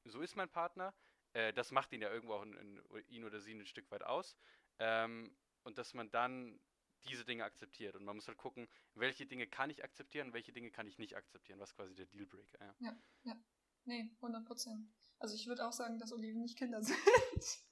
so 0.05 0.21
ist 0.21 0.35
mein 0.35 0.49
Partner. 0.49 0.93
Äh, 1.33 1.53
das 1.53 1.71
macht 1.71 1.91
ihn 1.93 2.01
ja 2.01 2.09
irgendwo 2.09 2.33
auch 2.33 2.43
in, 2.43 2.53
in, 2.53 2.81
ihn 3.09 3.23
oder 3.23 3.39
sie 3.39 3.53
ein 3.53 3.65
Stück 3.65 3.89
weit 3.91 4.03
aus. 4.03 4.35
Ähm, 4.79 5.35
und 5.63 5.77
dass 5.77 5.93
man 5.93 6.09
dann 6.09 6.59
diese 7.03 7.25
Dinge 7.25 7.43
akzeptiert. 7.43 7.95
Und 7.95 8.03
man 8.03 8.15
muss 8.15 8.27
halt 8.27 8.37
gucken, 8.37 8.67
welche 8.93 9.25
Dinge 9.25 9.47
kann 9.47 9.69
ich 9.69 9.83
akzeptieren, 9.83 10.33
welche 10.33 10.51
Dinge 10.51 10.71
kann 10.71 10.87
ich 10.87 10.97
nicht 10.97 11.15
akzeptieren. 11.15 11.59
Was 11.59 11.75
quasi 11.75 11.95
der 11.95 12.05
Dealbreaker. 12.05 12.59
Ja, 12.59 12.75
ja. 12.79 12.97
ja. 13.23 13.35
Nee, 13.85 14.11
100 14.17 14.45
Prozent. 14.45 14.87
Also 15.19 15.35
ich 15.35 15.47
würde 15.47 15.67
auch 15.67 15.73
sagen, 15.73 15.97
dass 15.99 16.13
Oliven 16.13 16.41
nicht 16.41 16.57
Kinder 16.57 16.81
sind. 16.83 16.97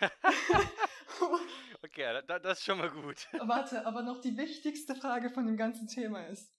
okay, 1.94 2.22
da, 2.26 2.38
das 2.38 2.58
ist 2.58 2.64
schon 2.64 2.78
mal 2.78 2.90
gut. 2.90 3.28
Warte, 3.48 3.86
aber 3.86 4.02
noch 4.02 4.20
die 4.20 4.36
wichtigste 4.36 4.94
Frage 4.94 5.30
von 5.30 5.46
dem 5.46 5.56
ganzen 5.56 5.86
Thema 5.86 6.26
ist, 6.26 6.52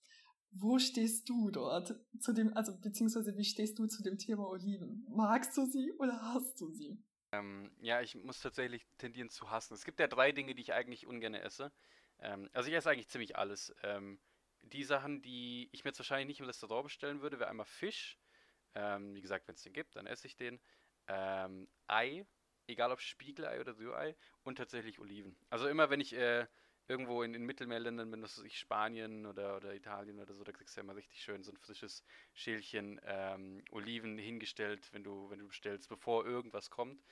wo 0.50 0.78
stehst 0.78 1.28
du 1.28 1.50
dort 1.50 1.94
zu 2.18 2.32
dem, 2.32 2.56
also 2.56 2.78
beziehungsweise 2.80 3.36
wie 3.36 3.44
stehst 3.44 3.78
du 3.78 3.86
zu 3.86 4.02
dem 4.02 4.16
Thema 4.18 4.48
Oliven? 4.48 5.06
Magst 5.10 5.56
du 5.56 5.66
sie 5.66 5.92
oder 5.98 6.20
hast 6.22 6.60
du 6.60 6.70
sie? 6.70 7.02
Ähm, 7.32 7.70
ja, 7.80 8.00
ich 8.00 8.14
muss 8.14 8.40
tatsächlich 8.40 8.86
tendieren 8.96 9.28
zu 9.28 9.50
hassen. 9.50 9.74
Es 9.74 9.84
gibt 9.84 10.00
ja 10.00 10.06
drei 10.06 10.32
Dinge, 10.32 10.54
die 10.54 10.62
ich 10.62 10.72
eigentlich 10.72 11.06
ungern 11.06 11.34
esse. 11.34 11.72
Ähm, 12.20 12.48
also 12.52 12.70
ich 12.70 12.74
esse 12.74 12.90
eigentlich 12.90 13.08
ziemlich 13.08 13.36
alles. 13.36 13.74
Ähm, 13.82 14.18
die 14.62 14.84
Sachen, 14.84 15.20
die 15.20 15.68
ich 15.72 15.84
mir 15.84 15.90
jetzt 15.90 15.98
wahrscheinlich 15.98 16.28
nicht 16.28 16.40
im 16.40 16.46
Restaurant 16.46 16.84
bestellen 16.84 17.20
würde, 17.20 17.38
wäre 17.38 17.50
einmal 17.50 17.66
Fisch. 17.66 18.18
Ähm, 18.74 19.14
wie 19.14 19.20
gesagt, 19.20 19.48
wenn 19.48 19.54
es 19.54 19.62
den 19.62 19.74
gibt, 19.74 19.96
dann 19.96 20.06
esse 20.06 20.26
ich 20.26 20.36
den. 20.36 20.60
Ähm, 21.08 21.68
Ei 21.86 22.26
egal 22.68 22.92
ob 22.92 23.00
Spiegelei 23.00 23.60
oder 23.60 23.76
Rührei 23.78 24.16
und 24.44 24.56
tatsächlich 24.56 24.98
Oliven. 24.98 25.36
Also 25.50 25.68
immer 25.68 25.90
wenn 25.90 26.00
ich 26.00 26.14
äh, 26.14 26.46
irgendwo 26.88 27.22
in 27.22 27.32
den 27.32 27.44
Mittelmeerländern 27.44 28.10
bin, 28.10 28.22
das 28.22 28.38
ist 28.38 28.44
ich 28.44 28.58
Spanien 28.58 29.26
oder, 29.26 29.56
oder 29.56 29.74
Italien 29.74 30.20
oder 30.20 30.34
so, 30.34 30.44
da 30.44 30.52
kriegst 30.52 30.76
du 30.76 30.80
ja 30.80 30.84
immer 30.84 30.96
richtig 30.96 31.20
schön 31.20 31.42
so 31.42 31.50
ein 31.52 31.56
frisches 31.56 32.04
Schälchen 32.34 33.00
ähm, 33.04 33.62
Oliven 33.70 34.18
hingestellt, 34.18 34.88
wenn 34.92 35.02
du, 35.02 35.28
wenn 35.30 35.38
du 35.38 35.48
bestellst, 35.48 35.88
bevor 35.88 36.24
irgendwas 36.24 36.70
kommt. 36.70 37.02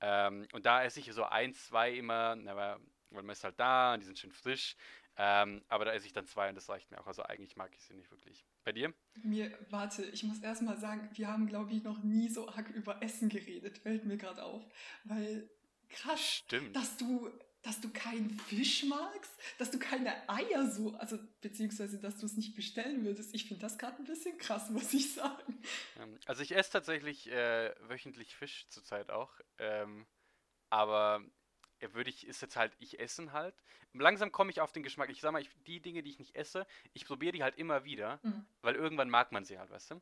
Ähm, 0.00 0.46
und 0.52 0.66
da 0.66 0.82
esse 0.84 1.00
ich 1.00 1.12
so 1.12 1.24
ein, 1.24 1.54
zwei 1.54 1.92
immer, 1.92 2.36
aber, 2.46 2.80
weil 3.10 3.22
man 3.22 3.30
ist 3.30 3.44
halt 3.44 3.58
da 3.58 3.94
und 3.94 4.00
die 4.00 4.06
sind 4.06 4.18
schön 4.18 4.32
frisch. 4.32 4.76
Ähm, 5.16 5.62
aber 5.68 5.84
da 5.84 5.92
esse 5.92 6.06
ich 6.06 6.12
dann 6.12 6.26
zwei 6.26 6.48
und 6.48 6.54
das 6.54 6.68
reicht 6.68 6.90
mir 6.90 7.00
auch. 7.00 7.06
Also 7.06 7.22
eigentlich 7.22 7.56
mag 7.56 7.70
ich 7.74 7.82
sie 7.82 7.94
nicht 7.94 8.10
wirklich. 8.10 8.44
Bei 8.64 8.72
dir? 8.72 8.94
Mir, 9.22 9.56
warte, 9.70 10.04
ich 10.04 10.22
muss 10.22 10.40
erstmal 10.40 10.78
sagen, 10.78 11.10
wir 11.12 11.28
haben, 11.28 11.46
glaube 11.46 11.72
ich, 11.72 11.82
noch 11.82 12.02
nie 12.02 12.28
so 12.28 12.48
arg 12.48 12.70
über 12.70 13.02
Essen 13.02 13.28
geredet, 13.28 13.78
fällt 13.78 14.04
mir 14.04 14.16
gerade 14.16 14.42
auf. 14.42 14.62
Weil 15.04 15.50
krass, 15.90 16.20
Stimmt. 16.20 16.74
dass 16.74 16.96
du 16.96 17.30
dass 17.62 17.80
du 17.80 17.90
keinen 17.90 18.30
Fisch 18.30 18.84
magst, 18.84 19.30
dass 19.58 19.70
du 19.70 19.78
keine 19.78 20.28
Eier 20.28 20.68
so, 20.68 20.94
also 20.96 21.16
beziehungsweise 21.40 21.98
dass 22.00 22.18
du 22.18 22.26
es 22.26 22.36
nicht 22.36 22.56
bestellen 22.56 23.04
würdest. 23.04 23.34
Ich 23.34 23.46
finde 23.46 23.62
das 23.62 23.78
gerade 23.78 23.98
ein 23.98 24.04
bisschen 24.04 24.36
krass, 24.36 24.68
muss 24.70 24.92
ich 24.92 25.14
sagen. 25.14 25.62
Ähm, 26.00 26.18
also 26.26 26.42
ich 26.42 26.54
esse 26.54 26.72
tatsächlich 26.72 27.30
äh, 27.30 27.72
wöchentlich 27.88 28.34
Fisch 28.34 28.66
zurzeit 28.68 29.10
auch, 29.10 29.38
ähm, 29.58 30.06
aber 30.70 31.24
würde 31.92 32.10
ich, 32.10 32.26
ist 32.26 32.40
jetzt 32.42 32.56
halt, 32.56 32.72
ich 32.78 32.98
essen 33.00 33.32
halt. 33.32 33.54
Langsam 33.94 34.30
komme 34.32 34.50
ich 34.50 34.60
auf 34.60 34.72
den 34.72 34.82
Geschmack. 34.82 35.10
Ich 35.10 35.20
sag 35.20 35.32
mal, 35.32 35.42
ich, 35.42 35.50
die 35.66 35.80
Dinge, 35.80 36.02
die 36.02 36.10
ich 36.10 36.18
nicht 36.18 36.34
esse, 36.36 36.66
ich 36.94 37.04
probiere 37.06 37.32
die 37.32 37.42
halt 37.42 37.56
immer 37.56 37.84
wieder, 37.84 38.20
Mhm. 38.22 38.44
weil 38.62 38.74
irgendwann 38.76 39.10
mag 39.10 39.32
man 39.32 39.44
sie 39.44 39.58
halt, 39.58 39.70
weißt 39.70 39.92
du? 39.92 40.00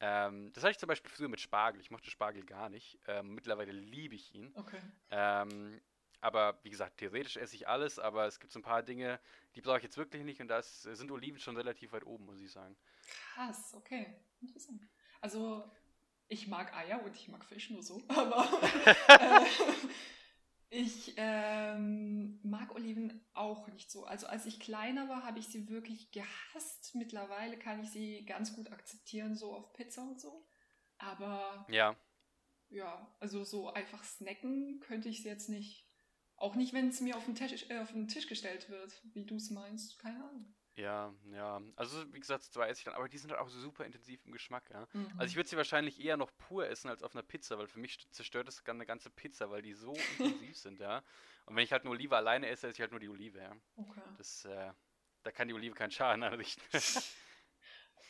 Ähm, 0.00 0.52
das 0.52 0.64
hatte 0.64 0.72
ich 0.72 0.78
zum 0.78 0.88
Beispiel 0.88 1.10
früher 1.10 1.28
mit 1.28 1.40
Spargel. 1.40 1.80
Ich 1.80 1.90
mochte 1.90 2.10
Spargel 2.10 2.44
gar 2.44 2.68
nicht. 2.68 2.98
Ähm, 3.06 3.34
mittlerweile 3.34 3.70
liebe 3.72 4.14
ich 4.16 4.34
ihn. 4.34 4.52
Okay. 4.56 4.80
Ähm, 5.10 5.80
aber 6.20 6.58
wie 6.62 6.70
gesagt, 6.70 6.98
theoretisch 6.98 7.36
esse 7.36 7.54
ich 7.56 7.68
alles, 7.68 7.98
aber 7.98 8.26
es 8.26 8.38
gibt 8.40 8.52
so 8.52 8.58
ein 8.58 8.62
paar 8.64 8.82
Dinge, 8.82 9.18
die 9.54 9.60
brauche 9.60 9.78
ich 9.78 9.82
jetzt 9.84 9.96
wirklich 9.96 10.22
nicht 10.24 10.40
und 10.40 10.48
da 10.48 10.62
sind 10.62 11.10
Oliven 11.10 11.40
schon 11.40 11.56
relativ 11.56 11.92
weit 11.92 12.04
oben, 12.04 12.26
muss 12.26 12.40
ich 12.40 12.50
sagen. 12.50 12.76
Krass, 13.34 13.74
okay. 13.74 14.14
Interessant. 14.40 14.82
Also, 15.20 15.68
ich 16.28 16.46
mag 16.48 16.74
Eier 16.76 17.02
und 17.02 17.14
ich 17.14 17.28
mag 17.28 17.44
Fisch 17.44 17.70
nur 17.70 17.82
so, 17.82 18.02
aber 18.08 18.48
äh, 19.08 19.46
ich 20.72 21.14
ähm, 21.18 22.40
mag 22.42 22.74
Oliven 22.74 23.24
auch 23.34 23.68
nicht 23.68 23.90
so. 23.90 24.04
Also, 24.04 24.26
als 24.26 24.46
ich 24.46 24.58
kleiner 24.58 25.08
war, 25.08 25.22
habe 25.24 25.38
ich 25.38 25.48
sie 25.48 25.68
wirklich 25.68 26.10
gehasst. 26.12 26.94
Mittlerweile 26.94 27.58
kann 27.58 27.82
ich 27.82 27.90
sie 27.90 28.24
ganz 28.24 28.54
gut 28.54 28.72
akzeptieren, 28.72 29.36
so 29.36 29.54
auf 29.54 29.72
Pizza 29.74 30.02
und 30.02 30.18
so. 30.18 30.46
Aber 30.96 31.66
Ja, 31.68 31.94
ja, 32.70 33.14
also 33.20 33.44
so 33.44 33.68
einfach 33.68 34.02
snacken 34.02 34.80
könnte 34.80 35.10
ich 35.10 35.22
sie 35.22 35.28
jetzt 35.28 35.50
nicht. 35.50 35.86
Auch 36.36 36.54
nicht, 36.54 36.72
wenn 36.72 36.88
es 36.88 37.02
mir 37.02 37.18
auf 37.18 37.26
den, 37.26 37.34
Tisch, 37.34 37.68
äh, 37.68 37.78
auf 37.78 37.92
den 37.92 38.08
Tisch 38.08 38.26
gestellt 38.26 38.70
wird, 38.70 38.98
wie 39.12 39.26
du 39.26 39.36
es 39.36 39.50
meinst. 39.50 39.98
Keine 39.98 40.24
Ahnung. 40.24 40.54
Ja, 40.76 41.12
ja. 41.32 41.60
Also 41.76 42.12
wie 42.12 42.20
gesagt, 42.20 42.44
zwei 42.44 42.68
esse 42.68 42.80
ich 42.80 42.84
dann, 42.84 42.94
aber 42.94 43.08
die 43.08 43.18
sind 43.18 43.30
halt 43.30 43.40
auch 43.40 43.48
super 43.48 43.84
intensiv 43.84 44.24
im 44.24 44.32
Geschmack, 44.32 44.70
ja. 44.70 44.86
Mhm. 44.92 45.12
Also 45.18 45.30
ich 45.30 45.36
würde 45.36 45.48
sie 45.48 45.56
wahrscheinlich 45.56 46.00
eher 46.02 46.16
noch 46.16 46.30
pur 46.36 46.66
essen 46.68 46.88
als 46.88 47.02
auf 47.02 47.14
einer 47.14 47.22
Pizza, 47.22 47.58
weil 47.58 47.66
für 47.66 47.78
mich 47.78 47.92
st- 47.94 48.10
zerstört 48.10 48.48
das 48.48 48.64
eine 48.66 48.86
ganze 48.86 49.10
Pizza, 49.10 49.50
weil 49.50 49.62
die 49.62 49.74
so 49.74 49.92
intensiv 50.18 50.56
sind, 50.56 50.80
ja. 50.80 51.02
Und 51.46 51.56
wenn 51.56 51.64
ich 51.64 51.72
halt 51.72 51.82
eine 51.82 51.90
Olive 51.90 52.16
alleine 52.16 52.48
esse, 52.48 52.66
esse 52.68 52.76
ich 52.76 52.80
halt 52.80 52.90
nur 52.92 53.00
die 53.00 53.08
Olive, 53.08 53.38
ja. 53.38 53.54
okay. 53.76 54.00
Das, 54.16 54.44
äh, 54.44 54.72
da 55.22 55.30
kann 55.30 55.48
die 55.48 55.54
Olive 55.54 55.74
keinen 55.74 55.90
Schaden 55.90 56.22
anrichten. 56.22 56.62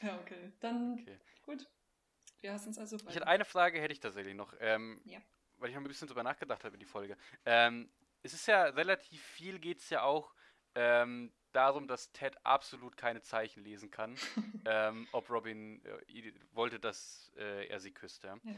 Ja, 0.01 0.19
okay. 0.21 0.53
Dann 0.61 0.99
Okay. 1.01 1.19
gut. 1.43 1.69
Wir 2.41 2.53
hassen 2.53 2.71
es 2.71 2.79
also 2.79 2.97
Ich 2.97 3.05
beide. 3.05 3.15
hätte 3.17 3.27
eine 3.29 3.45
Frage, 3.45 3.81
hätte 3.81 3.93
ich 3.93 4.01
tatsächlich 4.01 4.35
noch, 4.35 4.53
ähm, 4.59 5.01
Ja. 5.05 5.21
weil 5.59 5.69
ich 5.69 5.77
noch 5.77 5.83
ein 5.83 5.87
bisschen 5.87 6.09
drüber 6.09 6.25
nachgedacht 6.25 6.65
habe 6.65 6.75
in 6.75 6.81
die 6.81 6.87
Folge. 6.87 7.17
Ähm, 7.45 7.89
es 8.23 8.33
ist 8.35 8.47
ja 8.47 8.65
relativ 8.65 9.23
viel, 9.23 9.61
geht 9.61 9.79
es 9.79 9.91
ja 9.91 10.03
auch 10.03 10.35
ähm, 10.75 11.33
darum, 11.53 11.87
dass 11.87 12.13
Ted 12.13 12.37
absolut 12.45 12.97
keine 12.97 13.23
Zeichen 13.23 13.65
lesen 13.65 13.91
kann, 13.91 14.17
ähm, 14.67 15.07
ob 15.13 15.31
Robin 15.31 15.85
äh, 15.85 16.33
wollte, 16.53 16.79
dass 16.81 17.33
äh, 17.37 17.67
er 17.67 17.81
sie 17.81 17.93
küsst. 17.93 18.25
Ja? 18.25 18.39
Ja. 18.43 18.55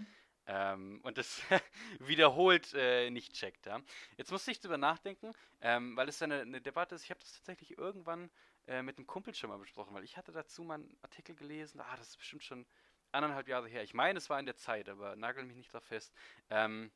Ähm, 0.47 1.01
und 1.03 1.17
das 1.19 1.43
wiederholt 2.01 2.75
äh, 2.75 3.11
nicht 3.11 3.33
checkt. 3.33 3.67
Ja? 3.67 3.81
Jetzt 4.17 4.31
musste 4.31 4.51
ich 4.51 4.61
drüber 4.61 4.79
nachdenken, 4.79 5.33
ähm, 5.61 5.97
weil 5.97 6.09
es 6.09 6.21
ja 6.21 6.25
eine, 6.25 6.41
eine 6.41 6.61
Debatte 6.61 6.95
ist. 6.95 7.05
Ich 7.05 7.11
habe 7.11 7.21
das 7.21 7.33
tatsächlich 7.33 7.79
irgendwann 7.79 8.31
äh, 8.67 8.83
mit 8.83 8.99
einem 8.99 9.07
Kumpel 9.07 9.35
schon 9.35 9.51
mal 9.51 9.59
besprochen, 9.59 9.95
weil 9.95 10.05
ich 10.05 10.17
hatte 10.17 10.33
dazu 10.33 10.63
mal 10.63 10.75
einen 10.75 10.97
Artikel 11.03 11.35
gelesen. 11.35 11.81
Ah, 11.81 11.97
das 11.97 12.09
ist 12.11 12.17
bestimmt 12.19 12.45
schon 12.45 12.67
anderthalb 13.13 13.49
Jahre 13.49 13.69
her. 13.69 13.83
Ich 13.83 13.95
meine, 13.95 14.19
es 14.19 14.29
war 14.29 14.39
in 14.41 14.47
der 14.47 14.57
Zeit, 14.57 14.89
aber 14.89 15.17
nagel 15.17 15.45
mich 15.45 15.57
nicht 15.57 15.73
drauf 15.73 15.85
fest. 15.85 16.13
Ähm, 16.51 16.91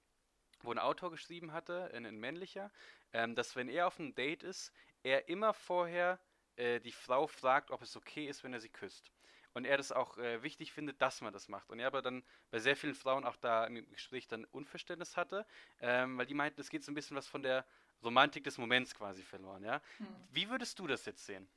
wo 0.62 0.72
ein 0.72 0.78
Autor 0.78 1.10
geschrieben 1.10 1.52
hatte, 1.52 1.90
ein, 1.94 2.04
ein 2.04 2.18
männlicher, 2.18 2.70
ähm, 3.12 3.34
dass 3.34 3.56
wenn 3.56 3.68
er 3.68 3.86
auf 3.86 3.98
einem 3.98 4.14
Date 4.14 4.42
ist, 4.42 4.72
er 5.08 5.28
immer 5.28 5.54
vorher 5.54 6.18
äh, 6.56 6.80
die 6.80 6.92
Frau 6.92 7.26
fragt, 7.26 7.70
ob 7.70 7.82
es 7.82 7.96
okay 7.96 8.26
ist, 8.26 8.44
wenn 8.44 8.52
er 8.52 8.60
sie 8.60 8.68
küsst. 8.68 9.10
Und 9.54 9.64
er 9.64 9.76
das 9.76 9.90
auch 9.90 10.18
äh, 10.18 10.42
wichtig 10.42 10.72
findet, 10.72 11.00
dass 11.00 11.20
man 11.20 11.32
das 11.32 11.48
macht. 11.48 11.70
Und 11.70 11.80
er 11.80 11.86
aber 11.88 12.02
dann 12.02 12.22
bei 12.50 12.58
sehr 12.58 12.76
vielen 12.76 12.94
Frauen 12.94 13.24
auch 13.24 13.36
da 13.36 13.66
im 13.66 13.88
Gespräch 13.90 14.28
dann 14.28 14.44
Unverständnis 14.44 15.16
hatte, 15.16 15.46
ähm, 15.80 16.18
weil 16.18 16.26
die 16.26 16.34
meinten, 16.34 16.60
es 16.60 16.68
geht 16.68 16.84
so 16.84 16.92
ein 16.92 16.94
bisschen 16.94 17.16
was 17.16 17.26
von 17.26 17.42
der 17.42 17.66
Romantik 18.02 18.44
des 18.44 18.58
Moments 18.58 18.94
quasi 18.94 19.22
verloren, 19.22 19.64
ja. 19.64 19.80
Hm. 19.96 20.06
Wie 20.30 20.48
würdest 20.48 20.78
du 20.78 20.86
das 20.86 21.04
jetzt 21.06 21.26
sehen? 21.26 21.48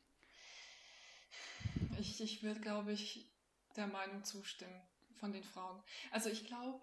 Ich, 1.99 2.19
ich 2.21 2.41
würde, 2.41 2.59
glaube 2.61 2.93
ich, 2.93 3.29
der 3.75 3.87
Meinung 3.87 4.23
zustimmen 4.23 4.81
von 5.19 5.31
den 5.31 5.43
Frauen. 5.43 5.83
Also 6.09 6.29
ich 6.29 6.47
glaube, 6.47 6.81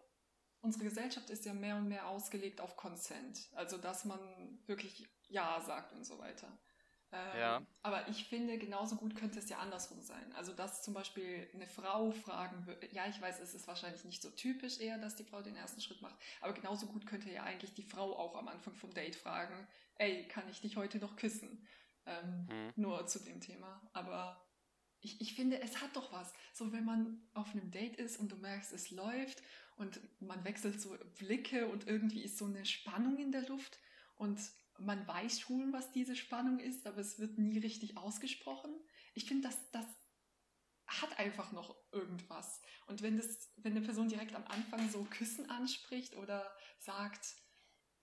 unsere 0.60 0.84
Gesellschaft 0.84 1.30
ist 1.30 1.44
ja 1.44 1.54
mehr 1.54 1.76
und 1.76 1.88
mehr 1.88 2.06
ausgelegt 2.08 2.60
auf 2.60 2.76
Consent. 2.76 3.48
Also 3.54 3.78
dass 3.78 4.04
man 4.04 4.18
wirklich 4.66 5.08
Ja 5.28 5.60
sagt 5.60 5.92
und 5.92 6.04
so 6.04 6.18
weiter. 6.18 6.48
Ähm, 7.10 7.38
Ja. 7.38 7.66
Aber 7.82 8.06
ich 8.08 8.24
finde, 8.28 8.58
genauso 8.58 8.96
gut 8.96 9.14
könnte 9.16 9.38
es 9.38 9.48
ja 9.48 9.58
andersrum 9.58 10.02
sein. 10.02 10.32
Also 10.34 10.52
dass 10.52 10.82
zum 10.82 10.92
Beispiel 10.94 11.48
eine 11.54 11.66
Frau 11.66 12.10
fragen 12.12 12.66
würde, 12.66 12.86
ja, 12.92 13.06
ich 13.06 13.20
weiß, 13.20 13.40
es 13.40 13.54
ist 13.54 13.66
wahrscheinlich 13.66 14.04
nicht 14.04 14.20
so 14.20 14.30
typisch 14.30 14.78
eher, 14.78 14.98
dass 14.98 15.16
die 15.16 15.24
Frau 15.24 15.40
den 15.42 15.56
ersten 15.56 15.80
Schritt 15.80 16.02
macht, 16.02 16.16
aber 16.40 16.52
genauso 16.52 16.86
gut 16.86 17.06
könnte 17.06 17.30
ja 17.30 17.44
eigentlich 17.44 17.72
die 17.74 17.82
Frau 17.82 18.14
auch 18.18 18.34
am 18.36 18.48
Anfang 18.48 18.74
vom 18.74 18.92
Date 18.92 19.16
fragen, 19.16 19.66
ey, 19.96 20.28
kann 20.28 20.48
ich 20.50 20.60
dich 20.60 20.76
heute 20.76 20.98
noch 20.98 21.16
küssen? 21.16 21.66
Ähm, 22.06 22.46
Hm. 22.48 22.72
nur 22.76 23.06
zu 23.06 23.18
dem 23.20 23.40
Thema. 23.40 23.82
Aber 23.92 24.40
ich, 25.00 25.20
ich 25.20 25.34
finde, 25.34 25.60
es 25.60 25.80
hat 25.80 25.94
doch 25.96 26.12
was. 26.12 26.32
So, 26.52 26.72
wenn 26.72 26.84
man 26.84 27.22
auf 27.34 27.52
einem 27.52 27.70
Date 27.70 27.96
ist 27.96 28.18
und 28.18 28.32
du 28.32 28.36
merkst, 28.36 28.72
es 28.72 28.90
läuft 28.90 29.42
und 29.76 30.00
man 30.20 30.44
wechselt 30.44 30.80
so 30.80 30.96
Blicke 31.18 31.68
und 31.68 31.86
irgendwie 31.86 32.22
ist 32.22 32.38
so 32.38 32.46
eine 32.46 32.64
Spannung 32.64 33.18
in 33.18 33.32
der 33.32 33.48
Luft 33.48 33.78
und 34.16 34.40
man 34.78 35.06
weiß 35.06 35.40
schon, 35.40 35.72
was 35.72 35.90
diese 35.92 36.16
Spannung 36.16 36.60
ist, 36.60 36.86
aber 36.86 36.98
es 36.98 37.18
wird 37.18 37.38
nie 37.38 37.58
richtig 37.58 37.96
ausgesprochen. 37.96 38.72
Ich 39.14 39.24
finde, 39.24 39.48
das, 39.48 39.70
das 39.72 39.86
hat 40.86 41.18
einfach 41.18 41.52
noch 41.52 41.76
irgendwas. 41.92 42.60
Und 42.86 43.02
wenn, 43.02 43.16
das, 43.16 43.50
wenn 43.56 43.72
eine 43.72 43.84
Person 43.84 44.08
direkt 44.08 44.34
am 44.34 44.44
Anfang 44.46 44.88
so 44.90 45.04
Küssen 45.04 45.50
anspricht 45.50 46.16
oder 46.16 46.50
sagt, 46.78 47.36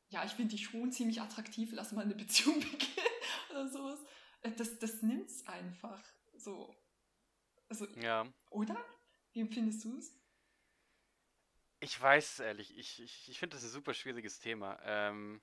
ja, 0.10 0.24
ich 0.24 0.32
finde 0.34 0.56
dich 0.56 0.66
schon 0.66 0.92
ziemlich 0.92 1.22
attraktiv, 1.22 1.72
lass 1.74 1.92
mal 1.92 2.04
eine 2.04 2.16
Beziehung 2.16 2.60
beginnen 2.60 3.08
oder 3.50 3.70
sowas, 3.70 4.00
äh, 4.42 4.52
das, 4.52 4.78
das 4.80 5.02
nimmt 5.02 5.30
es 5.30 5.48
einfach 5.48 6.04
so. 6.38 6.76
Also, 7.70 7.88
Ja. 7.96 8.26
oder? 8.50 8.78
Wie 9.34 9.42
empfindest 9.42 9.84
du 9.86 9.98
es? 9.98 10.14
Ich 11.80 12.00
weiß 12.00 12.34
es 12.34 12.40
ehrlich, 12.40 12.78
ich, 12.78 13.02
ich, 13.02 13.30
ich 13.30 13.38
finde 13.40 13.56
das 13.58 13.64
ein 13.64 13.70
super 13.70 13.94
schwieriges 13.94 14.40
Thema. 14.40 14.80
Ähm, 14.84 15.42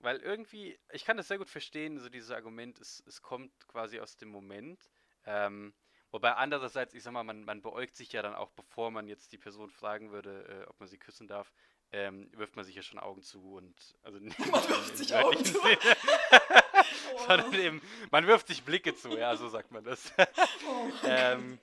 weil 0.00 0.18
irgendwie, 0.18 0.78
ich 0.92 1.04
kann 1.04 1.16
das 1.16 1.28
sehr 1.28 1.38
gut 1.38 1.48
verstehen, 1.48 1.98
so 1.98 2.08
dieses 2.08 2.30
Argument, 2.30 2.78
es, 2.80 3.02
es 3.06 3.22
kommt 3.22 3.66
quasi 3.66 3.98
aus 3.98 4.16
dem 4.16 4.28
Moment. 4.28 4.80
Ähm, 5.24 5.74
wobei 6.10 6.34
andererseits, 6.34 6.94
ich 6.94 7.02
sag 7.02 7.12
mal, 7.12 7.24
man, 7.24 7.44
man 7.44 7.62
beäugt 7.62 7.96
sich 7.96 8.12
ja 8.12 8.22
dann 8.22 8.34
auch, 8.34 8.50
bevor 8.52 8.90
man 8.90 9.08
jetzt 9.08 9.32
die 9.32 9.38
Person 9.38 9.70
fragen 9.70 10.12
würde, 10.12 10.62
äh, 10.64 10.68
ob 10.68 10.78
man 10.78 10.88
sie 10.88 10.98
küssen 10.98 11.26
darf, 11.26 11.52
ähm, 11.90 12.30
wirft 12.36 12.54
man 12.54 12.64
sich 12.64 12.76
ja 12.76 12.82
schon 12.82 12.98
Augen 12.98 13.22
zu 13.22 13.54
und 13.54 13.96
also 14.02 14.18
nicht 14.18 14.38
Man 14.52 14.68
wirft 14.68 14.96
sich 14.98 15.14
Augen 15.14 15.44
zu. 15.44 15.58
Sondern 17.26 17.54
eben, 17.54 17.82
man 18.10 18.26
wirft 18.26 18.48
sich 18.48 18.62
Blicke 18.62 18.94
zu, 18.94 19.10
ja, 19.16 19.36
so 19.36 19.48
sagt 19.48 19.70
man 19.72 19.84
das. 19.84 20.12
oh 20.68 20.90
Ähm, 21.04 21.58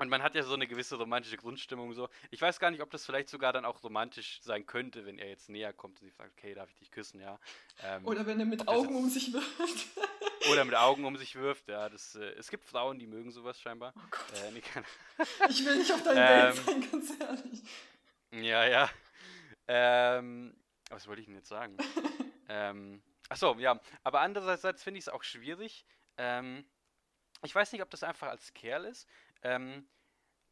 und 0.00 0.08
man 0.08 0.22
hat 0.22 0.36
ja 0.36 0.44
so 0.44 0.54
eine 0.54 0.68
gewisse 0.68 0.94
romantische 0.96 1.36
Grundstimmung 1.36 1.92
so. 1.92 2.08
Ich 2.30 2.40
weiß 2.40 2.60
gar 2.60 2.70
nicht, 2.70 2.82
ob 2.82 2.90
das 2.90 3.04
vielleicht 3.04 3.28
sogar 3.28 3.52
dann 3.52 3.64
auch 3.64 3.82
romantisch 3.82 4.40
sein 4.42 4.64
könnte, 4.64 5.04
wenn 5.06 5.18
er 5.18 5.28
jetzt 5.28 5.48
näher 5.48 5.72
kommt 5.72 6.00
und 6.00 6.06
sie 6.06 6.12
fragt, 6.12 6.32
okay, 6.38 6.54
darf 6.54 6.70
ich 6.70 6.76
dich 6.76 6.90
küssen, 6.92 7.20
ja. 7.20 7.40
Ähm. 7.82 8.06
Oder 8.06 8.24
wenn 8.24 8.38
er 8.38 8.46
mit 8.46 8.68
Augen 8.68 8.94
um 8.94 9.10
sich 9.10 9.32
wirft. 9.32 9.86
oder 10.52 10.64
mit 10.64 10.76
Augen 10.76 11.04
um 11.04 11.16
sich 11.16 11.34
wirft, 11.34 11.68
ja. 11.68 11.88
Das, 11.88 12.14
äh, 12.14 12.30
es 12.38 12.48
gibt 12.48 12.64
Frauen, 12.64 13.00
die 13.00 13.08
mögen 13.08 13.32
sowas 13.32 13.60
scheinbar. 13.60 13.92
Oh 13.96 14.00
Gott. 14.10 14.40
Äh, 14.44 14.52
nee, 14.52 14.62
Ich 15.48 15.64
will 15.66 15.76
nicht 15.78 15.92
auf 15.92 16.02
dein 16.04 16.16
Ähm, 16.16 16.54
Date 16.54 16.64
sein, 16.64 16.90
ganz 16.92 17.20
ehrlich. 17.20 17.62
ja, 18.30 18.66
ja. 18.66 18.90
Ähm, 19.66 20.54
was 20.90 21.08
wollte 21.08 21.20
ich 21.22 21.26
denn 21.26 21.34
jetzt 21.34 21.48
sagen? 21.48 21.76
ähm, 22.48 23.02
achso, 23.28 23.54
ja. 23.58 23.80
Aber 24.04 24.20
andererseits 24.20 24.82
finde 24.82 24.98
ich 24.98 25.04
es 25.04 25.08
auch 25.08 25.22
schwierig. 25.22 25.84
Ähm, 26.16 26.64
ich 27.42 27.54
weiß 27.54 27.72
nicht, 27.72 27.82
ob 27.82 27.90
das 27.90 28.02
einfach 28.02 28.28
als 28.28 28.52
Kerl 28.54 28.84
ist. 28.84 29.08
Ähm, 29.42 29.88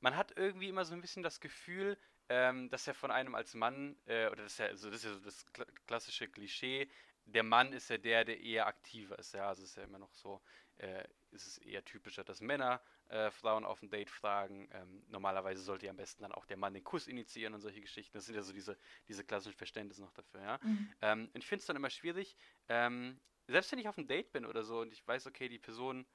man 0.00 0.16
hat 0.16 0.36
irgendwie 0.36 0.68
immer 0.68 0.84
so 0.84 0.94
ein 0.94 1.00
bisschen 1.00 1.22
das 1.22 1.40
Gefühl, 1.40 1.98
ähm, 2.28 2.70
dass 2.70 2.86
er 2.86 2.94
von 2.94 3.10
einem 3.10 3.34
als 3.34 3.54
Mann, 3.54 3.96
äh, 4.06 4.26
oder 4.28 4.42
das 4.44 4.52
ist 4.52 4.58
ja, 4.58 4.66
also 4.66 4.90
das 4.90 4.98
ist 4.98 5.04
ja 5.04 5.14
so 5.14 5.20
das 5.20 5.52
kla 5.52 5.64
klassische 5.86 6.28
Klischee, 6.28 6.88
der 7.24 7.42
Mann 7.42 7.72
ist 7.72 7.90
ja 7.90 7.98
der, 7.98 8.24
der 8.24 8.40
eher 8.40 8.66
aktiver 8.66 9.18
ist. 9.18 9.34
Ja, 9.34 9.48
also 9.48 9.62
es 9.62 9.70
ist 9.70 9.76
ja 9.76 9.84
immer 9.84 9.98
noch 9.98 10.14
so, 10.14 10.40
äh, 10.78 11.04
ist 11.36 11.46
es 11.46 11.58
eher 11.58 11.84
typischer, 11.84 12.24
dass 12.24 12.40
Männer 12.40 12.82
äh, 13.08 13.30
Frauen 13.30 13.64
auf 13.64 13.82
ein 13.82 13.90
Date 13.90 14.10
fragen. 14.10 14.68
Ähm, 14.72 15.04
normalerweise 15.08 15.62
sollte 15.62 15.86
ja 15.86 15.90
am 15.90 15.96
besten 15.96 16.22
dann 16.22 16.32
auch 16.32 16.46
der 16.46 16.56
Mann 16.56 16.74
den 16.74 16.84
Kuss 16.84 17.06
initiieren 17.06 17.54
und 17.54 17.60
solche 17.60 17.80
Geschichten. 17.80 18.16
Das 18.16 18.26
sind 18.26 18.34
ja 18.34 18.42
so 18.42 18.52
diese, 18.52 18.76
diese 19.08 19.24
klassischen 19.24 19.56
Verständnisse 19.56 20.02
noch 20.02 20.12
dafür, 20.12 20.40
ja. 20.42 20.58
Mhm. 20.62 20.92
Ähm, 21.02 21.30
und 21.32 21.40
ich 21.40 21.46
finde 21.46 21.60
es 21.60 21.66
dann 21.66 21.76
immer 21.76 21.90
schwierig, 21.90 22.36
ähm, 22.68 23.20
selbst 23.46 23.70
wenn 23.72 23.78
ich 23.78 23.88
auf 23.88 23.96
einem 23.96 24.08
Date 24.08 24.32
bin 24.32 24.44
oder 24.44 24.64
so 24.64 24.80
und 24.80 24.92
ich 24.92 25.06
weiß, 25.06 25.26
okay, 25.26 25.48
die 25.48 25.58
Person 25.58 26.06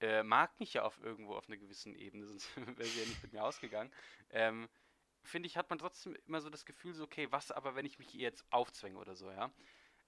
äh, 0.00 0.22
mag 0.22 0.58
mich 0.58 0.74
ja 0.74 0.82
auf 0.82 0.98
irgendwo 1.02 1.34
auf 1.34 1.48
einer 1.48 1.58
gewissen 1.58 1.94
Ebene, 1.94 2.26
sonst 2.26 2.56
wäre 2.56 2.88
sie 2.88 3.00
ja 3.00 3.06
nicht 3.06 3.22
mit 3.22 3.32
mir 3.32 3.44
ausgegangen, 3.44 3.92
ähm, 4.30 4.68
finde 5.22 5.46
ich, 5.46 5.56
hat 5.56 5.70
man 5.70 5.78
trotzdem 5.78 6.16
immer 6.26 6.40
so 6.40 6.50
das 6.50 6.64
Gefühl, 6.64 6.94
so, 6.94 7.04
okay, 7.04 7.28
was 7.30 7.50
aber, 7.50 7.74
wenn 7.74 7.86
ich 7.86 7.98
mich 7.98 8.14
ihr 8.14 8.22
jetzt 8.22 8.44
aufzwänge 8.50 8.98
oder 8.98 9.14
so, 9.14 9.30
ja. 9.30 9.52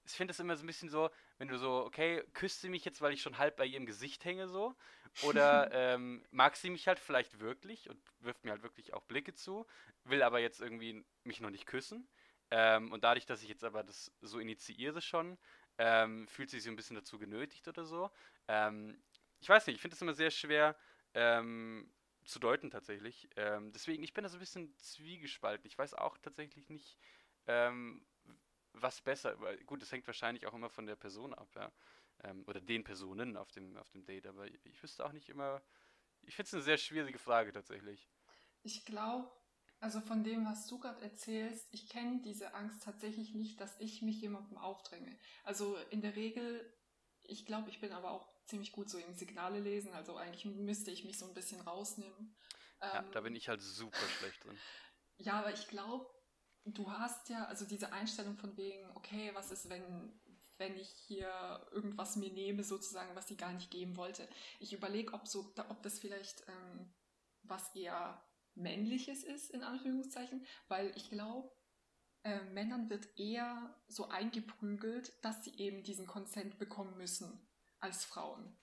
Ich 0.05 0.13
finde 0.13 0.31
es 0.31 0.39
immer 0.39 0.55
so 0.55 0.63
ein 0.63 0.67
bisschen 0.67 0.89
so, 0.89 1.09
wenn 1.37 1.47
du 1.47 1.57
so, 1.57 1.85
okay, 1.85 2.23
küsst 2.33 2.61
sie 2.61 2.69
mich 2.69 2.85
jetzt, 2.85 3.01
weil 3.01 3.13
ich 3.13 3.21
schon 3.21 3.37
halb 3.37 3.55
bei 3.55 3.65
ihrem 3.65 3.85
Gesicht 3.85 4.25
hänge, 4.25 4.47
so, 4.47 4.75
oder 5.19 5.69
ähm, 5.71 6.25
mag 6.31 6.55
sie 6.55 6.69
mich 6.69 6.87
halt 6.87 6.99
vielleicht 6.99 7.39
wirklich 7.39 7.89
und 7.89 7.99
wirft 8.19 8.43
mir 8.43 8.51
halt 8.51 8.63
wirklich 8.63 8.93
auch 8.93 9.03
Blicke 9.03 9.33
zu, 9.33 9.65
will 10.03 10.21
aber 10.23 10.39
jetzt 10.39 10.61
irgendwie 10.61 11.05
mich 11.23 11.39
noch 11.41 11.49
nicht 11.49 11.65
küssen. 11.65 12.07
Ähm, 12.51 12.91
und 12.91 13.03
dadurch, 13.03 13.25
dass 13.25 13.41
ich 13.41 13.49
jetzt 13.49 13.63
aber 13.63 13.83
das 13.83 14.11
so 14.21 14.39
initiiere 14.39 15.01
schon, 15.01 15.37
ähm, 15.77 16.27
fühlt 16.27 16.49
sie 16.49 16.57
sich 16.57 16.65
so 16.65 16.69
ein 16.69 16.75
bisschen 16.75 16.95
dazu 16.95 17.17
genötigt 17.17 17.67
oder 17.67 17.85
so. 17.85 18.11
Ähm, 18.47 19.01
ich 19.39 19.49
weiß 19.49 19.65
nicht, 19.67 19.75
ich 19.77 19.81
finde 19.81 19.95
es 19.95 20.01
immer 20.01 20.13
sehr 20.13 20.31
schwer 20.31 20.75
ähm, 21.13 21.91
zu 22.25 22.39
deuten 22.39 22.69
tatsächlich. 22.69 23.29
Ähm, 23.35 23.71
deswegen, 23.71 24.03
ich 24.03 24.13
bin 24.13 24.23
da 24.23 24.29
so 24.29 24.37
ein 24.37 24.39
bisschen 24.39 24.75
zwiegespalten. 24.77 25.65
Ich 25.67 25.77
weiß 25.77 25.93
auch 25.95 26.17
tatsächlich 26.17 26.69
nicht, 26.69 26.97
ähm, 27.47 28.05
was 28.73 29.01
besser. 29.01 29.35
Gut, 29.65 29.81
das 29.81 29.91
hängt 29.91 30.07
wahrscheinlich 30.07 30.45
auch 30.47 30.53
immer 30.53 30.69
von 30.69 30.85
der 30.85 30.95
Person 30.95 31.33
ab, 31.33 31.49
ja. 31.55 31.71
Ähm, 32.23 32.43
oder 32.47 32.61
den 32.61 32.83
Personen 32.83 33.37
auf 33.37 33.51
dem, 33.51 33.75
auf 33.77 33.89
dem 33.89 34.05
Date. 34.05 34.27
Aber 34.27 34.47
ich, 34.47 34.65
ich 34.65 34.81
wüsste 34.83 35.05
auch 35.05 35.11
nicht 35.11 35.29
immer. 35.29 35.61
Ich 36.21 36.35
finde 36.35 36.47
es 36.47 36.53
eine 36.53 36.63
sehr 36.63 36.77
schwierige 36.77 37.19
Frage 37.19 37.51
tatsächlich. 37.51 38.07
Ich 38.63 38.85
glaube, 38.85 39.29
also 39.79 39.99
von 39.99 40.23
dem, 40.23 40.45
was 40.45 40.67
du 40.67 40.79
gerade 40.79 41.01
erzählst, 41.01 41.67
ich 41.71 41.89
kenne 41.89 42.21
diese 42.21 42.53
Angst 42.53 42.83
tatsächlich 42.83 43.33
nicht, 43.33 43.59
dass 43.59 43.77
ich 43.79 44.01
mich 44.01 44.21
jemandem 44.21 44.57
aufdränge. 44.57 45.19
Also 45.43 45.75
in 45.89 46.01
der 46.01 46.15
Regel, 46.15 46.73
ich 47.23 47.45
glaube, 47.45 47.69
ich 47.69 47.81
bin 47.81 47.91
aber 47.91 48.11
auch 48.11 48.33
ziemlich 48.45 48.71
gut 48.71 48.89
so 48.89 48.97
im 48.97 49.13
Signale 49.13 49.59
lesen, 49.59 49.93
also 49.93 50.15
eigentlich 50.15 50.45
müsste 50.45 50.91
ich 50.91 51.03
mich 51.03 51.17
so 51.17 51.25
ein 51.25 51.33
bisschen 51.33 51.59
rausnehmen. 51.61 52.33
Ja, 52.81 52.99
ähm, 52.99 53.11
da 53.11 53.21
bin 53.21 53.35
ich 53.35 53.49
halt 53.49 53.61
super 53.61 54.07
schlecht 54.19 54.43
drin. 54.45 54.57
Ja, 55.17 55.39
aber 55.39 55.53
ich 55.53 55.67
glaube, 55.67 56.09
du 56.65 56.91
hast 56.91 57.29
ja, 57.29 57.45
also 57.45 57.65
diese 57.65 57.91
Einstellung 57.91 58.37
von 58.37 58.55
wegen, 58.57 58.89
okay, 58.95 59.31
was 59.33 59.51
ist, 59.51 59.69
wenn, 59.69 60.13
wenn 60.57 60.75
ich 60.77 60.89
hier 60.89 61.67
irgendwas 61.71 62.15
mir 62.15 62.31
nehme, 62.31 62.63
sozusagen, 62.63 63.15
was 63.15 63.27
sie 63.27 63.37
gar 63.37 63.53
nicht 63.53 63.71
geben 63.71 63.97
wollte. 63.97 64.27
Ich 64.59 64.73
überlege, 64.73 65.13
ob, 65.13 65.27
so, 65.27 65.53
ob 65.69 65.81
das 65.83 65.99
vielleicht 65.99 66.47
ähm, 66.47 66.93
was 67.43 67.75
eher 67.75 68.23
männliches 68.55 69.23
ist, 69.23 69.51
in 69.51 69.63
Anführungszeichen, 69.63 70.45
weil 70.67 70.95
ich 70.95 71.09
glaube, 71.09 71.51
äh, 72.23 72.41
Männern 72.45 72.89
wird 72.89 73.19
eher 73.19 73.75
so 73.87 74.07
eingeprügelt, 74.09 75.13
dass 75.23 75.43
sie 75.43 75.55
eben 75.57 75.83
diesen 75.83 76.07
Consent 76.07 76.57
bekommen 76.57 76.95
müssen 76.97 77.47
als 77.79 78.05
Frauen. 78.05 78.57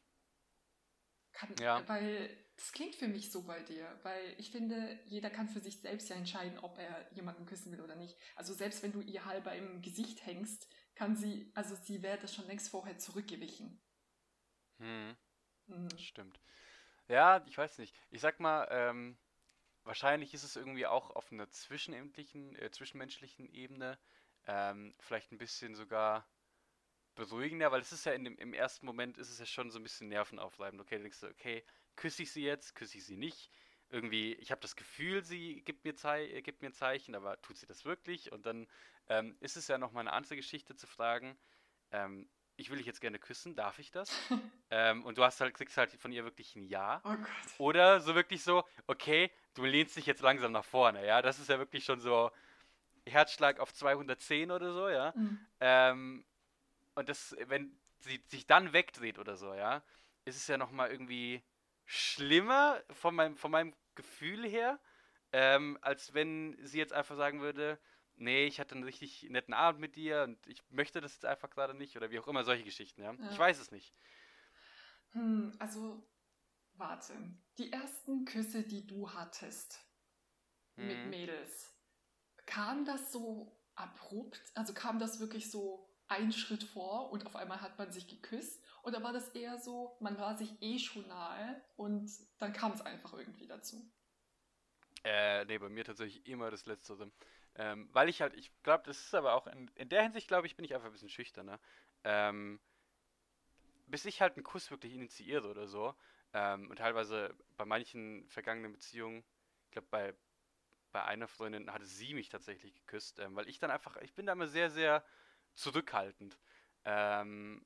Kann, 1.32 1.54
ja. 1.60 1.86
Weil 1.88 2.30
das 2.60 2.72
klingt 2.72 2.94
für 2.94 3.08
mich 3.08 3.32
so 3.32 3.42
bei 3.42 3.62
dir, 3.62 3.88
weil 4.02 4.34
ich 4.36 4.50
finde, 4.50 4.98
jeder 5.06 5.30
kann 5.30 5.48
für 5.48 5.60
sich 5.60 5.80
selbst 5.80 6.10
ja 6.10 6.16
entscheiden, 6.16 6.58
ob 6.58 6.78
er 6.78 7.10
jemanden 7.12 7.46
küssen 7.46 7.72
will 7.72 7.80
oder 7.80 7.96
nicht. 7.96 8.18
Also 8.36 8.52
selbst 8.52 8.82
wenn 8.82 8.92
du 8.92 9.00
ihr 9.00 9.24
halber 9.24 9.54
im 9.54 9.80
Gesicht 9.80 10.26
hängst, 10.26 10.68
kann 10.94 11.16
sie, 11.16 11.50
also 11.54 11.74
sie 11.74 12.02
wäre 12.02 12.18
das 12.18 12.34
schon 12.34 12.46
längst 12.46 12.68
vorher 12.68 12.98
zurückgewichen. 12.98 13.80
Hm. 14.78 15.16
Mhm. 15.68 15.88
Stimmt. 15.96 16.38
Ja, 17.08 17.42
ich 17.46 17.56
weiß 17.56 17.78
nicht. 17.78 17.96
Ich 18.10 18.20
sag 18.20 18.40
mal, 18.40 18.68
ähm, 18.70 19.16
wahrscheinlich 19.84 20.34
ist 20.34 20.44
es 20.44 20.54
irgendwie 20.54 20.86
auch 20.86 21.10
auf 21.12 21.32
einer 21.32 21.48
zwischenmenschlichen, 21.48 22.56
äh, 22.56 22.70
zwischenmenschlichen 22.70 23.48
Ebene 23.54 23.98
ähm, 24.46 24.92
vielleicht 25.00 25.32
ein 25.32 25.38
bisschen 25.38 25.74
sogar 25.74 26.28
beruhigender, 27.14 27.72
weil 27.72 27.80
es 27.80 27.92
ist 27.92 28.04
ja 28.04 28.12
in 28.12 28.24
dem, 28.24 28.36
im 28.36 28.52
ersten 28.52 28.84
Moment 28.84 29.16
ist 29.16 29.30
es 29.30 29.38
ja 29.38 29.46
schon 29.46 29.70
so 29.70 29.78
ein 29.78 29.82
bisschen 29.82 30.08
nervenaufreibend. 30.08 30.82
Okay, 30.82 30.98
denkst 30.98 31.20
du, 31.20 31.28
okay, 31.28 31.64
küsse 32.00 32.22
ich 32.22 32.32
sie 32.32 32.42
jetzt, 32.42 32.74
küsse 32.74 32.96
ich 32.98 33.04
sie 33.04 33.16
nicht. 33.16 33.50
Irgendwie, 33.90 34.32
ich 34.34 34.50
habe 34.50 34.60
das 34.60 34.74
Gefühl, 34.74 35.22
sie 35.22 35.62
gibt 35.62 35.84
mir, 35.84 35.94
Zei 35.94 36.40
gibt 36.40 36.62
mir 36.62 36.70
ein 36.70 36.72
Zeichen, 36.72 37.14
aber 37.14 37.40
tut 37.42 37.58
sie 37.58 37.66
das 37.66 37.84
wirklich? 37.84 38.32
Und 38.32 38.46
dann 38.46 38.66
ähm, 39.08 39.36
ist 39.40 39.56
es 39.56 39.68
ja 39.68 39.76
nochmal 39.78 40.02
eine 40.02 40.12
andere 40.12 40.36
Geschichte 40.36 40.74
zu 40.74 40.86
fragen, 40.86 41.36
ähm, 41.90 42.28
ich 42.56 42.70
will 42.70 42.78
dich 42.78 42.86
jetzt 42.86 43.00
gerne 43.00 43.18
küssen, 43.18 43.54
darf 43.54 43.78
ich 43.78 43.90
das? 43.90 44.10
ähm, 44.70 45.04
und 45.04 45.18
du 45.18 45.24
hast 45.24 45.40
halt, 45.40 45.54
kriegst 45.54 45.76
halt 45.76 45.90
von 45.90 46.12
ihr 46.12 46.24
wirklich 46.24 46.56
ein 46.56 46.64
Ja. 46.64 47.02
Oh 47.04 47.16
Oder 47.58 48.00
so 48.00 48.14
wirklich 48.14 48.42
so, 48.42 48.64
okay, 48.86 49.30
du 49.54 49.64
lehnst 49.64 49.96
dich 49.96 50.06
jetzt 50.06 50.22
langsam 50.22 50.52
nach 50.52 50.64
vorne, 50.64 51.04
ja. 51.06 51.20
Das 51.20 51.38
ist 51.38 51.50
ja 51.50 51.58
wirklich 51.58 51.84
schon 51.84 52.00
so 52.00 52.30
Herzschlag 53.06 53.60
auf 53.60 53.74
210 53.74 54.50
oder 54.50 54.72
so, 54.72 54.88
ja. 54.88 55.12
Mhm. 55.16 55.46
Ähm, 55.60 56.24
und 56.94 57.08
das, 57.10 57.36
wenn 57.46 57.78
sie 57.98 58.22
sich 58.28 58.46
dann 58.46 58.72
wegdreht 58.72 59.18
oder 59.18 59.36
so, 59.36 59.52
ja, 59.52 59.82
ist 60.24 60.36
es 60.36 60.46
ja 60.46 60.56
nochmal 60.56 60.90
irgendwie 60.90 61.42
schlimmer 61.90 62.80
von 62.92 63.16
meinem, 63.16 63.36
von 63.36 63.50
meinem 63.50 63.74
Gefühl 63.96 64.46
her, 64.46 64.78
ähm, 65.32 65.76
als 65.80 66.14
wenn 66.14 66.56
sie 66.64 66.78
jetzt 66.78 66.92
einfach 66.92 67.16
sagen 67.16 67.40
würde, 67.40 67.80
nee, 68.14 68.46
ich 68.46 68.60
hatte 68.60 68.76
einen 68.76 68.84
richtig 68.84 69.24
netten 69.28 69.52
Abend 69.52 69.80
mit 69.80 69.96
dir 69.96 70.22
und 70.22 70.46
ich 70.46 70.62
möchte 70.70 71.00
das 71.00 71.14
jetzt 71.14 71.24
einfach 71.24 71.50
gerade 71.50 71.74
nicht 71.74 71.96
oder 71.96 72.12
wie 72.12 72.20
auch 72.20 72.28
immer, 72.28 72.44
solche 72.44 72.62
Geschichten, 72.62 73.02
ja. 73.02 73.12
ja. 73.12 73.30
Ich 73.32 73.38
weiß 73.38 73.58
es 73.58 73.72
nicht. 73.72 73.92
Hm, 75.10 75.52
also, 75.58 76.06
warte. 76.74 77.12
Die 77.58 77.72
ersten 77.72 78.24
Küsse, 78.24 78.62
die 78.62 78.86
du 78.86 79.12
hattest 79.12 79.84
hm. 80.76 80.86
mit 80.86 81.06
Mädels, 81.06 81.74
kam 82.46 82.84
das 82.84 83.10
so 83.10 83.58
abrupt? 83.74 84.40
Also 84.54 84.74
kam 84.74 85.00
das 85.00 85.18
wirklich 85.18 85.50
so 85.50 85.89
ein 86.10 86.32
Schritt 86.32 86.64
vor 86.64 87.10
und 87.12 87.26
auf 87.26 87.36
einmal 87.36 87.60
hat 87.60 87.78
man 87.78 87.92
sich 87.92 88.06
geküsst? 88.08 88.62
Oder 88.82 89.02
war 89.02 89.12
das 89.12 89.28
eher 89.30 89.58
so, 89.58 89.96
man 90.00 90.18
war 90.18 90.36
sich 90.36 90.60
eh 90.60 90.78
schon 90.78 91.06
nahe 91.08 91.60
und 91.76 92.10
dann 92.38 92.52
kam 92.52 92.72
es 92.72 92.80
einfach 92.80 93.14
irgendwie 93.14 93.46
dazu? 93.46 93.90
Äh, 95.04 95.44
nee, 95.46 95.58
bei 95.58 95.68
mir 95.68 95.84
tatsächlich 95.84 96.26
immer 96.26 96.50
das 96.50 96.66
Letztere. 96.66 97.10
Ähm, 97.54 97.88
weil 97.92 98.08
ich 98.08 98.20
halt, 98.22 98.34
ich 98.34 98.50
glaube, 98.62 98.84
das 98.86 98.98
ist 98.98 99.14
aber 99.14 99.34
auch, 99.34 99.46
in, 99.46 99.70
in 99.74 99.88
der 99.88 100.02
Hinsicht, 100.02 100.28
glaube 100.28 100.46
ich, 100.46 100.56
bin 100.56 100.64
ich 100.64 100.74
einfach 100.74 100.86
ein 100.86 100.92
bisschen 100.92 101.08
schüchterner. 101.08 101.58
Ähm, 102.04 102.60
bis 103.86 104.04
ich 104.04 104.20
halt 104.20 104.36
einen 104.36 104.44
Kuss 104.44 104.70
wirklich 104.70 104.94
initiiere 104.94 105.48
oder 105.48 105.66
so, 105.66 105.94
ähm, 106.32 106.70
und 106.70 106.76
teilweise 106.76 107.34
bei 107.56 107.64
manchen 107.64 108.28
vergangenen 108.28 108.72
Beziehungen, 108.72 109.24
ich 109.66 109.72
glaube, 109.72 109.88
bei, 109.90 110.14
bei 110.92 111.04
einer 111.04 111.28
Freundin 111.28 111.72
hatte 111.72 111.86
sie 111.86 112.14
mich 112.14 112.28
tatsächlich 112.28 112.74
geküsst, 112.74 113.18
ähm, 113.18 113.34
weil 113.34 113.48
ich 113.48 113.58
dann 113.58 113.70
einfach, 113.70 113.96
ich 113.98 114.14
bin 114.14 114.26
da 114.26 114.32
immer 114.32 114.46
sehr, 114.46 114.70
sehr 114.70 115.04
zurückhaltend. 115.54 116.38
Ähm, 116.84 117.64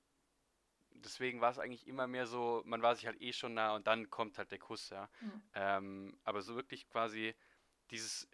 deswegen 0.91 1.41
war 1.41 1.51
es 1.51 1.59
eigentlich 1.59 1.87
immer 1.87 2.07
mehr 2.07 2.27
so, 2.27 2.63
man 2.65 2.83
war 2.83 2.95
sich 2.95 3.07
halt 3.07 3.21
eh 3.21 3.33
schon 3.33 3.55
nah 3.55 3.75
und 3.75 3.87
dann 3.87 4.11
kommt 4.11 4.39
halt 4.39 4.51
der 4.51 4.59
Kuss, 4.59 4.91
ja. 4.91 5.09
Mhm. 5.21 5.43
Ähm, 5.55 6.19
aber 6.25 6.43
so 6.43 6.57
wirklich 6.57 6.89
quasi 6.89 7.35
dieses 7.91 8.29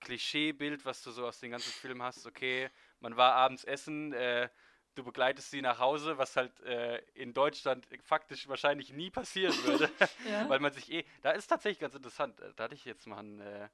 Klischeebild, 0.00 0.84
was 0.84 1.02
du 1.02 1.10
so 1.10 1.26
aus 1.26 1.40
den 1.40 1.50
ganzen 1.50 1.72
Filmen 1.72 2.02
hast, 2.02 2.26
okay, 2.26 2.70
man 3.00 3.16
war 3.16 3.34
abends 3.34 3.64
essen, 3.64 4.12
äh, 4.12 4.48
du 4.94 5.04
begleitest 5.04 5.50
sie 5.50 5.62
nach 5.62 5.78
Hause, 5.78 6.18
was 6.18 6.36
halt 6.36 6.58
äh, 6.60 6.98
in 7.14 7.32
Deutschland 7.32 7.86
faktisch 8.02 8.48
wahrscheinlich 8.48 8.92
nie 8.92 9.10
passieren 9.10 9.54
würde, 9.64 9.90
ja. 10.28 10.48
weil 10.48 10.60
man 10.60 10.72
sich 10.72 10.90
eh, 10.90 11.04
da 11.22 11.32
ist 11.32 11.46
tatsächlich 11.46 11.80
ganz 11.80 11.94
interessant, 11.94 12.40
da 12.56 12.64
hatte 12.64 12.74
ich 12.74 12.84
jetzt 12.84 13.06
mal 13.06 13.18
einen, 13.18 13.40
äh, 13.40 13.68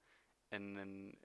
einen 0.50 1.18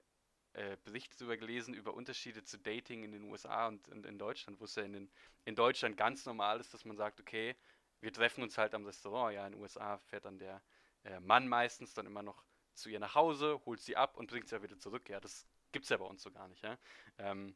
äh, 0.54 0.76
Bericht 0.84 1.18
darüber 1.20 1.36
gelesen, 1.36 1.74
über 1.74 1.94
Unterschiede 1.94 2.44
zu 2.44 2.58
Dating 2.58 3.04
in 3.04 3.12
den 3.12 3.24
USA 3.24 3.68
und, 3.68 3.88
und 3.88 4.06
in 4.06 4.18
Deutschland, 4.18 4.60
wo 4.60 4.64
es 4.64 4.74
ja 4.74 4.82
in, 4.82 4.92
den, 4.92 5.10
in 5.44 5.54
Deutschland 5.54 5.96
ganz 5.96 6.26
normal 6.26 6.60
ist, 6.60 6.74
dass 6.74 6.84
man 6.84 6.96
sagt, 6.96 7.20
okay, 7.20 7.56
wir 8.00 8.12
treffen 8.12 8.42
uns 8.42 8.58
halt 8.58 8.74
am 8.74 8.84
Restaurant. 8.84 9.34
Ja, 9.34 9.46
in 9.46 9.52
den 9.52 9.60
USA 9.60 9.96
fährt 9.98 10.24
dann 10.24 10.38
der 10.38 10.62
äh, 11.04 11.20
Mann 11.20 11.48
meistens 11.48 11.94
dann 11.94 12.06
immer 12.06 12.22
noch 12.22 12.44
zu 12.74 12.88
ihr 12.90 13.00
nach 13.00 13.14
Hause, 13.14 13.60
holt 13.64 13.80
sie 13.80 13.96
ab 13.96 14.16
und 14.16 14.30
bringt 14.30 14.48
sie 14.48 14.56
ja 14.56 14.62
wieder 14.62 14.78
zurück. 14.78 15.08
Ja, 15.08 15.20
das 15.20 15.46
gibt 15.72 15.84
es 15.84 15.88
ja 15.88 15.96
bei 15.96 16.04
uns 16.04 16.22
so 16.22 16.30
gar 16.30 16.48
nicht. 16.48 16.62
Ja? 16.62 16.78
Ähm, 17.18 17.54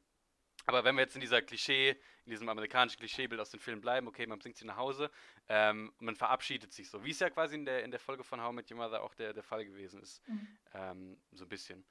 aber 0.64 0.84
wenn 0.84 0.94
wir 0.96 1.02
jetzt 1.02 1.14
in 1.14 1.20
dieser 1.20 1.42
Klischee, 1.42 1.90
in 2.24 2.30
diesem 2.30 2.48
amerikanischen 2.48 2.98
Klischeebild 2.98 3.40
aus 3.40 3.50
den 3.50 3.60
Filmen 3.60 3.80
bleiben, 3.80 4.08
okay, 4.08 4.26
man 4.26 4.38
bringt 4.38 4.56
sie 4.56 4.64
nach 4.64 4.76
Hause 4.76 5.10
ähm, 5.48 5.92
und 5.98 6.06
man 6.06 6.16
verabschiedet 6.16 6.72
sich 6.72 6.90
so, 6.90 7.04
wie 7.04 7.10
es 7.10 7.20
ja 7.20 7.30
quasi 7.30 7.54
in 7.54 7.64
der, 7.64 7.84
in 7.84 7.90
der 7.90 8.00
Folge 8.00 8.24
von 8.24 8.42
How 8.42 8.52
Met 8.52 8.70
Your 8.70 8.78
Mother 8.78 9.02
auch 9.02 9.14
der, 9.14 9.32
der 9.32 9.42
Fall 9.42 9.64
gewesen 9.64 10.02
ist. 10.02 10.26
Mhm. 10.26 10.58
Ähm, 10.74 11.20
so 11.32 11.44
ein 11.44 11.48
bisschen. 11.48 11.84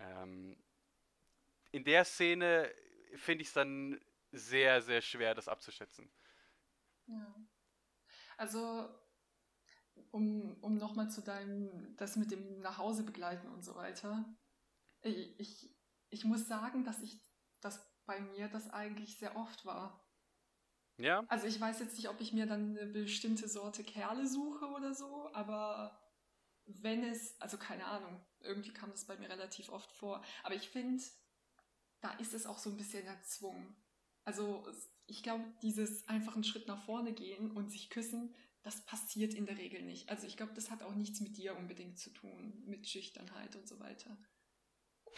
Ähm, 0.00 0.56
in 1.72 1.84
der 1.84 2.04
Szene 2.04 2.72
finde 3.14 3.42
ich 3.42 3.48
es 3.48 3.54
dann 3.54 4.00
sehr, 4.32 4.82
sehr 4.82 5.02
schwer, 5.02 5.34
das 5.34 5.48
abzuschätzen. 5.48 6.10
Ja. 7.06 7.34
Also, 8.36 8.88
um, 10.10 10.56
um 10.62 10.78
nochmal 10.78 11.10
zu 11.10 11.20
deinem, 11.20 11.96
das 11.96 12.16
mit 12.16 12.30
dem 12.30 12.60
Nachhause 12.60 13.04
begleiten 13.04 13.48
und 13.48 13.64
so 13.64 13.74
weiter. 13.74 14.24
Ich, 15.02 15.38
ich, 15.38 15.76
ich 16.10 16.24
muss 16.24 16.46
sagen, 16.46 16.84
dass 16.84 17.02
ich, 17.02 17.20
dass 17.60 17.86
bei 18.06 18.20
mir 18.20 18.48
das 18.48 18.70
eigentlich 18.70 19.18
sehr 19.18 19.36
oft 19.36 19.64
war. 19.64 20.04
Ja. 20.96 21.24
Also 21.28 21.46
ich 21.46 21.60
weiß 21.60 21.80
jetzt 21.80 21.96
nicht, 21.96 22.08
ob 22.08 22.20
ich 22.20 22.32
mir 22.32 22.46
dann 22.46 22.76
eine 22.76 22.86
bestimmte 22.86 23.48
Sorte 23.48 23.84
Kerle 23.84 24.26
suche 24.26 24.66
oder 24.66 24.94
so, 24.94 25.32
aber 25.32 25.98
wenn 26.66 27.04
es, 27.04 27.40
also 27.40 27.56
keine 27.56 27.86
Ahnung, 27.86 28.24
irgendwie 28.42 28.72
kam 28.72 28.90
das 28.90 29.04
bei 29.04 29.16
mir 29.16 29.28
relativ 29.28 29.70
oft 29.70 29.90
vor. 29.92 30.22
Aber 30.42 30.54
ich 30.54 30.68
finde, 30.68 31.02
da 32.00 32.12
ist 32.14 32.34
es 32.34 32.46
auch 32.46 32.58
so 32.58 32.70
ein 32.70 32.76
bisschen 32.76 33.06
erzwungen. 33.06 33.76
Also 34.24 34.66
ich 35.06 35.22
glaube, 35.22 35.44
dieses 35.62 36.06
einfach 36.08 36.34
einen 36.34 36.44
Schritt 36.44 36.68
nach 36.68 36.82
vorne 36.84 37.12
gehen 37.12 37.50
und 37.50 37.70
sich 37.70 37.90
küssen, 37.90 38.34
das 38.62 38.84
passiert 38.84 39.34
in 39.34 39.46
der 39.46 39.56
Regel 39.56 39.82
nicht. 39.82 40.08
Also 40.10 40.26
ich 40.26 40.36
glaube, 40.36 40.52
das 40.54 40.70
hat 40.70 40.82
auch 40.82 40.94
nichts 40.94 41.20
mit 41.20 41.36
dir 41.36 41.56
unbedingt 41.56 41.98
zu 41.98 42.10
tun, 42.10 42.62
mit 42.66 42.86
Schüchternheit 42.86 43.56
und 43.56 43.66
so 43.66 43.80
weiter. 43.80 44.16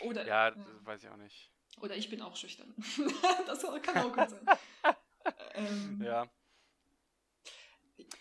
Oder, 0.01 0.27
ja, 0.27 0.49
ja. 0.49 0.51
das 0.53 0.87
weiß 0.87 1.03
ich 1.03 1.09
auch 1.09 1.17
nicht. 1.17 1.51
Oder 1.81 1.97
ich 1.97 2.09
bin 2.09 2.23
auch 2.23 2.37
schüchtern. 2.37 2.75
das 3.47 3.63
kann 3.83 3.99
auch 3.99 4.15
gut 4.15 4.31
sein. 4.31 4.47
ähm, 5.55 6.03
ja. 6.03 6.31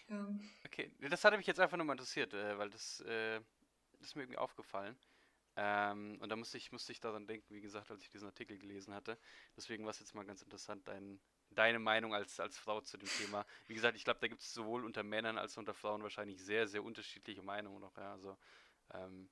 Ähm, 0.10 0.50
okay, 0.66 0.92
das 1.00 1.24
hatte 1.24 1.38
mich 1.38 1.48
jetzt 1.48 1.60
einfach 1.60 1.78
nur 1.78 1.86
mal 1.86 1.94
interessiert, 1.94 2.34
äh, 2.34 2.58
weil 2.58 2.70
das, 2.70 3.02
äh, 3.02 3.40
das 4.02 4.10
ist 4.10 4.16
mir 4.16 4.24
irgendwie 4.24 4.40
aufgefallen. 4.40 4.98
Ähm, 5.58 6.18
und 6.22 6.30
da 6.30 6.36
musste 6.36 6.58
ich, 6.58 6.72
musste 6.72 6.92
ich 6.92 7.00
daran 7.00 7.28
denken, 7.28 7.54
wie 7.54 7.62
gesagt, 7.62 7.92
als 7.92 8.02
ich 8.04 8.10
diesen 8.10 8.28
Artikel 8.28 8.58
gelesen 8.58 8.94
hatte. 8.94 9.18
Deswegen 9.58 9.84
war 9.84 9.92
es 9.92 10.00
jetzt 10.00 10.16
mal 10.16 10.26
ganz 10.26 10.42
interessant, 10.42 10.88
dein, 10.88 11.20
deine 11.50 11.80
Meinung 11.80 12.14
als, 12.14 12.40
als 12.40 12.58
Frau 12.58 12.80
zu 12.82 12.98
dem 12.98 13.10
Thema. 13.10 13.46
Wie 13.68 13.74
gesagt, 13.74 13.98
ich 13.98 14.04
glaube, 14.04 14.20
da 14.22 14.28
gibt 14.28 14.42
es 14.42 14.54
sowohl 14.54 14.86
unter 14.86 15.04
Männern 15.04 15.38
als 15.38 15.56
auch 15.56 15.60
unter 15.60 15.74
Frauen 15.74 16.04
wahrscheinlich 16.04 16.42
sehr, 16.42 16.68
sehr 16.68 16.84
unterschiedliche 16.84 17.42
Meinungen 17.42 17.82
noch. 17.82 17.98
Ja. 17.98 18.14
Also, 18.14 18.38
ähm, 18.94 19.30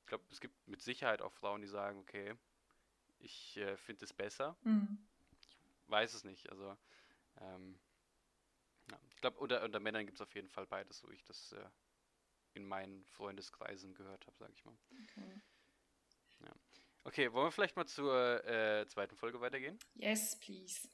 ich 0.00 0.06
glaube, 0.06 0.24
es 0.30 0.40
gibt 0.40 0.66
mit 0.66 0.80
Sicherheit 0.80 1.20
auch 1.20 1.32
Frauen, 1.32 1.60
die 1.60 1.68
sagen, 1.68 1.98
okay, 1.98 2.34
ich 3.18 3.58
äh, 3.58 3.76
finde 3.76 4.06
es 4.06 4.14
besser. 4.14 4.56
Mhm. 4.62 4.98
Ich 5.38 5.90
weiß 5.90 6.14
es 6.14 6.24
nicht. 6.24 6.50
Also, 6.50 6.76
ähm, 7.38 7.78
ja. 8.90 8.98
ich 9.10 9.20
glaube, 9.20 9.38
unter, 9.38 9.62
unter 9.62 9.78
Männern 9.78 10.06
gibt 10.06 10.16
es 10.16 10.22
auf 10.22 10.34
jeden 10.34 10.48
Fall 10.48 10.66
beides, 10.66 10.98
so 10.98 11.10
ich 11.10 11.22
das 11.24 11.52
äh, 11.52 11.64
in 12.54 12.66
meinen 12.66 13.04
Freundeskreisen 13.06 13.94
gehört 13.94 14.26
habe, 14.26 14.36
sage 14.38 14.52
ich 14.54 14.64
mal. 14.64 14.76
Okay. 15.04 15.40
Okay, 17.04 17.32
wollen 17.32 17.46
wir 17.46 17.50
vielleicht 17.52 17.76
mal 17.76 17.86
zur 17.86 18.44
äh, 18.46 18.86
zweiten 18.86 19.16
Folge 19.16 19.40
weitergehen? 19.40 19.78
Yes, 19.94 20.38
please. 20.38 20.86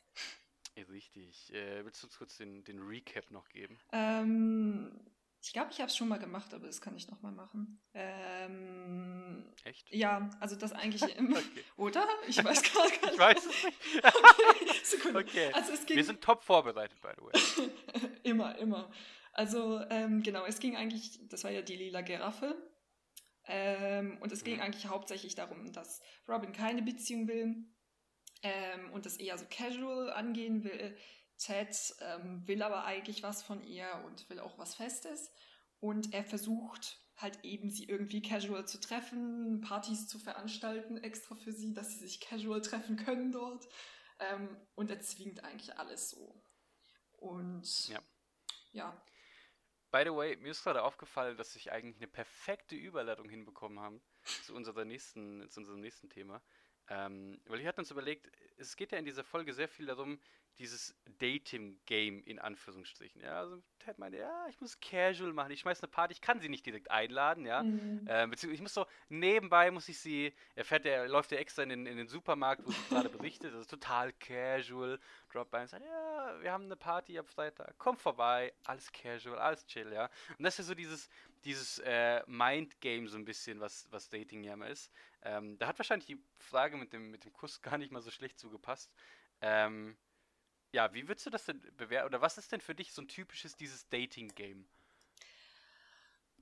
Ja, 0.77 0.85
richtig. 0.85 1.53
Äh, 1.53 1.85
willst 1.85 2.03
du 2.03 2.07
uns 2.07 2.17
kurz 2.17 2.37
den, 2.37 2.63
den 2.65 2.81
Recap 2.81 3.31
noch 3.31 3.49
geben? 3.49 3.77
Ähm, 3.93 5.01
ich 5.43 5.53
glaube, 5.53 5.73
ich 5.73 5.81
habe 5.81 5.89
es 5.89 5.97
schon 5.97 6.09
mal 6.09 6.19
gemacht, 6.19 6.55
aber 6.55 6.67
das 6.67 6.81
kann 6.81 6.97
ich 6.97 7.09
noch 7.09 7.23
mal 7.23 7.33
machen. 7.33 7.81
Ähm, 7.95 9.53
Echt? 9.65 9.93
ja, 9.93 10.31
also 10.39 10.55
das 10.55 10.73
eigentlich 10.73 11.03
im, 11.17 11.33
Okay. 11.35 11.65
oder? 11.77 12.07
Ich 12.29 12.43
weiß 12.43 12.63
gar 12.73 12.85
nicht. 12.85 13.05
Ich 13.13 13.19
weiß 13.19 13.47
es 13.47 13.65
nicht. 13.65 13.79
Okay, 14.05 14.81
Sekunde. 14.85 15.19
Okay. 15.21 15.53
Also 15.55 15.73
es 15.73 15.87
ging 15.87 15.97
Wir 15.97 16.05
sind 16.05 16.21
top 16.23 16.45
vorbereitet, 16.45 17.01
by 17.01 17.09
the 17.17 17.23
way. 17.23 17.71
immer, 18.23 18.57
immer. 18.59 18.91
Also 19.37 19.81
ähm, 19.91 20.23
genau, 20.23 20.47
es 20.47 20.61
ging 20.61 20.77
eigentlich, 20.77 21.21
das 21.29 21.45
war 21.45 21.51
ja 21.51 21.61
die 21.61 21.77
lila 21.77 22.01
Giraffe. 22.01 22.57
Ähm, 23.47 24.17
und 24.23 24.33
es 24.33 24.45
ging 24.45 24.57
Mhm. 24.57 24.63
eigentlich 24.63 24.87
hauptsächlich 24.87 25.35
darum, 25.35 25.73
dass 25.73 26.01
Robin 26.27 26.53
keine 26.53 26.81
Beziehung 26.83 27.29
will 27.29 27.67
ähm, 28.43 28.91
und 28.93 29.05
das 29.05 29.19
eher 29.19 29.37
so 29.37 29.45
casual 29.51 30.11
angehen 30.11 30.65
will. 30.65 30.97
Ted 31.37 31.77
ähm, 32.01 32.49
will 32.49 32.63
aber 32.63 32.85
eigentlich 32.87 33.23
was 33.23 33.43
von 33.43 33.63
ihr 33.63 33.87
und 34.07 34.29
will 34.31 34.41
auch 34.41 34.57
was 34.59 34.75
Festes. 34.75 35.31
Und 35.81 36.15
er 36.15 36.25
versucht 36.25 36.99
halt 37.17 37.45
eben 37.45 37.71
sie 37.71 37.85
irgendwie 37.85 38.23
casual 38.23 38.67
zu 38.67 38.81
treffen, 38.81 39.61
Partys 39.61 40.09
zu 40.09 40.19
veranstalten 40.19 40.97
extra 40.97 41.35
für 41.35 41.53
sie, 41.53 41.75
dass 41.75 41.93
sie 41.93 41.99
sich 41.99 42.21
casual 42.21 42.63
treffen 42.63 42.97
können 42.97 43.33
dort. 43.33 43.69
Ähm, 44.19 44.57
und 44.75 44.91
er 44.91 45.01
zwingt 45.01 45.45
eigentlich 45.45 45.79
alles 45.79 46.09
so. 46.09 46.43
Und 47.19 47.89
Ja. 47.89 48.01
ja. 48.73 49.03
By 49.91 50.03
the 50.05 50.15
way, 50.15 50.37
mir 50.37 50.51
ist 50.51 50.65
gerade 50.65 50.83
aufgefallen, 50.83 51.37
dass 51.37 51.55
ich 51.57 51.73
eigentlich 51.73 51.97
eine 51.97 52.09
perfekte 52.09 52.75
Überleitung 52.75 53.29
hinbekommen 53.29 53.81
haben 53.81 54.03
zu, 54.43 54.55
unserer 54.55 54.85
nächsten, 54.85 55.49
zu 55.49 55.61
unserem 55.61 55.81
nächsten 55.81 56.11
Thema. 56.11 56.43
Ähm, 56.89 57.41
weil 57.47 57.61
ich 57.61 57.67
hatte 57.67 57.81
uns 57.81 57.91
überlegt, 57.91 58.31
es 58.59 58.77
geht 58.77 58.93
ja 58.93 58.99
in 58.99 59.05
dieser 59.05 59.25
Folge 59.25 59.53
sehr 59.53 59.69
viel 59.69 59.87
darum, 59.87 60.19
dieses 60.59 60.97
Dating-Game 61.19 62.23
in 62.25 62.39
Anführungsstrichen. 62.39 63.21
Ja, 63.21 63.41
also 63.41 63.63
Ted 63.79 63.99
meinte, 63.99 64.19
ja, 64.19 64.47
ich 64.49 64.61
muss 64.61 64.81
casual 64.81 65.33
machen, 65.33 65.51
ich 65.51 65.61
schmeiß 65.61 65.83
eine 65.83 65.91
Party, 65.91 66.13
ich 66.13 66.21
kann 66.21 66.41
sie 66.41 66.49
nicht 66.49 66.65
direkt 66.65 66.91
einladen, 66.91 67.45
ja. 67.45 67.63
Mhm. 67.63 68.07
Ähm, 68.09 68.31
beziehungsweise 68.31 68.55
ich 68.55 68.63
muss 68.63 68.75
so, 68.75 68.87
nebenbei 69.09 69.71
muss 69.71 69.89
ich 69.89 69.99
sie, 69.99 70.33
er 70.55 70.65
fährt, 70.65 70.87
er 70.87 71.09
läuft 71.09 71.33
ja 71.33 71.39
extra 71.39 71.63
in 71.63 71.69
den, 71.69 71.87
in 71.87 71.99
den 71.99 72.09
Supermarkt, 72.09 72.65
wo 72.65 72.71
sie 72.71 72.77
gerade 72.89 73.11
berichtet, 73.11 73.53
das 73.53 73.63
ist 73.63 73.71
total 73.71 74.13
casual, 74.15 74.99
droppt 75.31 75.51
bei 75.51 75.63
und 75.63 75.69
sagt, 75.69 75.85
ja, 75.85 76.37
wir 76.41 76.53
haben 76.53 76.65
eine 76.65 76.77
Party 76.77 77.19
am 77.19 77.27
Freitag, 77.27 77.75
komm 77.77 77.99
vorbei, 77.99 78.53
alles 78.65 78.91
casual, 78.93 79.39
alles 79.39 79.67
chill, 79.67 79.93
ja. 79.93 80.09
Und 80.39 80.45
das 80.45 80.55
ist 80.55 80.59
ja 80.59 80.65
so 80.65 80.75
dieses, 80.75 81.11
dieses 81.45 81.79
äh, 81.81 82.23
Mind-Game 82.27 83.09
so 83.09 83.19
ein 83.19 83.25
bisschen, 83.25 83.61
was, 83.61 83.87
was 83.91 84.09
Dating 84.09 84.43
ja 84.43 84.55
immer 84.55 84.69
ist. 84.69 84.91
Ähm, 85.27 85.59
da 85.59 85.67
hat 85.67 85.79
wahrscheinlich 85.79 86.07
die 86.07 86.23
Frage 86.39 86.77
mit 86.77 86.93
dem, 86.93 87.11
mit 87.11 87.25
dem 87.25 87.33
Kuss 87.33 87.61
gar 87.63 87.79
nicht 87.79 87.91
mal 87.91 88.01
so 88.03 88.11
schlecht 88.11 88.39
zugepasst. 88.39 88.95
Ähm, 89.41 89.97
ja, 90.73 90.93
wie 90.95 91.09
würdest 91.09 91.27
du 91.27 91.31
das 91.31 91.45
denn 91.47 91.61
bewerten, 91.77 92.07
oder 92.07 92.21
was 92.21 92.39
ist 92.39 92.53
denn 92.53 92.61
für 92.61 92.75
dich 92.75 92.93
so 92.93 93.03
ein 93.03 93.09
typisches 93.09 93.57
dieses 93.57 93.89
Dating-Game? 93.89 94.69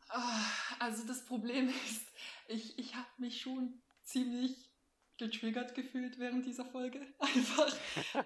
Ah, 0.08 0.44
Also 0.80 1.06
das 1.06 1.24
Problem 1.24 1.68
ist, 1.86 2.12
ich, 2.46 2.78
ich 2.78 2.94
habe 2.94 3.08
mich 3.18 3.40
schon 3.40 3.80
ziemlich 4.02 4.70
getriggert 5.16 5.74
gefühlt 5.74 6.18
während 6.18 6.44
dieser 6.44 6.66
Folge. 6.66 7.00
Einfach, 7.18 7.74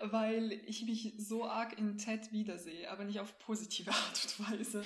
weil 0.01 0.53
ich 0.67 0.85
mich 0.85 1.15
so 1.19 1.45
arg 1.49 1.79
in 1.79 1.99
Ted 1.99 2.33
wiedersehe, 2.33 2.91
aber 2.91 3.05
nicht 3.05 3.21
auf 3.21 3.39
positive 3.39 3.91
Art 3.93 4.25
und 4.39 4.51
Weise. 4.51 4.85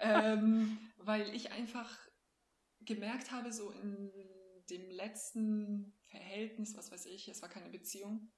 ähm, 0.00 0.78
weil 0.98 1.34
ich 1.34 1.50
einfach 1.50 1.90
gemerkt 2.82 3.30
habe, 3.32 3.52
so 3.52 3.70
in 3.70 4.12
dem 4.70 4.90
letzten 4.90 5.92
Verhältnis, 6.06 6.76
was 6.76 6.90
weiß 6.92 7.06
ich, 7.06 7.28
es 7.28 7.42
war 7.42 7.48
keine 7.48 7.70
Beziehung, 7.70 8.30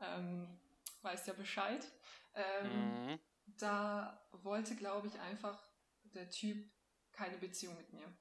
ähm, 0.00 0.58
weiß 1.02 1.26
ja 1.26 1.34
Bescheid. 1.34 1.86
Ähm, 2.34 3.06
Mhm. 3.06 3.20
da 3.58 4.26
wollte, 4.32 4.74
glaube 4.76 5.08
ich, 5.08 5.18
einfach 5.20 5.62
der 6.02 6.30
Typ 6.30 6.70
keine 7.12 7.38
Beziehung 7.38 7.76
mit 7.76 7.92
mir. 7.92 8.16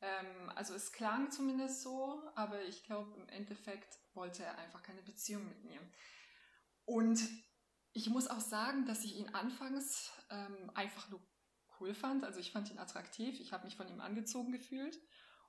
Ähm, 0.00 0.50
also 0.54 0.74
es 0.74 0.92
klang 0.92 1.30
zumindest 1.30 1.82
so, 1.82 2.22
aber 2.34 2.62
ich 2.64 2.84
glaube, 2.84 3.14
im 3.20 3.28
Endeffekt 3.28 3.98
wollte 4.14 4.44
er 4.44 4.58
einfach 4.58 4.82
keine 4.82 5.02
Beziehung 5.02 5.46
mit 5.48 5.64
mir. 5.64 5.80
Und 6.84 7.20
ich 7.92 8.10
muss 8.10 8.28
auch 8.28 8.40
sagen, 8.40 8.84
dass 8.86 9.04
ich 9.04 9.16
ihn 9.16 9.30
anfangs 9.30 10.12
ähm, 10.30 10.70
einfach 10.74 11.08
nur 11.08 11.20
cool 11.80 11.94
fand. 11.94 12.24
Also 12.24 12.40
ich 12.40 12.52
fand 12.52 12.70
ihn 12.70 12.78
attraktiv, 12.78 13.40
ich 13.40 13.52
habe 13.52 13.64
mich 13.64 13.76
von 13.76 13.88
ihm 13.88 14.00
angezogen 14.00 14.52
gefühlt 14.52 14.98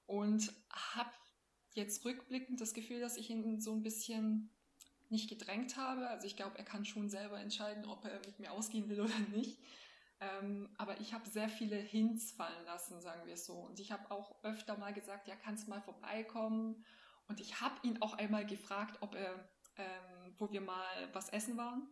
und 0.05 0.53
habe 0.71 1.11
jetzt 1.77 2.03
rückblickend 2.03 2.59
das 2.59 2.73
Gefühl, 2.73 2.99
dass 2.99 3.17
ich 3.17 3.29
ihn 3.29 3.61
so 3.61 3.71
ein 3.71 3.83
bisschen 3.83 4.49
nicht 5.09 5.29
gedrängt 5.29 5.77
habe. 5.77 6.09
Also 6.09 6.27
ich 6.27 6.35
glaube, 6.35 6.57
er 6.57 6.65
kann 6.65 6.85
schon 6.85 7.09
selber 7.09 7.39
entscheiden, 7.39 7.85
ob 7.85 8.03
er 8.05 8.19
mit 8.25 8.39
mir 8.39 8.51
ausgehen 8.51 8.89
will 8.89 8.99
oder 9.01 9.19
nicht. 9.31 9.59
Ähm, 10.19 10.69
aber 10.77 10.99
ich 10.99 11.13
habe 11.13 11.29
sehr 11.29 11.47
viele 11.47 11.75
Hints 11.75 12.31
fallen 12.31 12.65
lassen, 12.65 12.99
sagen 13.01 13.25
wir 13.25 13.35
es 13.35 13.45
so. 13.45 13.53
Und 13.53 13.79
ich 13.79 13.91
habe 13.91 14.09
auch 14.11 14.43
öfter 14.43 14.77
mal 14.77 14.93
gesagt, 14.93 15.27
ja, 15.27 15.35
kannst 15.35 15.67
mal 15.67 15.81
vorbeikommen. 15.81 16.83
Und 17.27 17.39
ich 17.39 17.61
habe 17.61 17.75
ihn 17.87 18.01
auch 18.01 18.13
einmal 18.13 18.45
gefragt, 18.45 18.97
ob 19.01 19.15
er, 19.15 19.49
ähm, 19.77 20.33
wo 20.37 20.51
wir 20.51 20.61
mal 20.61 21.09
was 21.13 21.29
essen 21.29 21.57
waren, 21.57 21.87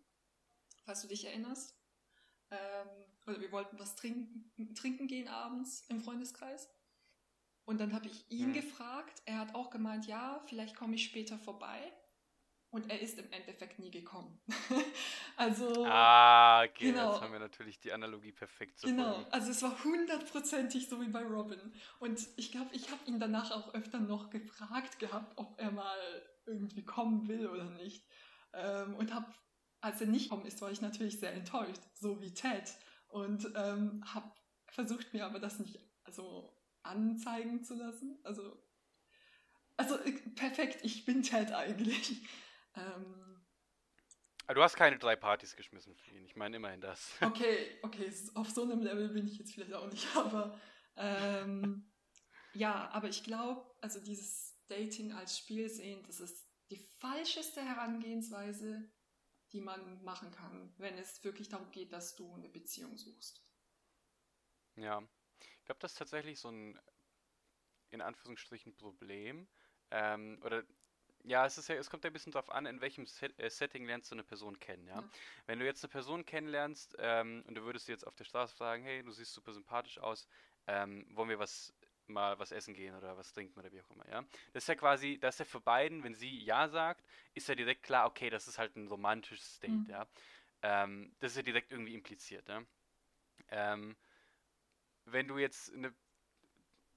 falls 0.86 1.02
du 1.02 1.08
dich 1.08 1.26
erinnerst. 1.26 1.78
Ähm, 2.52 2.88
oder 3.28 3.40
wir 3.42 3.52
wollten 3.52 3.80
was 3.80 3.96
trinken, 3.96 4.74
trinken 4.76 5.08
gehen 5.08 5.28
abends 5.28 5.86
im 5.90 6.02
Freundeskreis. 6.02 6.70
Und 7.66 7.80
dann 7.80 7.94
habe 7.94 8.08
ich 8.08 8.30
ihn 8.30 8.48
Hm. 8.48 8.54
gefragt. 8.54 9.22
Er 9.26 9.40
hat 9.40 9.56
auch 9.56 9.70
gemeint, 9.72 10.06
ja, 10.08 10.42
vielleicht 10.48 10.76
komme 10.76 10.96
ich 10.96 11.04
später 11.06 11.38
vorbei. 11.40 11.92
Und 12.70 12.92
er 12.92 13.00
ist 13.00 13.18
im 13.18 13.32
Endeffekt 13.32 13.80
nie 13.80 13.90
gekommen. 13.90 14.40
also. 15.38 15.86
Ah, 15.86 16.64
okay, 16.64 16.92
Genau. 16.92 17.14
jetzt 17.14 17.22
haben 17.22 17.32
wir 17.32 17.40
natürlich 17.40 17.80
die 17.80 17.94
Analogie 17.94 18.34
perfekt 18.34 18.80
zur 18.80 18.90
Genau, 18.90 19.14
Folge. 19.14 19.34
also 19.34 19.52
es 19.52 19.62
war 19.64 19.84
hundertprozentig 19.84 20.90
so 20.90 21.00
wie 21.02 21.08
bei 21.08 21.24
Robin. 21.24 21.74
Und 22.00 22.20
ich 22.36 22.52
glaube, 22.52 22.70
ich 22.74 22.92
habe 22.92 23.00
ihn 23.06 23.20
danach 23.20 23.52
auch 23.52 23.74
öfter 23.74 24.00
noch 24.00 24.30
gefragt 24.30 25.00
gehabt, 25.00 25.38
ob 25.38 25.60
er 25.60 25.72
mal 25.72 25.98
irgendwie 26.46 26.84
kommen 26.84 27.28
will 27.30 27.48
oder 27.48 27.70
nicht. 27.72 28.06
Ähm, 28.54 28.96
und 28.96 29.14
habe, 29.14 29.28
als 29.80 30.02
er 30.02 30.08
nicht 30.08 30.26
gekommen 30.30 30.46
ist, 30.46 30.62
war 30.62 30.70
ich 30.72 30.82
natürlich 30.82 31.20
sehr 31.20 31.34
enttäuscht, 31.34 31.82
so 31.94 32.22
wie 32.22 32.34
Ted. 32.34 32.76
Und 33.08 33.46
ähm, 33.56 34.04
habe 34.14 34.30
versucht, 34.68 35.14
mir 35.14 35.26
aber 35.26 35.40
das 35.40 35.60
nicht 35.60 35.80
also 36.04 36.55
anzeigen 36.86 37.64
zu 37.64 37.76
lassen. 37.76 38.20
Also, 38.24 38.62
also 39.78 39.98
äh, 40.00 40.12
perfekt, 40.36 40.80
ich 40.84 41.06
bin 41.06 41.24
Ted 41.24 41.52
eigentlich. 41.52 42.28
Ähm, 42.76 43.46
Aber 44.46 44.56
du 44.56 44.64
hast 44.64 44.76
keine 44.76 44.98
drei 44.98 45.16
Partys 45.16 45.56
geschmissen 45.56 45.96
für 45.96 46.12
ihn. 46.12 46.26
Ich 46.26 46.36
meine 46.36 46.58
immerhin 46.58 46.82
das. 46.82 47.12
Okay, 47.22 47.80
okay, 47.82 48.12
auf 48.36 48.50
so 48.50 48.64
einem 48.64 48.82
Level 48.82 49.10
bin 49.10 49.28
ich 49.28 49.38
jetzt 49.38 49.54
vielleicht 49.54 49.74
auch 49.74 49.90
nicht, 49.90 50.08
aber 50.16 50.60
ähm, 50.98 51.92
ja, 52.54 52.90
aber 52.92 53.10
ich 53.10 53.24
glaube, 53.24 53.70
also 53.82 54.00
dieses 54.00 54.58
Dating 54.68 55.12
als 55.12 55.38
Spiel 55.38 55.70
sehen, 55.70 56.04
das 56.08 56.20
ist 56.20 56.46
die 56.70 56.80
falscheste 57.00 57.62
Herangehensweise, 57.62 58.90
die 59.52 59.62
man 59.62 60.04
machen 60.04 60.32
kann, 60.32 60.74
wenn 60.78 60.98
es 60.98 61.24
wirklich 61.24 61.50
darum 61.50 61.70
geht, 61.72 61.94
dass 61.94 62.16
du 62.16 62.34
eine 62.34 62.50
Beziehung 62.50 62.98
suchst. 62.98 63.46
Ja. 64.76 65.08
Ich 65.66 65.68
glaube, 65.68 65.80
das 65.80 65.94
ist 65.94 65.98
tatsächlich 65.98 66.40
so 66.40 66.50
ein, 66.50 66.80
in 67.90 68.00
Anführungsstrichen, 68.00 68.76
Problem. 68.76 69.48
Ähm, 69.90 70.40
oder, 70.44 70.64
ja, 71.24 71.44
es 71.48 71.58
ist 71.58 71.70
ja, 71.70 71.74
es 71.74 71.90
kommt 71.90 72.04
ja 72.04 72.12
ein 72.12 72.14
bisschen 72.14 72.32
drauf 72.32 72.52
an, 72.52 72.68
in 72.68 72.82
welchem 72.82 73.08
Set, 73.08 73.34
äh, 73.40 73.50
Setting 73.50 73.84
lernst 73.88 74.12
du 74.12 74.16
eine 74.16 74.24
Person 74.24 74.60
kennen, 74.60 74.86
ja. 74.88 74.98
Ja. 75.02 75.10
Wenn 75.48 75.58
du 75.58 75.66
jetzt 75.66 75.84
eine 75.84 75.90
Person 75.90 76.24
kennenlernst, 76.24 76.96
ähm, 77.00 77.44
und 77.48 77.56
du 77.56 77.64
würdest 77.64 77.88
sie 77.88 77.94
jetzt 77.94 78.06
auf 78.06 78.14
der 78.14 78.26
Straße 78.26 78.56
fragen, 78.56 78.84
hey, 78.84 79.02
du 79.02 79.12
siehst 79.12 79.34
super 79.34 79.54
sympathisch 79.54 79.98
aus, 79.98 80.28
ähm, 80.68 81.08
wollen 81.16 81.30
wir 81.30 81.40
was 81.40 81.74
mal 82.06 82.38
was 82.38 82.52
essen 82.52 82.76
gehen 82.76 82.94
oder 82.96 83.18
was 83.18 83.34
trinken 83.34 83.60
oder 83.60 83.72
wie 83.72 83.82
auch 83.82 83.90
immer, 83.90 84.08
ja. 84.08 84.24
Das 84.54 84.66
ist 84.66 84.68
ja 84.68 84.76
quasi, 84.76 85.18
das 85.20 85.34
ist 85.34 85.40
ja 85.40 85.46
für 85.46 85.62
beiden, 85.62 86.04
wenn 86.04 86.14
sie 86.14 86.44
Ja 86.44 86.70
sagt, 86.70 87.04
ist 87.34 87.50
ja 87.50 87.56
direkt 87.56 87.82
klar, 87.82 88.06
okay, 88.06 88.30
das 88.30 88.48
ist 88.48 88.60
halt 88.60 88.76
ein 88.76 88.88
romantisches 88.88 89.60
Date, 89.60 89.72
Mhm. 89.72 89.90
ja. 89.90 90.08
Ähm, 90.62 91.16
das 91.22 91.32
ist 91.32 91.38
ja 91.38 91.42
direkt 91.42 91.72
irgendwie 91.72 91.96
impliziert, 91.96 92.48
ja. 92.50 92.62
Ähm, 93.50 93.96
wenn 95.06 95.28
du 95.28 95.38
jetzt 95.38 95.74
eine 95.74 95.94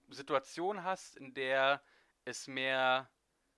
Situation 0.09 0.83
hast, 0.85 1.17
in 1.17 1.35
der 1.35 1.83
es 2.25 2.47
mehr 2.47 3.11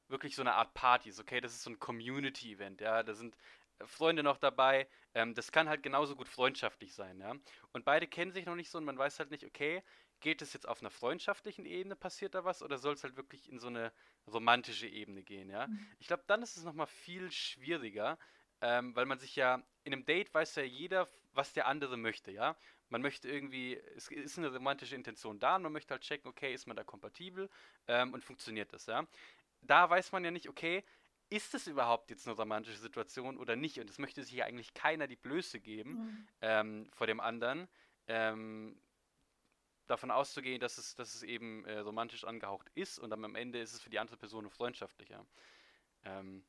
wirklich 0.08 0.34
so 0.34 0.42
eine 0.42 0.54
Art 0.54 0.74
Party 0.74 1.08
ist, 1.08 1.20
okay? 1.20 1.40
Das 1.40 1.52
ist 1.52 1.62
so 1.62 1.70
ein 1.70 1.78
Community-Event, 1.78 2.80
ja. 2.80 3.02
Da 3.02 3.14
sind 3.14 3.36
äh, 3.78 3.86
Freunde 3.86 4.22
noch 4.22 4.38
dabei. 4.38 4.88
Ähm, 5.14 5.34
das 5.34 5.52
kann 5.52 5.68
halt 5.68 5.82
genauso 5.82 6.16
gut 6.16 6.28
freundschaftlich 6.28 6.94
sein, 6.94 7.20
ja. 7.20 7.34
Und 7.72 7.84
beide 7.84 8.06
kennen 8.06 8.32
sich 8.32 8.46
noch 8.46 8.56
nicht 8.56 8.70
so 8.70 8.78
und 8.78 8.84
man 8.84 8.98
weiß 8.98 9.18
halt 9.18 9.30
nicht, 9.30 9.44
okay, 9.44 9.82
geht 10.20 10.42
es 10.42 10.52
jetzt 10.52 10.68
auf 10.68 10.80
einer 10.80 10.90
freundschaftlichen 10.90 11.64
Ebene, 11.64 11.96
passiert 11.96 12.34
da 12.34 12.44
was, 12.44 12.62
oder 12.62 12.78
soll 12.78 12.94
es 12.94 13.04
halt 13.04 13.16
wirklich 13.16 13.48
in 13.48 13.58
so 13.58 13.68
eine 13.68 13.92
romantische 14.26 14.86
Ebene 14.86 15.22
gehen, 15.22 15.48
ja? 15.48 15.66
Mhm. 15.66 15.86
Ich 15.98 16.08
glaube, 16.08 16.24
dann 16.26 16.42
ist 16.42 16.56
es 16.56 16.64
nochmal 16.64 16.86
viel 16.88 17.30
schwieriger, 17.30 18.18
ähm, 18.60 18.94
weil 18.94 19.06
man 19.06 19.18
sich 19.18 19.36
ja, 19.36 19.62
in 19.84 19.92
einem 19.92 20.04
Date 20.04 20.32
weiß 20.34 20.56
ja 20.56 20.62
jeder, 20.62 21.08
was 21.32 21.52
der 21.52 21.66
andere 21.66 21.96
möchte, 21.96 22.30
ja? 22.30 22.56
Man 22.88 23.02
möchte 23.02 23.28
irgendwie, 23.28 23.76
es 23.96 24.10
ist 24.10 24.38
eine 24.38 24.52
romantische 24.52 24.96
Intention 24.96 25.38
da 25.38 25.56
und 25.56 25.62
man 25.62 25.72
möchte 25.72 25.94
halt 25.94 26.02
checken, 26.02 26.28
okay, 26.28 26.52
ist 26.52 26.66
man 26.66 26.76
da 26.76 26.82
kompatibel 26.82 27.48
ähm, 27.86 28.12
und 28.12 28.24
funktioniert 28.24 28.72
das, 28.72 28.86
ja? 28.86 29.06
Da 29.62 29.88
weiß 29.88 30.12
man 30.12 30.24
ja 30.24 30.30
nicht, 30.30 30.48
okay, 30.48 30.84
ist 31.28 31.54
es 31.54 31.68
überhaupt 31.68 32.10
jetzt 32.10 32.26
eine 32.26 32.36
romantische 32.36 32.78
Situation 32.78 33.38
oder 33.38 33.54
nicht? 33.54 33.78
Und 33.78 33.88
es 33.88 33.98
möchte 33.98 34.22
sich 34.24 34.34
ja 34.34 34.46
eigentlich 34.46 34.74
keiner 34.74 35.06
die 35.06 35.16
Blöße 35.16 35.60
geben 35.60 35.92
mhm. 35.92 36.28
ähm, 36.40 36.90
vor 36.92 37.06
dem 37.06 37.20
anderen. 37.20 37.68
Ähm, 38.08 38.76
davon 39.86 40.10
auszugehen, 40.10 40.60
dass 40.60 40.78
es, 40.78 40.94
dass 40.94 41.14
es 41.14 41.22
eben 41.22 41.64
äh, 41.64 41.78
romantisch 41.78 42.24
angehaucht 42.24 42.68
ist 42.74 42.98
und 42.98 43.10
dann 43.10 43.24
am 43.24 43.34
Ende 43.34 43.60
ist 43.60 43.74
es 43.74 43.82
für 43.82 43.90
die 43.90 43.98
andere 43.98 44.16
Person 44.16 44.48
freundschaftlicher. 44.50 45.26
Ähm, 46.04 46.44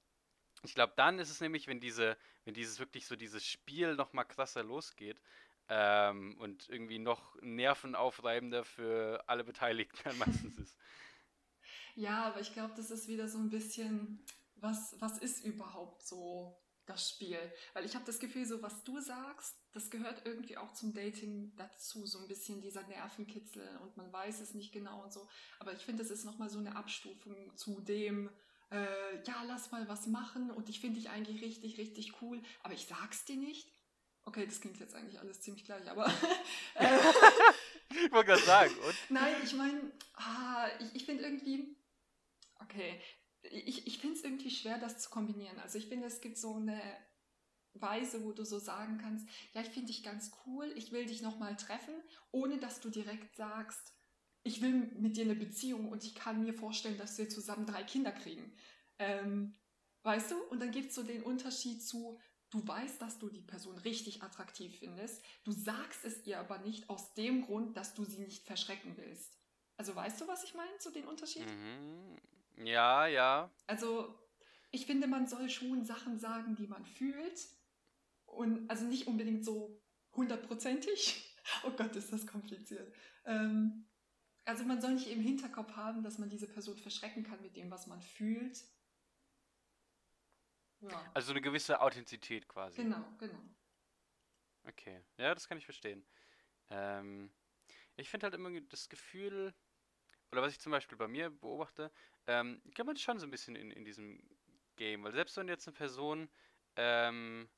ich 0.63 0.75
glaube, 0.75 0.93
dann 0.95 1.19
ist 1.19 1.29
es 1.29 1.41
nämlich, 1.41 1.67
wenn 1.67 1.79
diese, 1.79 2.17
wenn 2.45 2.53
dieses 2.53 2.79
wirklich 2.79 3.07
so 3.07 3.15
dieses 3.15 3.45
Spiel 3.45 3.95
noch 3.95 4.13
mal 4.13 4.23
krasser 4.23 4.63
losgeht 4.63 5.21
ähm, 5.69 6.37
und 6.39 6.69
irgendwie 6.69 6.99
noch 6.99 7.35
nervenaufreibender 7.41 8.63
für 8.63 9.23
alle 9.27 9.43
Beteiligten 9.43 9.99
dann 10.03 10.17
meistens 10.17 10.57
ist. 10.57 10.77
Ja, 11.95 12.25
aber 12.25 12.39
ich 12.39 12.53
glaube, 12.53 12.73
das 12.75 12.91
ist 12.91 13.07
wieder 13.07 13.27
so 13.27 13.37
ein 13.37 13.49
bisschen, 13.49 14.25
was, 14.55 14.95
was 14.99 15.17
ist 15.17 15.43
überhaupt 15.43 16.03
so 16.03 16.57
das 16.85 17.09
Spiel? 17.09 17.39
Weil 17.73 17.85
ich 17.85 17.95
habe 17.95 18.05
das 18.05 18.19
Gefühl, 18.19 18.45
so 18.45 18.61
was 18.61 18.83
du 18.83 18.99
sagst, 18.99 19.57
das 19.73 19.89
gehört 19.89 20.25
irgendwie 20.25 20.57
auch 20.57 20.73
zum 20.73 20.93
Dating 20.93 21.53
dazu, 21.55 22.05
so 22.05 22.19
ein 22.19 22.27
bisschen 22.27 22.61
dieser 22.61 22.85
Nervenkitzel 22.87 23.77
und 23.83 23.97
man 23.97 24.11
weiß 24.11 24.41
es 24.41 24.53
nicht 24.53 24.71
genau 24.71 25.03
und 25.03 25.13
so. 25.13 25.27
Aber 25.59 25.73
ich 25.73 25.83
finde, 25.83 26.03
es 26.03 26.11
ist 26.11 26.25
nochmal 26.25 26.49
so 26.49 26.59
eine 26.59 26.75
Abstufung 26.75 27.55
zu 27.55 27.81
dem, 27.81 28.29
äh, 28.71 29.23
ja, 29.25 29.43
lass 29.47 29.71
mal 29.71 29.87
was 29.87 30.07
machen 30.07 30.49
und 30.49 30.69
ich 30.69 30.79
finde 30.79 30.99
dich 30.99 31.09
eigentlich 31.09 31.41
richtig, 31.41 31.77
richtig 31.77 32.21
cool, 32.21 32.41
aber 32.63 32.73
ich 32.73 32.87
sag's 32.87 33.25
dir 33.25 33.37
nicht. 33.37 33.69
Okay, 34.23 34.45
das 34.45 34.61
klingt 34.61 34.79
jetzt 34.79 34.95
eigentlich 34.95 35.19
alles 35.19 35.41
ziemlich 35.41 35.65
gleich, 35.65 35.89
aber. 35.89 36.05
äh, 36.75 36.99
ich 37.89 38.11
wollte 38.11 38.27
gerade 38.31 38.43
sagen, 38.43 38.73
und? 38.85 38.95
Nein, 39.09 39.35
ich 39.43 39.53
meine, 39.53 39.91
ah, 40.13 40.67
ich, 40.79 40.95
ich 40.95 41.05
finde 41.05 41.23
irgendwie, 41.23 41.75
okay, 42.59 43.01
ich, 43.43 43.87
ich 43.87 43.97
finde 43.97 44.15
es 44.15 44.23
irgendwie 44.23 44.51
schwer, 44.51 44.77
das 44.77 44.99
zu 44.99 45.09
kombinieren. 45.09 45.59
Also 45.59 45.77
ich 45.77 45.87
finde, 45.87 46.07
es 46.07 46.21
gibt 46.21 46.37
so 46.37 46.55
eine 46.55 46.79
Weise, 47.73 48.23
wo 48.23 48.31
du 48.31 48.45
so 48.45 48.59
sagen 48.59 48.99
kannst, 48.99 49.27
ja, 49.53 49.61
ich 49.61 49.69
finde 49.69 49.87
dich 49.87 50.03
ganz 50.03 50.31
cool, 50.45 50.71
ich 50.75 50.91
will 50.91 51.05
dich 51.05 51.21
nochmal 51.21 51.55
treffen, 51.57 51.95
ohne 52.31 52.57
dass 52.57 52.79
du 52.79 52.89
direkt 52.89 53.35
sagst, 53.35 53.93
ich 54.43 54.61
will 54.61 54.91
mit 54.97 55.17
dir 55.17 55.25
eine 55.25 55.35
Beziehung 55.35 55.89
und 55.89 56.03
ich 56.03 56.15
kann 56.15 56.41
mir 56.41 56.53
vorstellen, 56.53 56.97
dass 56.97 57.17
wir 57.17 57.29
zusammen 57.29 57.65
drei 57.65 57.83
Kinder 57.83 58.11
kriegen. 58.11 58.53
Ähm, 58.97 59.55
weißt 60.03 60.31
du? 60.31 60.41
Und 60.49 60.59
dann 60.59 60.71
gibt 60.71 60.89
es 60.89 60.95
so 60.95 61.03
den 61.03 61.23
Unterschied 61.23 61.83
zu, 61.83 62.19
du 62.49 62.65
weißt, 62.67 63.01
dass 63.01 63.19
du 63.19 63.29
die 63.29 63.41
Person 63.41 63.77
richtig 63.79 64.23
attraktiv 64.23 64.77
findest, 64.79 65.23
du 65.43 65.51
sagst 65.51 66.05
es 66.05 66.25
ihr 66.25 66.39
aber 66.39 66.57
nicht 66.59 66.89
aus 66.89 67.13
dem 67.13 67.45
Grund, 67.45 67.77
dass 67.77 67.93
du 67.93 68.03
sie 68.03 68.19
nicht 68.19 68.45
verschrecken 68.45 68.97
willst. 68.97 69.37
Also 69.77 69.95
weißt 69.95 70.21
du, 70.21 70.27
was 70.27 70.43
ich 70.43 70.53
meine, 70.53 70.71
so 70.79 70.91
den 70.91 71.07
Unterschied? 71.07 71.47
Mhm. 71.47 72.65
Ja, 72.65 73.07
ja. 73.07 73.51
Also 73.67 74.13
ich 74.71 74.85
finde, 74.85 75.07
man 75.07 75.27
soll 75.27 75.49
schon 75.49 75.85
Sachen 75.85 76.19
sagen, 76.19 76.55
die 76.55 76.67
man 76.67 76.85
fühlt 76.85 77.47
und 78.25 78.69
also 78.69 78.85
nicht 78.85 79.07
unbedingt 79.07 79.45
so 79.45 79.81
hundertprozentig. 80.13 81.27
Oh 81.63 81.71
Gott, 81.71 81.95
ist 81.95 82.13
das 82.13 82.27
kompliziert. 82.27 82.93
Ähm, 83.25 83.87
also 84.51 84.65
man 84.65 84.81
soll 84.81 84.95
nicht 84.95 85.07
im 85.07 85.21
Hinterkopf 85.21 85.77
haben, 85.77 86.03
dass 86.03 86.17
man 86.17 86.29
diese 86.29 86.45
Person 86.45 86.77
verschrecken 86.77 87.23
kann 87.23 87.41
mit 87.41 87.55
dem, 87.55 87.71
was 87.71 87.87
man 87.87 88.01
fühlt. 88.01 88.61
Ja. 90.81 91.11
Also 91.13 91.31
eine 91.31 91.39
gewisse 91.39 91.79
Authentizität 91.79 92.49
quasi. 92.49 92.83
Genau, 92.83 93.01
genau. 93.17 93.39
Okay, 94.65 95.01
ja, 95.17 95.33
das 95.33 95.47
kann 95.47 95.57
ich 95.57 95.63
verstehen. 95.63 96.05
Ähm, 96.69 97.31
ich 97.95 98.09
finde 98.09 98.25
halt 98.25 98.33
immer 98.33 98.51
das 98.61 98.89
Gefühl, 98.89 99.53
oder 100.33 100.41
was 100.41 100.51
ich 100.51 100.59
zum 100.59 100.73
Beispiel 100.73 100.97
bei 100.97 101.07
mir 101.07 101.29
beobachte, 101.29 101.89
ähm, 102.27 102.61
kann 102.75 102.85
man 102.85 102.97
schon 102.97 103.19
so 103.19 103.27
ein 103.27 103.31
bisschen 103.31 103.55
in, 103.55 103.71
in 103.71 103.85
diesem 103.85 104.21
Game, 104.75 105.03
weil 105.05 105.13
selbst 105.13 105.37
wenn 105.37 105.47
du 105.47 105.53
jetzt 105.53 105.67
eine 105.67 105.77
Person 105.77 106.29
ähm, 106.75 107.49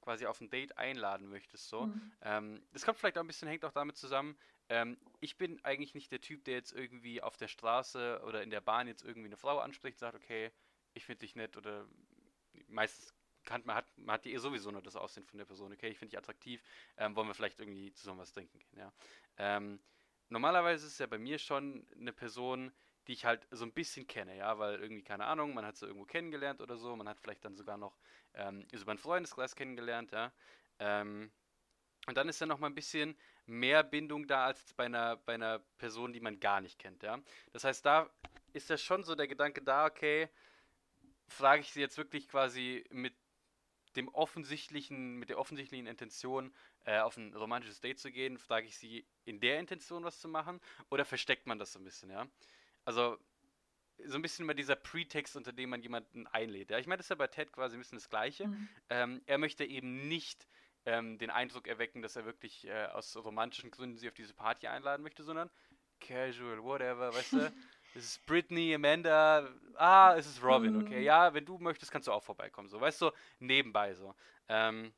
quasi 0.00 0.26
auf 0.26 0.40
ein 0.40 0.48
Date 0.48 0.78
einladen 0.78 1.28
möchtest, 1.28 1.68
so. 1.68 1.86
Mhm. 1.86 2.12
Ähm, 2.20 2.66
das 2.72 2.84
kommt 2.84 2.98
vielleicht 2.98 3.18
auch 3.18 3.24
ein 3.24 3.26
bisschen, 3.26 3.48
hängt 3.48 3.64
auch 3.64 3.72
damit 3.72 3.96
zusammen. 3.96 4.38
Ähm, 4.70 4.96
ich 5.18 5.36
bin 5.36 5.62
eigentlich 5.64 5.94
nicht 5.94 6.12
der 6.12 6.20
Typ, 6.20 6.44
der 6.44 6.54
jetzt 6.54 6.72
irgendwie 6.72 7.20
auf 7.20 7.36
der 7.36 7.48
Straße 7.48 8.22
oder 8.24 8.42
in 8.42 8.50
der 8.50 8.60
Bahn 8.60 8.86
jetzt 8.86 9.02
irgendwie 9.04 9.26
eine 9.26 9.36
Frau 9.36 9.58
anspricht 9.58 9.96
und 9.96 10.00
sagt, 10.00 10.14
okay, 10.14 10.52
ich 10.94 11.04
finde 11.04 11.20
dich 11.20 11.34
nett 11.34 11.56
oder 11.56 11.88
meistens 12.68 13.12
kann, 13.44 13.62
man, 13.64 13.74
hat, 13.74 13.98
man 13.98 14.14
hat 14.14 14.24
die 14.24 14.32
eh 14.32 14.38
sowieso 14.38 14.70
nur 14.70 14.82
das 14.82 14.94
Aussehen 14.94 15.24
von 15.24 15.38
der 15.38 15.44
Person, 15.44 15.72
okay, 15.72 15.88
ich 15.88 15.98
finde 15.98 16.10
dich 16.10 16.18
attraktiv, 16.18 16.62
ähm, 16.96 17.16
wollen 17.16 17.26
wir 17.26 17.34
vielleicht 17.34 17.58
irgendwie 17.58 17.92
zusammen 17.92 18.20
was 18.20 18.32
trinken 18.32 18.60
gehen, 18.60 18.78
ja. 18.78 18.92
Ähm, 19.38 19.80
normalerweise 20.28 20.86
ist 20.86 21.00
ja 21.00 21.06
bei 21.06 21.18
mir 21.18 21.38
schon 21.38 21.88
eine 21.96 22.12
Person, 22.12 22.72
die 23.08 23.12
ich 23.12 23.24
halt 23.24 23.48
so 23.50 23.64
ein 23.64 23.72
bisschen 23.72 24.06
kenne, 24.06 24.36
ja, 24.36 24.58
weil 24.58 24.80
irgendwie, 24.80 25.02
keine 25.02 25.24
Ahnung, 25.24 25.52
man 25.52 25.66
hat 25.66 25.76
sie 25.76 25.86
irgendwo 25.86 26.06
kennengelernt 26.06 26.60
oder 26.60 26.76
so, 26.76 26.94
man 26.94 27.08
hat 27.08 27.18
vielleicht 27.18 27.44
dann 27.44 27.56
sogar 27.56 27.76
noch 27.76 27.98
ähm, 28.34 28.68
über 28.70 28.92
einen 28.92 28.98
Freundeskreis 28.98 29.56
kennengelernt, 29.56 30.12
ja. 30.12 30.32
Ähm, 30.78 31.32
und 32.06 32.16
dann 32.16 32.28
ist 32.28 32.40
ja 32.40 32.46
noch 32.46 32.58
mal 32.58 32.68
ein 32.68 32.74
bisschen 32.74 33.18
mehr 33.50 33.82
Bindung 33.82 34.26
da 34.26 34.46
als 34.46 34.72
bei 34.74 34.86
einer, 34.86 35.16
bei 35.16 35.34
einer 35.34 35.58
Person, 35.78 36.12
die 36.12 36.20
man 36.20 36.40
gar 36.40 36.60
nicht 36.60 36.78
kennt, 36.78 37.02
ja. 37.02 37.20
Das 37.52 37.64
heißt, 37.64 37.84
da 37.84 38.08
ist 38.52 38.70
ja 38.70 38.78
schon 38.78 39.02
so 39.02 39.14
der 39.14 39.28
Gedanke 39.28 39.62
da, 39.62 39.86
okay, 39.86 40.28
frage 41.28 41.62
ich 41.62 41.72
sie 41.72 41.80
jetzt 41.80 41.98
wirklich 41.98 42.28
quasi 42.28 42.84
mit 42.90 43.14
dem 43.96 44.08
offensichtlichen, 44.08 45.16
mit 45.16 45.30
der 45.30 45.38
offensichtlichen 45.38 45.86
Intention, 45.86 46.54
äh, 46.84 47.00
auf 47.00 47.16
ein 47.16 47.34
romantisches 47.34 47.80
Date 47.80 47.98
zu 47.98 48.10
gehen, 48.10 48.38
frage 48.38 48.66
ich 48.66 48.76
sie 48.78 49.06
in 49.24 49.40
der 49.40 49.58
Intention 49.58 50.04
was 50.04 50.20
zu 50.20 50.28
machen 50.28 50.60
oder 50.90 51.04
versteckt 51.04 51.46
man 51.46 51.58
das 51.58 51.72
so 51.72 51.78
ein 51.78 51.84
bisschen, 51.84 52.10
ja? 52.10 52.26
Also 52.84 53.18
so 54.06 54.16
ein 54.16 54.22
bisschen 54.22 54.44
immer 54.44 54.54
dieser 54.54 54.76
Pretext, 54.76 55.36
unter 55.36 55.52
dem 55.52 55.70
man 55.70 55.82
jemanden 55.82 56.26
einlädt. 56.28 56.70
Ja? 56.70 56.78
Ich 56.78 56.86
meine, 56.86 56.98
das 56.98 57.06
ist 57.06 57.10
ja 57.10 57.16
bei 57.16 57.26
Ted 57.26 57.52
quasi 57.52 57.76
ein 57.76 57.80
bisschen 57.80 57.98
das 57.98 58.08
Gleiche. 58.08 58.48
Mhm. 58.48 58.68
Ähm, 58.88 59.22
er 59.26 59.38
möchte 59.38 59.64
eben 59.64 60.08
nicht 60.08 60.46
ähm, 60.86 61.18
den 61.18 61.30
Eindruck 61.30 61.66
erwecken, 61.66 62.02
dass 62.02 62.16
er 62.16 62.24
wirklich 62.24 62.66
äh, 62.66 62.86
aus 62.86 63.16
romantischen 63.16 63.70
Gründen 63.70 63.98
sie 63.98 64.08
auf 64.08 64.14
diese 64.14 64.34
Party 64.34 64.66
einladen 64.66 65.02
möchte, 65.02 65.22
sondern 65.22 65.50
casual, 66.00 66.62
whatever, 66.62 67.14
weißt 67.14 67.32
du? 67.34 67.38
es 67.94 68.04
ist 68.04 68.26
Britney, 68.26 68.74
Amanda, 68.74 69.48
ah, 69.76 70.14
es 70.16 70.26
ist 70.26 70.42
Robin, 70.42 70.76
okay. 70.76 71.00
Mhm. 71.00 71.04
Ja, 71.04 71.34
wenn 71.34 71.44
du 71.44 71.58
möchtest, 71.58 71.92
kannst 71.92 72.08
du 72.08 72.12
auch 72.12 72.22
vorbeikommen, 72.22 72.68
so, 72.68 72.80
weißt 72.80 73.02
du, 73.02 73.10
nebenbei 73.38 73.94
so. 73.94 74.14
Ähm, 74.48 74.92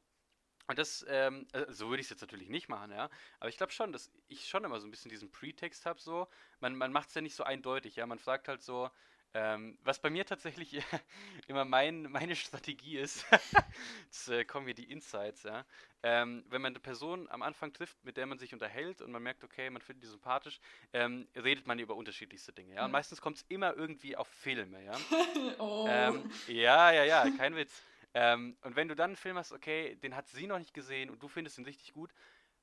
und 0.69 0.79
das, 0.79 1.05
ähm, 1.09 1.47
äh, 1.53 1.65
so 1.69 1.89
würde 1.89 2.01
ich 2.01 2.07
es 2.07 2.11
jetzt 2.11 2.21
natürlich 2.21 2.49
nicht 2.49 2.69
machen, 2.69 2.93
ja. 2.93 3.11
Aber 3.41 3.49
ich 3.49 3.57
glaube 3.57 3.73
schon, 3.73 3.93
dass 3.93 4.13
ich 4.29 4.49
schon 4.49 4.65
immer 4.65 4.79
so 4.81 4.87
ein 4.87 4.91
bisschen 4.91 5.11
diesen 5.11 5.31
Pretext 5.33 5.87
habe, 5.87 6.01
so. 6.01 6.29
Man, 6.61 6.77
man 6.77 6.93
macht 6.93 7.09
es 7.09 7.15
ja 7.15 7.21
nicht 7.21 7.35
so 7.35 7.43
eindeutig, 7.43 7.97
ja. 7.97 8.07
Man 8.07 8.19
fragt 8.19 8.49
halt 8.49 8.63
so, 8.63 8.89
ähm, 9.35 9.79
was 9.83 9.99
bei 9.99 10.11
mir 10.11 10.27
tatsächlich 10.27 10.83
immer 11.47 11.65
mein, 11.65 12.03
meine 12.11 12.37
Strategie 12.37 12.99
ist, 12.99 13.25
jetzt 14.05 14.29
äh, 14.29 14.45
kommen 14.45 14.67
hier 14.67 14.75
die 14.75 14.91
Insights, 14.91 15.43
ja. 15.45 15.65
Ähm, 16.03 16.45
wenn 16.49 16.61
man 16.61 16.73
eine 16.73 16.81
Person 16.81 17.29
am 17.31 17.43
Anfang 17.43 17.73
trifft, 17.73 18.05
mit 18.05 18.17
der 18.17 18.27
man 18.27 18.39
sich 18.39 18.53
unterhält 18.53 19.01
und 19.01 19.13
man 19.13 19.23
merkt, 19.23 19.45
okay, 19.45 19.71
man 19.71 19.81
findet 19.81 20.03
die 20.03 20.09
sympathisch, 20.09 20.61
ähm, 20.93 21.29
redet 21.37 21.67
man 21.67 21.79
über 21.79 21.95
unterschiedlichste 21.95 22.53
Dinge, 22.53 22.75
ja. 22.75 22.85
Und 22.85 22.91
meistens 22.91 23.21
kommt 23.21 23.37
es 23.37 23.45
immer 23.49 23.75
irgendwie 23.75 24.17
auf 24.17 24.29
Filme, 24.29 24.85
ja. 24.85 24.93
oh. 25.59 25.87
Ähm, 25.89 26.31
ja, 26.49 26.91
ja, 26.93 27.05
ja, 27.05 27.31
kein 27.37 27.57
Witz. 27.57 27.83
Ähm, 28.15 28.57
und 28.63 28.77
wenn 28.77 28.89
du 28.89 28.95
dann 28.95 29.11
einen 29.11 29.17
Film 29.17 29.39
hast, 29.39 29.53
okay, 29.53 29.97
den 30.03 30.15
hat 30.15 30.29
sie 30.29 30.47
noch 30.47 30.59
nicht 30.59 30.75
gesehen 30.75 31.09
und 31.09 31.23
du 31.23 31.29
findest 31.29 31.59
ihn 31.59 31.65
richtig 31.65 31.95
gut, 31.95 32.13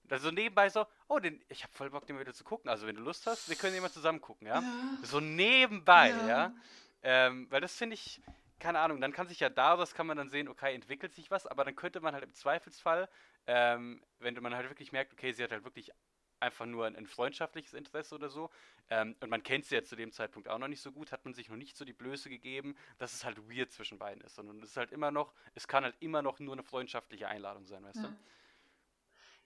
dann 0.09 0.19
so 0.19 0.31
nebenbei 0.31 0.69
so, 0.69 0.85
oh, 1.07 1.19
den, 1.19 1.41
ich 1.49 1.63
habe 1.63 1.73
voll 1.73 1.89
Bock, 1.89 2.05
den 2.05 2.19
wieder 2.19 2.33
zu 2.33 2.43
gucken. 2.43 2.69
Also 2.69 2.87
wenn 2.87 2.95
du 2.95 3.01
Lust 3.01 3.25
hast, 3.27 3.49
wir 3.49 3.55
können 3.55 3.73
den 3.73 3.81
mal 3.81 3.91
zusammen 3.91 4.21
gucken, 4.21 4.47
ja? 4.47 4.61
ja. 4.61 4.97
So 5.03 5.19
nebenbei, 5.19 6.09
ja. 6.09 6.27
ja? 6.27 6.53
Ähm, 7.01 7.47
weil 7.49 7.61
das 7.61 7.75
finde 7.75 7.93
ich, 7.93 8.21
keine 8.59 8.79
Ahnung, 8.79 8.99
dann 8.99 9.13
kann 9.13 9.27
sich 9.27 9.39
ja 9.39 9.49
daraus 9.49 9.93
kann 9.93 10.07
man 10.07 10.17
dann 10.17 10.29
sehen, 10.29 10.47
okay, 10.47 10.75
entwickelt 10.75 11.13
sich 11.13 11.31
was, 11.31 11.47
aber 11.47 11.63
dann 11.63 11.75
könnte 11.75 12.01
man 12.01 12.13
halt 12.13 12.23
im 12.25 12.33
Zweifelsfall, 12.33 13.07
ähm, 13.47 14.03
wenn 14.19 14.35
man 14.41 14.53
halt 14.53 14.69
wirklich 14.69 14.91
merkt, 14.91 15.13
okay, 15.13 15.31
sie 15.31 15.43
hat 15.43 15.51
halt 15.51 15.63
wirklich 15.63 15.91
einfach 16.39 16.65
nur 16.65 16.85
ein, 16.85 16.95
ein 16.95 17.07
freundschaftliches 17.07 17.73
Interesse 17.73 18.15
oder 18.15 18.29
so. 18.29 18.49
Ähm, 18.89 19.15
und 19.19 19.29
man 19.29 19.43
kennt 19.43 19.65
sie 19.65 19.75
ja 19.75 19.83
zu 19.83 19.95
dem 19.95 20.11
Zeitpunkt 20.11 20.47
auch 20.47 20.57
noch 20.57 20.67
nicht 20.67 20.81
so 20.81 20.91
gut, 20.91 21.11
hat 21.11 21.25
man 21.25 21.33
sich 21.33 21.49
noch 21.49 21.57
nicht 21.57 21.77
so 21.77 21.85
die 21.85 21.93
Blöße 21.93 22.29
gegeben, 22.29 22.75
dass 22.97 23.13
es 23.13 23.23
halt 23.23 23.37
weird 23.49 23.71
zwischen 23.71 23.97
beiden 23.97 24.23
ist. 24.23 24.35
Sondern 24.35 24.61
es 24.61 24.71
ist 24.71 24.77
halt 24.77 24.91
immer 24.91 25.11
noch, 25.11 25.33
es 25.53 25.67
kann 25.67 25.83
halt 25.83 25.95
immer 25.99 26.21
noch 26.21 26.39
nur 26.39 26.53
eine 26.53 26.63
freundschaftliche 26.63 27.27
Einladung 27.27 27.65
sein, 27.65 27.83
weißt 27.83 27.97
ja. 27.97 28.07
du? 28.07 28.15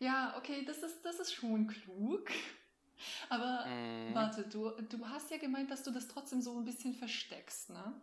Ja, 0.03 0.35
okay, 0.37 0.65
das 0.65 0.83
ist, 0.83 1.01
das 1.05 1.17
ist 1.21 1.33
schon 1.33 1.65
klug. 1.65 2.29
Aber 3.29 3.65
mhm. 3.65 4.13
warte, 4.13 4.43
du, 4.43 4.69
du 4.81 5.07
hast 5.07 5.31
ja 5.31 5.37
gemeint, 5.37 5.71
dass 5.71 5.83
du 5.83 5.91
das 5.91 6.09
trotzdem 6.09 6.41
so 6.41 6.57
ein 6.57 6.65
bisschen 6.65 6.93
versteckst, 6.93 7.69
ne? 7.69 8.01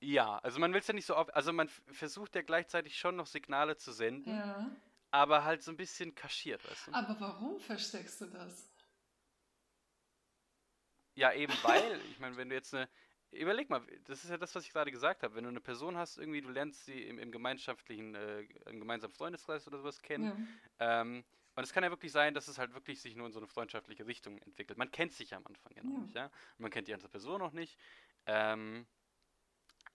Ja, 0.00 0.38
also 0.40 0.60
man 0.60 0.74
will 0.74 0.80
es 0.80 0.86
ja 0.86 0.92
nicht 0.92 1.06
so 1.06 1.16
oft, 1.16 1.34
also 1.34 1.50
man 1.54 1.68
versucht 1.90 2.34
ja 2.34 2.42
gleichzeitig 2.42 2.98
schon 2.98 3.16
noch 3.16 3.26
Signale 3.26 3.78
zu 3.78 3.90
senden, 3.90 4.36
ja. 4.36 4.70
aber 5.10 5.44
halt 5.44 5.62
so 5.62 5.70
ein 5.70 5.78
bisschen 5.78 6.14
kaschiert, 6.14 6.62
weißt 6.70 6.88
du? 6.88 6.92
Aber 6.92 7.18
warum 7.18 7.58
versteckst 7.58 8.20
du 8.20 8.26
das? 8.26 8.68
Ja, 11.14 11.32
eben 11.32 11.54
weil, 11.62 11.98
ich 12.10 12.18
meine, 12.18 12.36
wenn 12.36 12.50
du 12.50 12.54
jetzt 12.54 12.74
eine, 12.74 12.86
überleg 13.32 13.68
mal, 13.70 13.82
das 14.04 14.24
ist 14.24 14.30
ja 14.30 14.36
das, 14.36 14.54
was 14.54 14.64
ich 14.64 14.72
gerade 14.72 14.90
gesagt 14.90 15.22
habe, 15.22 15.34
wenn 15.34 15.44
du 15.44 15.50
eine 15.50 15.60
Person 15.60 15.96
hast, 15.96 16.18
irgendwie, 16.18 16.40
du 16.40 16.50
lernst 16.50 16.84
sie 16.84 17.02
im, 17.02 17.18
im 17.18 17.30
gemeinschaftlichen, 17.30 18.14
äh, 18.14 18.42
im 18.66 18.80
gemeinsamen 18.80 19.14
Freundeskreis 19.14 19.66
oder 19.66 19.78
sowas 19.78 20.02
kennen, 20.02 20.48
ja. 20.78 21.00
ähm, 21.02 21.24
und 21.56 21.62
es 21.64 21.72
kann 21.72 21.82
ja 21.82 21.90
wirklich 21.90 22.12
sein, 22.12 22.34
dass 22.34 22.48
es 22.48 22.58
halt 22.58 22.74
wirklich 22.74 23.00
sich 23.00 23.16
nur 23.16 23.26
in 23.26 23.32
so 23.32 23.38
eine 23.40 23.48
freundschaftliche 23.48 24.06
Richtung 24.06 24.36
entwickelt. 24.42 24.78
Man 24.78 24.90
kennt 24.90 25.14
sich 25.14 25.30
ja 25.30 25.38
am 25.38 25.46
Anfang 25.46 25.72
ja 25.74 25.82
noch 25.82 25.94
ja. 25.94 26.00
nicht, 26.00 26.14
ja? 26.14 26.26
Und 26.26 26.60
man 26.60 26.70
kennt 26.70 26.86
die 26.86 26.92
andere 26.92 27.08
Person 27.08 27.40
noch 27.40 27.52
nicht. 27.52 27.78
Ähm, 28.26 28.86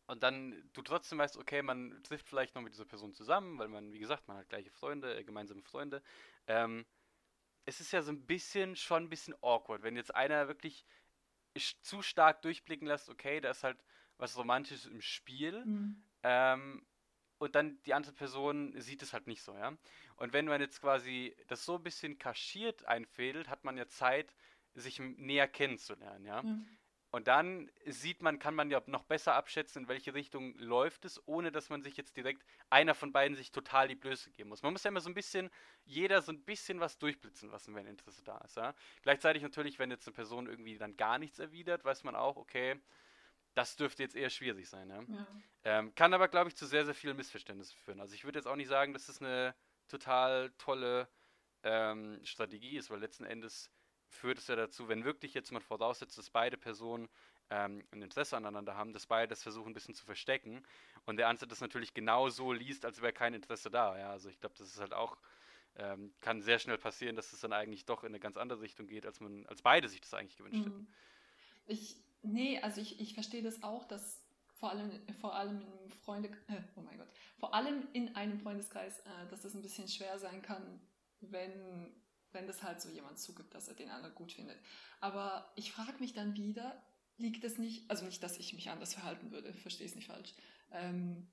und 0.08 0.24
dann 0.24 0.70
du 0.74 0.82
trotzdem 0.82 1.20
weißt, 1.20 1.38
okay, 1.38 1.62
man 1.62 2.02
trifft 2.02 2.28
vielleicht 2.28 2.56
noch 2.56 2.64
mit 2.64 2.74
dieser 2.74 2.86
Person 2.86 3.14
zusammen, 3.14 3.60
weil 3.60 3.68
man, 3.68 3.94
wie 3.94 4.00
gesagt, 4.00 4.28
man 4.28 4.38
hat 4.38 4.50
gleiche 4.50 4.72
Freunde, 4.72 5.16
äh, 5.16 5.24
gemeinsame 5.24 5.62
Freunde. 5.62 6.02
Ähm, 6.48 6.84
es 7.66 7.80
ist 7.80 7.94
ja 7.94 8.02
so 8.02 8.12
ein 8.12 8.26
bisschen, 8.26 8.76
schon 8.76 9.04
ein 9.04 9.10
bisschen 9.10 9.36
awkward, 9.44 9.84
wenn 9.84 9.96
jetzt 9.96 10.16
einer 10.16 10.48
wirklich 10.48 10.84
zu 11.82 12.02
stark 12.02 12.42
durchblicken 12.42 12.88
lässt, 12.88 13.10
okay, 13.10 13.42
da 13.42 13.52
ist 13.52 13.64
halt 13.64 13.84
was 14.18 14.38
Romantisches 14.38 14.86
im 14.86 15.02
Spiel. 15.02 15.66
Mhm. 15.66 16.04
Ähm, 16.24 16.86
und 17.40 17.56
dann 17.56 17.82
die 17.84 17.94
andere 17.96 18.14
Person 18.14 18.80
sieht 18.80 19.02
es 19.02 19.14
halt 19.14 19.26
nicht 19.26 19.42
so, 19.42 19.56
ja. 19.56 19.76
Und 20.16 20.34
wenn 20.34 20.46
man 20.46 20.62
jetzt 20.62 20.80
quasi 20.80 21.36
das 21.48 21.66
so 21.66 21.78
ein 21.78 21.84
bisschen 21.84 22.20
kaschiert 22.20 22.86
einfädelt, 22.86 23.50
hat 23.50 23.64
man 23.64 23.78
ja 23.78 23.88
Zeit, 23.88 24.36
sich 24.74 25.00
näher 25.00 25.48
kennenzulernen, 25.48 26.26
ja. 26.26 26.44
Mhm. 26.44 26.78
Und 27.12 27.28
dann 27.28 27.70
sieht 27.86 28.22
man, 28.22 28.40
kann 28.40 28.56
man 28.56 28.72
ja 28.72 28.82
noch 28.86 29.04
besser 29.04 29.36
abschätzen, 29.36 29.84
in 29.84 29.88
welche 29.90 30.14
Richtung 30.14 30.58
läuft 30.58 31.04
es, 31.04 31.22
ohne 31.28 31.52
dass 31.52 31.70
man 31.70 31.82
sich 31.82 31.98
jetzt 31.98 32.16
direkt 32.16 32.46
einer 32.70 32.96
von 32.96 33.12
beiden 33.12 33.36
sich 33.36 33.52
total 33.52 33.90
die 33.90 33.96
Blöße 33.96 34.32
geben 34.32 34.48
muss. 34.48 34.64
Man 34.64 34.72
muss 34.72 34.86
ja 34.86 34.90
immer 34.90 35.02
so 35.02 35.10
ein 35.10 35.14
bisschen, 35.14 35.50
jeder 35.84 36.22
so 36.22 36.32
ein 36.32 36.42
bisschen 36.42 36.80
was 36.80 36.98
durchblitzen 36.98 37.50
lassen, 37.50 37.76
wenn 37.76 37.86
Interesse 37.86 38.24
da 38.24 38.38
ist. 38.40 38.56
Ja? 38.56 38.74
Gleichzeitig 39.02 39.44
natürlich, 39.44 39.78
wenn 39.78 39.92
jetzt 39.92 40.08
eine 40.08 40.14
Person 40.14 40.48
irgendwie 40.48 40.78
dann 40.78 40.96
gar 40.96 41.20
nichts 41.20 41.38
erwidert, 41.40 41.84
weiß 41.84 42.06
man 42.06 42.16
auch, 42.16 42.38
okay, 42.38 42.80
das 43.56 43.76
dürfte 43.76 44.04
jetzt 44.04 44.16
eher 44.16 44.30
schwierig 44.30 44.70
sein. 44.70 44.90
Ja? 44.90 45.02
ja. 45.02 45.28
Ähm, 45.66 45.94
kann 45.96 46.14
aber, 46.14 46.30
glaube 46.30 46.48
ich, 46.48 46.56
zu 46.56 46.66
sehr, 46.66 46.86
sehr 46.86 46.96
vielen 46.96 47.18
Missverständnissen 47.18 47.78
führen. 47.78 48.00
Also 48.00 48.16
ich 48.16 48.24
würde 48.24 48.40
jetzt 48.40 48.48
auch 48.48 48.56
nicht 48.56 48.70
sagen, 48.70 48.94
dass 48.94 49.08
das 49.08 49.22
eine 49.22 49.54
total 49.90 50.52
tolle 50.58 51.10
ähm, 51.64 52.22
Strategie 52.24 52.78
ist, 52.78 52.90
weil 52.90 53.00
letzten 53.00 53.26
Endes 53.26 53.70
führt 54.12 54.38
es 54.38 54.48
ja 54.48 54.56
dazu, 54.56 54.88
wenn 54.88 55.04
wirklich 55.04 55.34
jetzt 55.34 55.52
man 55.52 55.62
voraussetzt, 55.62 56.18
dass 56.18 56.30
beide 56.30 56.58
Personen 56.58 57.10
ähm, 57.50 57.84
ein 57.92 58.02
Interesse 58.02 58.38
aneinander 58.38 58.76
haben, 58.76 58.94
dass 58.94 59.08
beide 59.08 59.30
das 59.30 59.44
versuchen 59.44 59.72
ein 59.72 59.74
bisschen 59.74 59.96
zu 59.96 60.06
verstecken 60.06 60.64
und 61.06 61.18
der 61.18 61.28
andere 61.28 61.48
das 61.48 61.62
natürlich 61.62 61.94
genau 61.94 62.30
so 62.30 62.54
liest, 62.54 62.86
als 62.86 63.02
wäre 63.02 63.14
kein 63.14 63.34
Interesse 63.34 63.70
da. 63.70 63.98
Ja? 63.98 64.12
Also 64.12 64.30
ich 64.30 64.40
glaube, 64.40 64.56
das 64.58 64.68
ist 64.68 64.80
halt 64.80 64.94
auch, 64.94 65.18
ähm, 65.76 66.14
kann 66.22 66.42
sehr 66.42 66.60
schnell 66.60 66.78
passieren, 66.78 67.16
dass 67.16 67.34
es 67.34 67.40
dann 67.40 67.54
eigentlich 67.54 67.86
doch 67.86 68.04
in 68.04 68.10
eine 68.10 68.20
ganz 68.20 68.38
andere 68.38 68.62
Richtung 68.62 68.88
geht, 68.88 69.06
als 69.06 69.20
man, 69.20 69.46
als 69.48 69.62
beide 69.62 69.90
sich 69.90 70.02
das 70.02 70.14
eigentlich 70.14 70.38
gewünscht 70.38 70.60
mhm. 70.60 70.64
hätten. 70.64 70.88
Ich, 71.68 71.98
nee, 72.22 72.60
also 72.62 72.82
ich, 72.82 73.00
ich 73.00 73.14
verstehe 73.14 73.44
das 73.44 73.64
auch, 73.64 73.86
dass 73.86 74.22
vor 74.62 74.70
allem, 74.72 74.92
vor 75.20 75.36
allem 75.36 75.62
in 75.84 75.92
Freunde, 75.92 76.30
äh, 76.48 76.62
oh 76.76 76.82
mein 76.82 76.98
Gott, 76.98 77.08
vor 77.40 77.54
allem 77.54 77.88
in 77.94 78.16
einem 78.16 78.38
Freundeskreis, 78.40 79.00
äh, 79.00 79.28
dass 79.30 79.42
das 79.42 79.56
ein 79.56 79.62
bisschen 79.62 79.88
schwer 79.88 80.20
sein 80.20 80.42
kann, 80.42 80.80
wenn, 81.22 81.92
wenn 82.34 82.48
das 82.48 82.64
halt 82.64 82.82
so 82.82 82.90
jemand 82.90 83.20
zugibt, 83.20 83.54
dass 83.54 83.68
er 83.68 83.76
den 83.76 83.90
anderen 83.90 84.16
gut 84.16 84.32
findet. 84.32 84.60
Aber 85.00 85.52
ich 85.56 85.72
frage 85.72 86.00
mich 86.00 86.14
dann 86.14 86.36
wieder, 86.36 86.82
liegt 87.18 87.44
es 87.44 87.58
nicht, 87.58 87.90
also 87.90 88.06
nicht, 88.06 88.22
dass 88.24 88.38
ich 88.38 88.54
mich 88.54 88.70
anders 88.70 88.94
verhalten 88.94 89.32
würde, 89.32 89.54
verstehe 89.54 89.88
es 89.88 89.96
nicht 89.96 90.08
falsch, 90.08 90.34
ähm, 90.72 91.32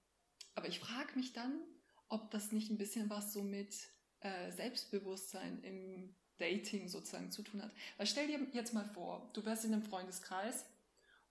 aber 0.55 0.69
ich 0.69 0.81
frage 0.81 1.15
mich 1.15 1.33
dann, 1.33 1.61
ob 2.09 2.31
das 2.31 2.53
nicht 2.53 2.71
ein 2.71 2.79
bisschen 2.79 3.11
was 3.11 3.33
so 3.33 3.43
mit 3.43 3.75
äh, 4.21 4.51
Selbstbewusstsein 4.51 5.63
im 5.63 6.17
Dating 6.39 6.89
sozusagen 6.89 7.31
zu 7.31 7.43
tun 7.43 7.63
hat. 7.63 7.73
Weil 7.97 8.07
stell 8.07 8.27
dir 8.27 8.41
jetzt 8.53 8.75
mal 8.75 8.85
vor, 8.85 9.31
du 9.35 9.45
wärst 9.45 9.65
in 9.65 9.73
einem 9.73 9.83
Freundeskreis 9.83 10.67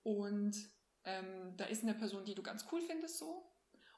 und 0.03 0.55
ähm, 1.03 1.55
da 1.57 1.65
ist 1.65 1.83
eine 1.83 1.93
Person, 1.93 2.25
die 2.25 2.35
du 2.35 2.43
ganz 2.43 2.65
cool 2.71 2.81
findest, 2.81 3.17
so. 3.17 3.51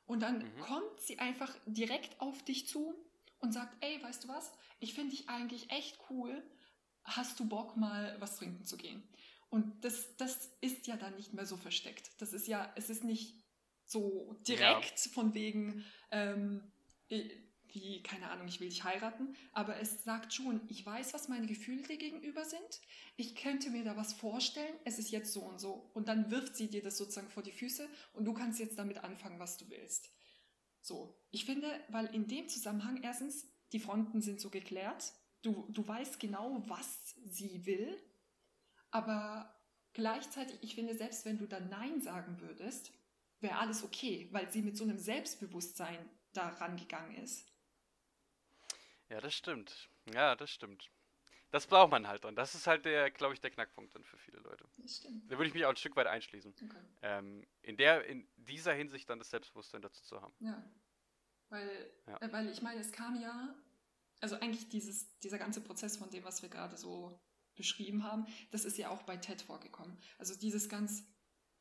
Und 0.06 0.22
dann 0.22 0.40
mhm. 0.40 0.60
kommt 0.62 1.00
sie 1.00 1.20
einfach 1.20 1.56
direkt 1.66 2.20
auf 2.20 2.44
dich 2.44 2.68
zu 2.68 2.96
und 3.40 3.54
sagt, 3.54 3.76
ey, 3.84 4.02
weißt 4.02 4.24
du 4.24 4.28
was? 4.28 4.52
Ich 4.80 4.94
finde 4.94 5.12
dich 5.12 5.30
eigentlich 5.30 5.70
echt 5.72 6.00
cool. 6.10 6.44
Hast 7.04 7.40
du 7.40 7.48
Bock, 7.48 7.78
mal 7.78 8.16
was 8.20 8.38
trinken 8.38 8.66
zu 8.66 8.78
gehen? 8.78 9.04
Und 9.50 9.84
das, 9.84 10.16
das 10.18 10.52
ist 10.62 10.88
ja 10.88 10.96
dann 10.96 11.16
nicht 11.16 11.34
mehr 11.34 11.46
so 11.46 11.58
versteckt. 11.58 12.12
Das 12.20 12.34
ist 12.34 12.48
ja, 12.48 12.72
es 12.76 12.90
ist 12.90 13.04
nicht 13.04 13.34
so 13.86 14.36
direkt 14.48 15.06
ja. 15.06 15.12
von 15.12 15.34
wegen, 15.34 15.84
ähm, 16.12 16.72
wie, 17.08 18.04
keine 18.04 18.30
Ahnung, 18.30 18.48
ich 18.48 18.60
will 18.60 18.70
dich 18.70 18.84
heiraten, 18.84 19.36
aber 19.52 19.80
es 19.80 20.04
sagt 20.04 20.34
schon, 20.34 20.62
ich 20.70 20.86
weiß, 20.86 21.14
was 21.14 21.28
meine 21.28 21.48
Gefühle 21.48 21.82
dir 21.84 21.98
gegenüber 21.98 22.46
sind, 22.46 22.82
ich 23.16 23.36
könnte 23.36 23.72
mir 23.72 23.84
da 23.84 23.98
was 23.98 24.14
vorstellen, 24.14 24.74
es 24.86 25.00
ist 25.00 25.12
jetzt 25.12 25.34
so 25.34 25.42
und 25.42 25.60
so. 25.60 25.90
Und 25.94 26.08
dann 26.08 26.30
wirft 26.32 26.56
sie 26.56 26.70
dir 26.70 26.84
das 26.84 26.98
sozusagen 26.98 27.30
vor 27.30 27.44
die 27.44 27.52
Füße 27.52 27.88
und 28.14 28.26
du 28.26 28.34
kannst 28.34 28.60
jetzt 28.60 28.78
damit 28.78 29.04
anfangen, 29.04 29.40
was 29.40 29.58
du 29.58 29.70
willst. 29.70 30.12
So, 30.82 31.16
ich 31.32 31.46
finde, 31.46 31.68
weil 31.90 32.08
in 32.14 32.28
dem 32.28 32.48
Zusammenhang 32.48 33.02
erstens, 33.04 33.48
die 33.74 33.80
Fronten 33.80 34.22
sind 34.22 34.40
so 34.40 34.50
geklärt, 34.50 35.14
du, 35.42 35.68
du 35.70 35.88
weißt 35.88 36.20
genau, 36.20 36.64
was 36.68 37.16
sie 37.26 37.66
will, 37.66 37.96
aber 38.92 39.56
gleichzeitig, 39.94 40.58
ich 40.62 40.76
finde, 40.76 40.96
selbst 40.96 41.26
wenn 41.26 41.38
du 41.38 41.48
dann 41.48 41.70
Nein 41.70 42.02
sagen 42.02 42.40
würdest, 42.42 42.92
wäre 43.40 43.58
alles 43.58 43.84
okay, 43.84 44.28
weil 44.32 44.52
sie 44.52 44.62
mit 44.62 44.78
so 44.78 44.84
einem 44.84 44.98
Selbstbewusstsein 44.98 46.10
da 46.34 46.50
rangegangen 46.50 47.16
ist. 47.16 47.52
Ja, 49.10 49.20
das 49.22 49.34
stimmt. 49.34 49.90
Ja, 50.14 50.36
das 50.36 50.52
stimmt. 50.52 50.90
Das 51.52 51.66
braucht 51.66 51.92
man 51.92 52.08
halt 52.08 52.26
und 52.26 52.36
das 52.36 52.54
ist 52.54 52.68
halt 52.68 52.86
der, 52.86 53.10
glaube 53.10 53.34
ich, 53.34 53.42
der 53.42 53.50
Knackpunkt 53.50 53.96
dann 53.96 54.04
für 54.04 54.18
viele 54.18 54.40
Leute. 54.40 54.66
Das 54.78 54.98
stimmt. 54.98 55.26
Da 55.32 55.38
würde 55.38 55.48
ich 55.48 55.54
mich 55.54 55.66
auch 55.66 55.70
ein 55.70 55.78
Stück 55.78 55.96
weit 55.96 56.08
einschließen. 56.08 56.54
Okay. 56.64 56.78
Ähm, 57.02 57.46
in 57.62 57.76
der, 57.76 58.06
in 58.06 58.28
dieser 58.36 58.74
Hinsicht 58.74 59.10
dann 59.10 59.18
das 59.18 59.32
Selbstbewusstsein 59.32 59.82
dazu 59.82 60.04
zu 60.04 60.22
haben. 60.22 60.34
Ja. 60.40 60.64
Weil, 61.50 61.92
ja. 62.06 62.18
Äh, 62.22 62.32
weil 62.32 62.50
ich 62.50 62.62
meine, 62.62 62.80
es 62.80 62.92
kam 62.92 63.20
ja, 63.20 63.56
also 64.20 64.36
eigentlich 64.36 64.70
dieses, 64.70 65.18
dieser 65.20 65.40
ganze 65.40 65.62
Prozess 65.62 65.98
von 65.98 66.12
dem, 66.12 66.24
was 66.24 66.44
wir 66.44 66.50
gerade 66.50 66.78
so 66.78 67.20
beschrieben 67.56 68.04
haben, 68.04 68.26
das 68.52 68.64
ist 68.64 68.78
ja 68.78 68.90
auch 68.90 69.02
bei 69.04 69.18
TED 69.18 69.42
vorgekommen. 69.42 69.98
Also 70.18 70.38
dieses 70.38 70.70
ganz 70.70 71.04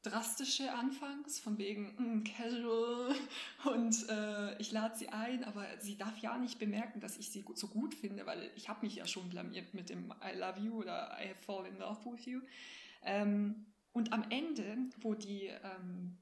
drastische 0.03 0.73
anfangs, 0.73 1.41
von 1.41 1.59
wegen 1.59 1.95
mm, 1.99 2.25
casual 2.25 3.15
und 3.75 4.09
äh, 4.09 4.57
ich 4.59 4.71
lade 4.71 4.97
sie 4.97 5.09
ein, 5.09 5.45
aber 5.45 5.67
sie 5.81 5.97
darf 5.97 6.19
ja 6.19 6.39
nicht 6.39 6.59
bemerken, 6.59 7.01
dass 7.01 7.17
ich 7.19 7.31
sie 7.31 7.45
so 7.55 7.69
gut 7.69 7.95
finde, 7.95 8.27
weil 8.27 8.51
ich 8.55 8.69
habe 8.69 8.87
mich 8.87 8.95
ja 8.95 9.07
schon 9.07 9.29
blamiert 9.29 9.75
mit 9.75 9.91
dem 9.91 10.13
I 10.23 10.37
love 10.37 10.61
you 10.61 10.79
oder 10.79 11.19
I 11.21 11.29
have 11.29 11.43
fallen 11.43 11.67
in 11.67 11.79
love 11.79 12.05
with 12.05 12.25
you. 12.27 12.41
Ähm, 13.03 13.67
und 13.93 14.13
am 14.13 14.31
Ende, 14.31 14.77
wo 14.99 15.15
die, 15.15 15.47
ähm, 15.47 16.19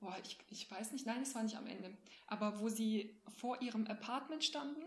boah, 0.00 0.16
ich, 0.24 0.38
ich 0.50 0.68
weiß 0.70 0.92
nicht, 0.92 1.06
nein, 1.06 1.22
es 1.22 1.34
war 1.34 1.42
nicht 1.42 1.56
am 1.56 1.66
Ende, 1.66 1.96
aber 2.26 2.60
wo 2.60 2.68
sie 2.68 3.20
vor 3.36 3.62
ihrem 3.62 3.86
Apartment 3.86 4.42
standen 4.42 4.82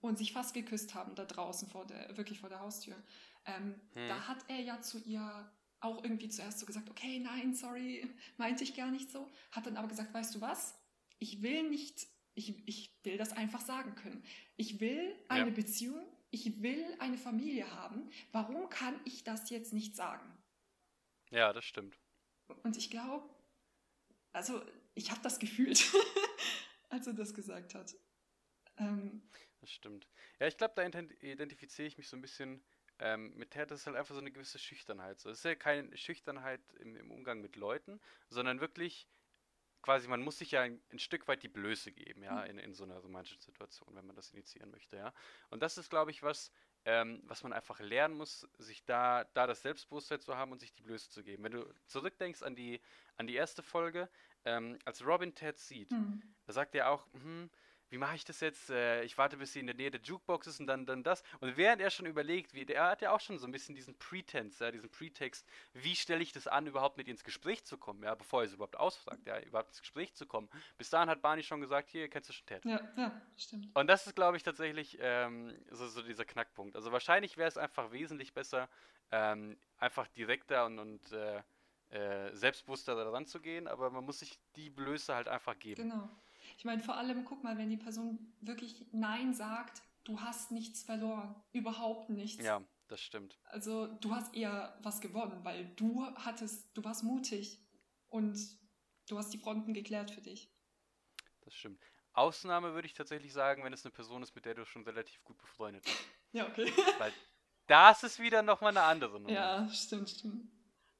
und 0.00 0.18
sich 0.18 0.32
fast 0.32 0.54
geküsst 0.54 0.94
haben 0.94 1.14
da 1.14 1.24
draußen 1.24 1.68
vor 1.68 1.86
der, 1.86 2.16
wirklich 2.16 2.40
vor 2.40 2.48
der 2.48 2.60
Haustür, 2.60 2.96
ähm, 3.44 3.80
hm. 3.94 4.08
da 4.08 4.26
hat 4.26 4.38
er 4.48 4.60
ja 4.60 4.80
zu 4.80 4.98
ihr 4.98 5.48
auch 5.80 6.02
irgendwie 6.02 6.28
zuerst 6.28 6.58
so 6.58 6.66
gesagt, 6.66 6.90
okay, 6.90 7.18
nein, 7.18 7.54
sorry, 7.54 8.08
meinte 8.36 8.64
ich 8.64 8.74
gar 8.74 8.90
nicht 8.90 9.10
so, 9.10 9.30
hat 9.52 9.66
dann 9.66 9.76
aber 9.76 9.88
gesagt, 9.88 10.12
weißt 10.14 10.34
du 10.34 10.40
was, 10.40 10.74
ich 11.18 11.42
will 11.42 11.68
nicht, 11.68 12.06
ich, 12.34 12.66
ich 12.68 12.98
will 13.02 13.16
das 13.18 13.32
einfach 13.32 13.60
sagen 13.60 13.94
können. 13.94 14.22
Ich 14.56 14.80
will 14.80 15.14
eine 15.28 15.50
ja. 15.50 15.54
Beziehung, 15.54 16.06
ich 16.30 16.62
will 16.62 16.84
eine 16.98 17.18
Familie 17.18 17.70
haben. 17.70 18.10
Warum 18.32 18.68
kann 18.68 18.98
ich 19.04 19.24
das 19.24 19.50
jetzt 19.50 19.72
nicht 19.72 19.96
sagen? 19.96 20.30
Ja, 21.30 21.52
das 21.52 21.64
stimmt. 21.64 21.98
Und 22.62 22.76
ich 22.76 22.90
glaube, 22.90 23.28
also 24.32 24.62
ich 24.94 25.10
habe 25.10 25.20
das 25.22 25.38
gefühlt, 25.38 25.84
als 26.88 27.06
er 27.06 27.14
das 27.14 27.34
gesagt 27.34 27.74
hat. 27.74 27.94
Ähm, 28.76 29.22
das 29.60 29.70
stimmt. 29.70 30.06
Ja, 30.38 30.46
ich 30.46 30.56
glaube, 30.56 30.74
da 30.76 30.82
identifiziere 31.26 31.88
ich 31.88 31.96
mich 31.96 32.08
so 32.08 32.16
ein 32.16 32.22
bisschen 32.22 32.62
ähm, 32.98 33.32
mit 33.36 33.50
Theater 33.50 33.74
ist 33.74 33.86
halt 33.86 33.96
einfach 33.96 34.14
so 34.14 34.20
eine 34.20 34.30
gewisse 34.30 34.58
Schüchternheit. 34.58 35.20
So. 35.20 35.30
Es 35.30 35.38
ist 35.38 35.44
ja 35.44 35.54
keine 35.54 35.94
Schüchternheit 35.96 36.60
im, 36.80 36.96
im, 36.96 37.10
Umgang 37.10 37.40
mit 37.40 37.56
Leuten, 37.56 38.00
sondern 38.28 38.60
wirklich 38.60 39.06
quasi, 39.82 40.08
man 40.08 40.22
muss 40.22 40.38
sich 40.38 40.50
ja 40.50 40.62
ein, 40.62 40.80
ein 40.92 40.98
Stück 40.98 41.28
weit 41.28 41.42
die 41.42 41.48
Blöße 41.48 41.92
geben, 41.92 42.22
ja, 42.22 42.40
mhm. 42.40 42.50
in, 42.50 42.58
in 42.58 42.74
so 42.74 42.84
einer 42.84 42.98
romantischen 42.98 43.40
Situation, 43.40 43.94
wenn 43.94 44.06
man 44.06 44.16
das 44.16 44.30
initiieren 44.30 44.70
möchte, 44.70 44.96
ja. 44.96 45.12
Und 45.50 45.62
das 45.62 45.78
ist, 45.78 45.90
glaube 45.90 46.10
ich, 46.10 46.22
was, 46.22 46.50
ähm, 46.84 47.22
was 47.24 47.42
man 47.42 47.52
einfach 47.52 47.78
lernen 47.80 48.16
muss, 48.16 48.48
sich 48.58 48.84
da, 48.84 49.24
da 49.34 49.46
das 49.46 49.62
Selbstbewusstsein 49.62 50.20
zu 50.20 50.36
haben 50.36 50.50
und 50.50 50.58
sich 50.58 50.72
die 50.72 50.82
Blöße 50.82 51.10
zu 51.10 51.22
geben. 51.22 51.44
Wenn 51.44 51.52
du 51.52 51.72
zurückdenkst 51.86 52.42
an 52.42 52.56
die, 52.56 52.80
an 53.16 53.26
die 53.26 53.34
erste 53.34 53.62
Folge, 53.62 54.08
ähm, 54.44 54.78
als 54.84 55.06
Robin 55.06 55.34
Ted 55.34 55.58
sieht, 55.58 55.92
mhm. 55.92 56.22
da 56.46 56.52
sagt 56.52 56.74
er 56.74 56.90
auch, 56.90 57.06
hm, 57.12 57.50
wie 57.88 57.98
mache 57.98 58.16
ich 58.16 58.24
das 58.24 58.40
jetzt? 58.40 58.70
Äh, 58.70 59.02
ich 59.04 59.16
warte, 59.16 59.36
bis 59.36 59.52
sie 59.52 59.60
in 59.60 59.66
der 59.66 59.74
Nähe 59.74 59.90
der 59.90 60.00
Jukebox 60.00 60.46
ist 60.46 60.60
und 60.60 60.66
dann, 60.66 60.86
dann 60.86 61.02
das. 61.02 61.22
Und 61.40 61.56
während 61.56 61.80
er 61.80 61.90
schon 61.90 62.06
überlegt, 62.06 62.54
wie, 62.54 62.64
er 62.64 62.90
hat 62.90 63.02
ja 63.02 63.12
auch 63.12 63.20
schon 63.20 63.38
so 63.38 63.46
ein 63.46 63.52
bisschen 63.52 63.74
diesen 63.74 63.96
Pretense, 63.98 64.64
ja, 64.64 64.70
diesen 64.70 64.90
Pretext, 64.90 65.46
wie 65.72 65.94
stelle 65.94 66.22
ich 66.22 66.32
das 66.32 66.46
an, 66.46 66.66
überhaupt 66.66 66.96
mit 66.96 67.08
ins 67.08 67.24
Gespräch 67.24 67.64
zu 67.64 67.78
kommen, 67.78 68.02
ja, 68.02 68.14
bevor 68.14 68.42
er 68.42 68.46
es 68.46 68.54
überhaupt 68.54 68.76
ausfragt, 68.76 69.26
ja, 69.26 69.38
überhaupt 69.40 69.68
ins 69.68 69.80
Gespräch 69.80 70.14
zu 70.14 70.26
kommen. 70.26 70.48
Bis 70.78 70.90
dahin 70.90 71.08
hat 71.08 71.22
Barney 71.22 71.42
schon 71.42 71.60
gesagt, 71.60 71.90
hier, 71.90 72.08
kennst 72.08 72.28
du 72.28 72.32
schon 72.32 72.46
Ted. 72.46 72.64
Ja, 72.64 72.80
ja, 72.96 73.22
stimmt. 73.36 73.74
Und 73.74 73.86
das 73.86 74.06
ist, 74.06 74.16
glaube 74.16 74.36
ich, 74.36 74.42
tatsächlich 74.42 74.98
ähm, 75.00 75.56
so, 75.70 75.86
so 75.86 76.02
dieser 76.02 76.24
Knackpunkt. 76.24 76.76
Also 76.76 76.92
wahrscheinlich 76.92 77.36
wäre 77.36 77.48
es 77.48 77.56
einfach 77.56 77.92
wesentlich 77.92 78.34
besser, 78.34 78.68
ähm, 79.12 79.56
einfach 79.78 80.08
direkter 80.08 80.66
und, 80.66 80.78
und 80.78 81.12
äh, 81.12 81.42
äh, 81.90 82.34
selbstbewusster 82.34 82.96
daran 82.96 83.26
zu 83.26 83.40
gehen, 83.40 83.68
aber 83.68 83.90
man 83.90 84.04
muss 84.04 84.18
sich 84.18 84.38
die 84.56 84.70
Blöße 84.70 85.14
halt 85.14 85.28
einfach 85.28 85.56
geben. 85.58 85.82
Genau. 85.82 86.10
Ich 86.56 86.64
meine, 86.64 86.82
vor 86.82 86.96
allem, 86.96 87.24
guck 87.24 87.44
mal, 87.44 87.58
wenn 87.58 87.68
die 87.68 87.76
Person 87.76 88.34
wirklich 88.40 88.86
Nein 88.92 89.34
sagt, 89.34 89.82
du 90.04 90.20
hast 90.20 90.50
nichts 90.50 90.82
verloren. 90.82 91.34
Überhaupt 91.52 92.10
nichts. 92.10 92.44
Ja, 92.44 92.62
das 92.88 93.00
stimmt. 93.00 93.38
Also 93.44 93.86
du 93.86 94.14
hast 94.14 94.34
eher 94.34 94.78
was 94.82 95.00
gewonnen, 95.00 95.44
weil 95.44 95.66
du 95.76 96.06
hattest, 96.16 96.76
du 96.76 96.82
warst 96.84 97.02
mutig 97.02 97.60
und 98.08 98.38
du 99.08 99.18
hast 99.18 99.32
die 99.32 99.38
Fronten 99.38 99.74
geklärt 99.74 100.10
für 100.10 100.22
dich. 100.22 100.50
Das 101.42 101.54
stimmt. 101.54 101.80
Ausnahme 102.12 102.72
würde 102.72 102.86
ich 102.86 102.94
tatsächlich 102.94 103.32
sagen, 103.32 103.62
wenn 103.62 103.72
es 103.72 103.84
eine 103.84 103.92
Person 103.92 104.22
ist, 104.22 104.34
mit 104.34 104.46
der 104.46 104.54
du 104.54 104.64
schon 104.64 104.84
relativ 104.84 105.22
gut 105.24 105.38
befreundet 105.38 105.84
bist. 105.84 105.96
Ja, 106.32 106.46
okay. 106.46 106.70
Weil 106.98 107.14
das 107.66 108.02
ist 108.02 108.18
wieder 108.18 108.42
nochmal 108.42 108.76
eine 108.76 108.82
andere 108.82 109.18
Nummer. 109.18 109.32
Ja, 109.32 109.66
stimmt, 109.70 110.10
stimmt. 110.10 110.50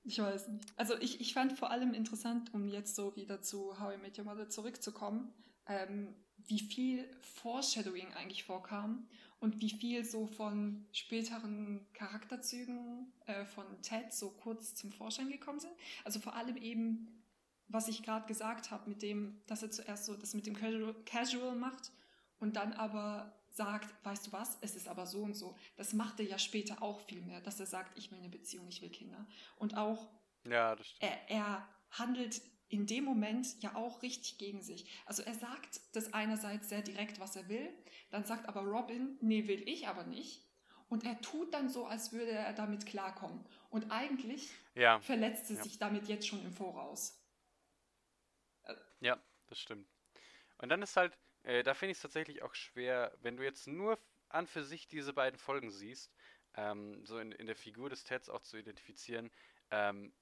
Ich 0.06 0.20
weiß 0.20 0.48
nicht. 0.48 0.64
Also 0.76 0.96
ich, 1.00 1.20
ich 1.20 1.34
fand 1.34 1.58
vor 1.58 1.72
allem 1.72 1.92
interessant, 1.92 2.54
um 2.54 2.68
jetzt 2.68 2.94
so 2.94 3.16
wieder 3.16 3.42
zu 3.42 3.78
How 3.80 3.94
I 3.94 3.98
Met 3.98 4.16
Your 4.16 4.24
Mother 4.24 4.48
zurückzukommen, 4.48 5.34
ähm, 5.66 6.14
wie 6.46 6.60
viel 6.60 7.10
Foreshadowing 7.20 8.14
eigentlich 8.14 8.44
vorkam 8.44 9.08
und 9.40 9.60
wie 9.60 9.70
viel 9.70 10.04
so 10.04 10.28
von 10.28 10.86
späteren 10.92 11.84
Charakterzügen 11.92 13.12
äh, 13.26 13.44
von 13.46 13.64
Ted 13.82 14.12
so 14.12 14.30
kurz 14.30 14.76
zum 14.76 14.92
Vorschein 14.92 15.28
gekommen 15.28 15.58
sind. 15.58 15.74
Also 16.04 16.20
vor 16.20 16.36
allem 16.36 16.56
eben, 16.56 17.08
was 17.66 17.88
ich 17.88 18.04
gerade 18.04 18.28
gesagt 18.28 18.70
habe, 18.70 18.88
mit 18.88 19.02
dem, 19.02 19.42
dass 19.48 19.64
er 19.64 19.72
zuerst 19.72 20.04
so 20.04 20.14
das 20.14 20.34
mit 20.34 20.46
dem 20.46 20.54
Casual, 20.54 20.94
Casual 21.04 21.56
macht 21.56 21.90
und 22.38 22.54
dann 22.54 22.72
aber 22.74 23.35
sagt, 23.56 23.88
weißt 24.04 24.26
du 24.26 24.32
was, 24.32 24.58
es 24.60 24.76
ist 24.76 24.86
aber 24.86 25.06
so 25.06 25.22
und 25.22 25.34
so. 25.34 25.56
Das 25.76 25.94
macht 25.94 26.20
er 26.20 26.26
ja 26.26 26.38
später 26.38 26.82
auch 26.82 27.00
viel 27.00 27.22
mehr, 27.22 27.40
dass 27.40 27.58
er 27.58 27.66
sagt, 27.66 27.96
ich 27.98 28.10
will 28.10 28.18
eine 28.18 28.28
Beziehung, 28.28 28.68
ich 28.68 28.82
will 28.82 28.90
Kinder. 28.90 29.26
Und 29.56 29.76
auch, 29.76 30.08
ja, 30.44 30.76
er, 31.00 31.30
er 31.30 31.68
handelt 31.90 32.42
in 32.68 32.86
dem 32.86 33.04
Moment 33.04 33.62
ja 33.62 33.74
auch 33.74 34.02
richtig 34.02 34.38
gegen 34.38 34.60
sich. 34.62 34.90
Also 35.06 35.22
er 35.22 35.34
sagt 35.34 35.80
das 35.92 36.12
einerseits 36.12 36.68
sehr 36.68 36.82
direkt, 36.82 37.18
was 37.18 37.36
er 37.36 37.48
will, 37.48 37.72
dann 38.10 38.24
sagt 38.24 38.46
aber 38.46 38.60
Robin, 38.62 39.16
nee, 39.20 39.46
will 39.46 39.66
ich 39.68 39.88
aber 39.88 40.04
nicht. 40.04 40.44
Und 40.88 41.04
er 41.04 41.20
tut 41.20 41.52
dann 41.54 41.68
so, 41.68 41.86
als 41.86 42.12
würde 42.12 42.30
er 42.30 42.52
damit 42.52 42.86
klarkommen. 42.86 43.44
Und 43.70 43.90
eigentlich 43.90 44.50
ja. 44.74 45.00
verletzt 45.00 45.50
er 45.50 45.56
ja. 45.56 45.62
sich 45.62 45.78
damit 45.78 46.06
jetzt 46.08 46.28
schon 46.28 46.44
im 46.44 46.52
Voraus. 46.52 47.20
Ja, 49.00 49.20
das 49.48 49.58
stimmt. 49.58 49.88
Und 50.58 50.68
dann 50.68 50.82
ist 50.82 50.96
halt, 50.96 51.18
äh, 51.46 51.62
da 51.62 51.74
finde 51.74 51.92
ich 51.92 51.98
es 51.98 52.02
tatsächlich 52.02 52.42
auch 52.42 52.54
schwer, 52.54 53.16
wenn 53.22 53.36
du 53.36 53.44
jetzt 53.44 53.68
nur 53.68 53.98
an 54.28 54.46
für 54.46 54.64
sich 54.64 54.88
diese 54.88 55.12
beiden 55.12 55.38
Folgen 55.38 55.70
siehst, 55.70 56.12
ähm, 56.54 57.04
so 57.06 57.18
in, 57.18 57.30
in 57.32 57.46
der 57.46 57.54
Figur 57.54 57.88
des 57.88 58.02
Teds 58.02 58.28
auch 58.28 58.42
zu 58.42 58.56
identifizieren, 58.56 59.30
ähm, 59.70 60.12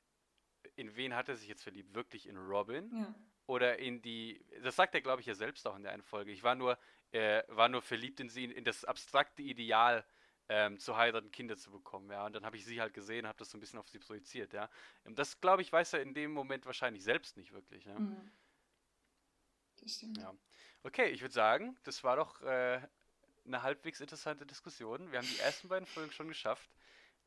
in 0.77 0.95
wen 0.97 1.15
hat 1.15 1.29
er 1.29 1.37
sich 1.37 1.49
jetzt 1.49 1.63
verliebt? 1.63 1.95
Wirklich 1.95 2.27
in 2.29 2.37
Robin? 2.37 2.91
Ja. 2.95 3.15
Oder 3.47 3.79
in 3.79 4.03
die, 4.03 4.45
das 4.63 4.77
sagt 4.77 4.95
er, 4.95 5.01
glaube 5.01 5.21
ich, 5.21 5.27
ja 5.27 5.35
selbst 5.35 5.67
auch 5.67 5.77
in 5.77 5.83
der 5.83 5.93
einen 5.93 6.03
Folge. 6.03 6.31
Ich 6.31 6.43
war 6.43 6.55
nur, 6.55 6.79
äh, 7.13 7.43
war 7.49 7.69
nur 7.69 7.83
verliebt 7.83 8.21
in 8.21 8.29
sie, 8.29 8.45
in 8.45 8.65
das 8.65 8.85
abstrakte 8.85 9.43
Ideal, 9.43 10.05
ähm, 10.51 10.79
zu 10.79 10.97
heiraten, 10.97 11.31
Kinder 11.31 11.57
zu 11.57 11.71
bekommen, 11.71 12.11
ja. 12.11 12.27
Und 12.27 12.35
dann 12.35 12.45
habe 12.45 12.59
ich 12.59 12.67
sie 12.67 12.83
halt 12.83 12.93
gesehen, 12.93 13.27
habe 13.27 13.39
das 13.39 13.51
so 13.51 13.57
ein 13.57 13.61
bisschen 13.61 13.79
auf 13.79 13.89
sie 13.89 13.99
projiziert, 13.99 14.53
ja. 14.53 14.69
Das, 15.05 15.41
glaube 15.41 15.63
ich, 15.63 15.73
weiß 15.73 15.95
er 15.95 16.03
in 16.03 16.13
dem 16.13 16.33
Moment 16.33 16.67
wahrscheinlich 16.67 17.03
selbst 17.03 17.39
nicht 17.39 17.53
wirklich, 17.53 17.87
ja. 17.87 17.99
Mhm. 17.99 18.31
Das 19.81 19.95
stimmt. 19.95 20.19
Ja. 20.19 20.35
Okay, 20.85 21.09
ich 21.09 21.23
würde 21.23 21.33
sagen, 21.33 21.77
das 21.85 22.05
war 22.05 22.17
doch 22.17 22.43
äh, 22.43 22.79
eine 23.47 23.63
halbwegs 23.63 24.01
interessante 24.01 24.45
Diskussion. 24.45 25.11
Wir 25.11 25.19
haben 25.19 25.27
die 25.27 25.41
ersten 25.41 25.69
beiden 25.69 25.87
Folgen 25.87 26.13
schon 26.13 26.29
geschafft. 26.29 26.69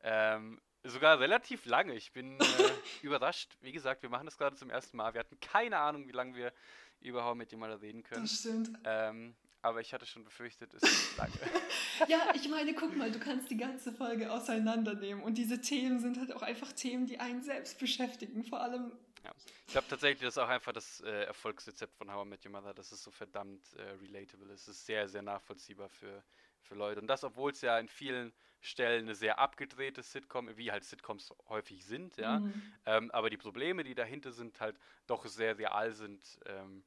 Ähm, 0.00 0.60
sogar 0.84 1.18
relativ 1.18 1.66
lange. 1.66 1.94
Ich 1.94 2.12
bin 2.12 2.38
äh, 2.38 2.44
überrascht. 3.02 3.56
Wie 3.60 3.72
gesagt, 3.72 4.02
wir 4.02 4.10
machen 4.10 4.26
das 4.26 4.38
gerade 4.38 4.54
zum 4.54 4.70
ersten 4.70 4.96
Mal. 4.96 5.12
Wir 5.12 5.20
hatten 5.20 5.40
keine 5.40 5.76
Ahnung, 5.78 6.06
wie 6.06 6.12
lange 6.12 6.36
wir 6.36 6.52
überhaupt 7.00 7.36
mit 7.36 7.50
jemandem 7.50 7.80
reden 7.80 8.04
können. 8.04 8.22
Das 8.22 8.38
stimmt. 8.38 8.78
Ähm, 8.84 9.34
aber 9.60 9.80
ich 9.80 9.92
hatte 9.92 10.06
schon 10.06 10.22
befürchtet, 10.22 10.72
es 10.74 10.82
ist 10.84 11.16
lange. 11.16 11.32
ja, 12.08 12.32
ich 12.34 12.48
meine, 12.48 12.74
guck 12.74 12.96
mal, 12.96 13.10
du 13.10 13.18
kannst 13.18 13.50
die 13.50 13.56
ganze 13.56 13.92
Folge 13.92 14.30
auseinandernehmen. 14.30 15.22
Und 15.22 15.36
diese 15.36 15.60
Themen 15.60 15.98
sind 15.98 16.16
halt 16.18 16.32
auch 16.32 16.42
einfach 16.42 16.72
Themen, 16.72 17.06
die 17.06 17.18
einen 17.18 17.42
selbst 17.42 17.80
beschäftigen. 17.80 18.44
Vor 18.44 18.60
allem 18.60 18.92
ja. 19.24 19.32
Ich 19.66 19.72
glaube 19.72 19.86
tatsächlich, 19.88 20.20
das 20.20 20.34
ist 20.34 20.38
auch 20.38 20.48
einfach 20.48 20.72
das 20.72 21.00
äh, 21.00 21.24
Erfolgsrezept 21.24 21.94
von 21.96 22.12
How 22.12 22.24
I 22.24 22.28
Met 22.28 22.44
Your 22.44 22.52
Mother, 22.52 22.74
dass 22.74 22.92
es 22.92 23.02
so 23.02 23.10
verdammt 23.10 23.74
äh, 23.74 23.82
relatable 24.02 24.52
ist. 24.52 24.62
Es 24.62 24.76
ist 24.76 24.86
sehr, 24.86 25.08
sehr 25.08 25.22
nachvollziehbar 25.22 25.88
für, 25.88 26.22
für 26.60 26.74
Leute. 26.74 27.00
Und 27.00 27.06
das, 27.06 27.24
obwohl 27.24 27.52
es 27.52 27.60
ja 27.60 27.78
in 27.78 27.88
vielen 27.88 28.32
Stellen 28.60 29.04
eine 29.04 29.14
sehr 29.14 29.38
abgedrehte 29.38 30.02
Sitcom, 30.02 30.56
wie 30.56 30.72
halt 30.72 30.84
Sitcoms 30.84 31.32
häufig 31.48 31.84
sind, 31.84 32.16
ja. 32.16 32.40
Mhm. 32.40 32.62
Ähm, 32.86 33.10
aber 33.12 33.30
die 33.30 33.36
Probleme, 33.36 33.84
die 33.84 33.94
dahinter 33.94 34.32
sind, 34.32 34.60
halt 34.60 34.78
doch 35.06 35.24
sehr 35.26 35.58
real 35.58 35.92
sind. 35.92 36.38
Ähm, 36.46 36.84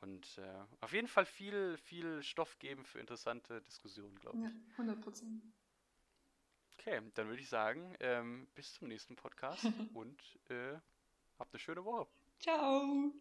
und 0.00 0.38
äh, 0.38 0.64
auf 0.80 0.92
jeden 0.92 1.08
Fall 1.08 1.24
viel, 1.24 1.78
viel 1.78 2.22
Stoff 2.22 2.58
geben 2.58 2.84
für 2.84 3.00
interessante 3.00 3.62
Diskussionen, 3.62 4.18
glaube 4.18 4.38
ich. 4.38 4.44
Ja, 4.44 4.50
100 4.72 5.00
Prozent. 5.00 5.42
Okay, 6.78 7.00
dann 7.14 7.28
würde 7.28 7.40
ich 7.40 7.48
sagen, 7.48 7.96
ähm, 8.00 8.46
bis 8.54 8.74
zum 8.74 8.88
nächsten 8.88 9.16
Podcast 9.16 9.64
und 9.94 10.20
äh, 10.50 10.74
Habt 11.38 11.52
eine 11.52 11.58
schöne 11.60 11.84
Woche. 11.84 12.06
Ciao. 12.38 13.12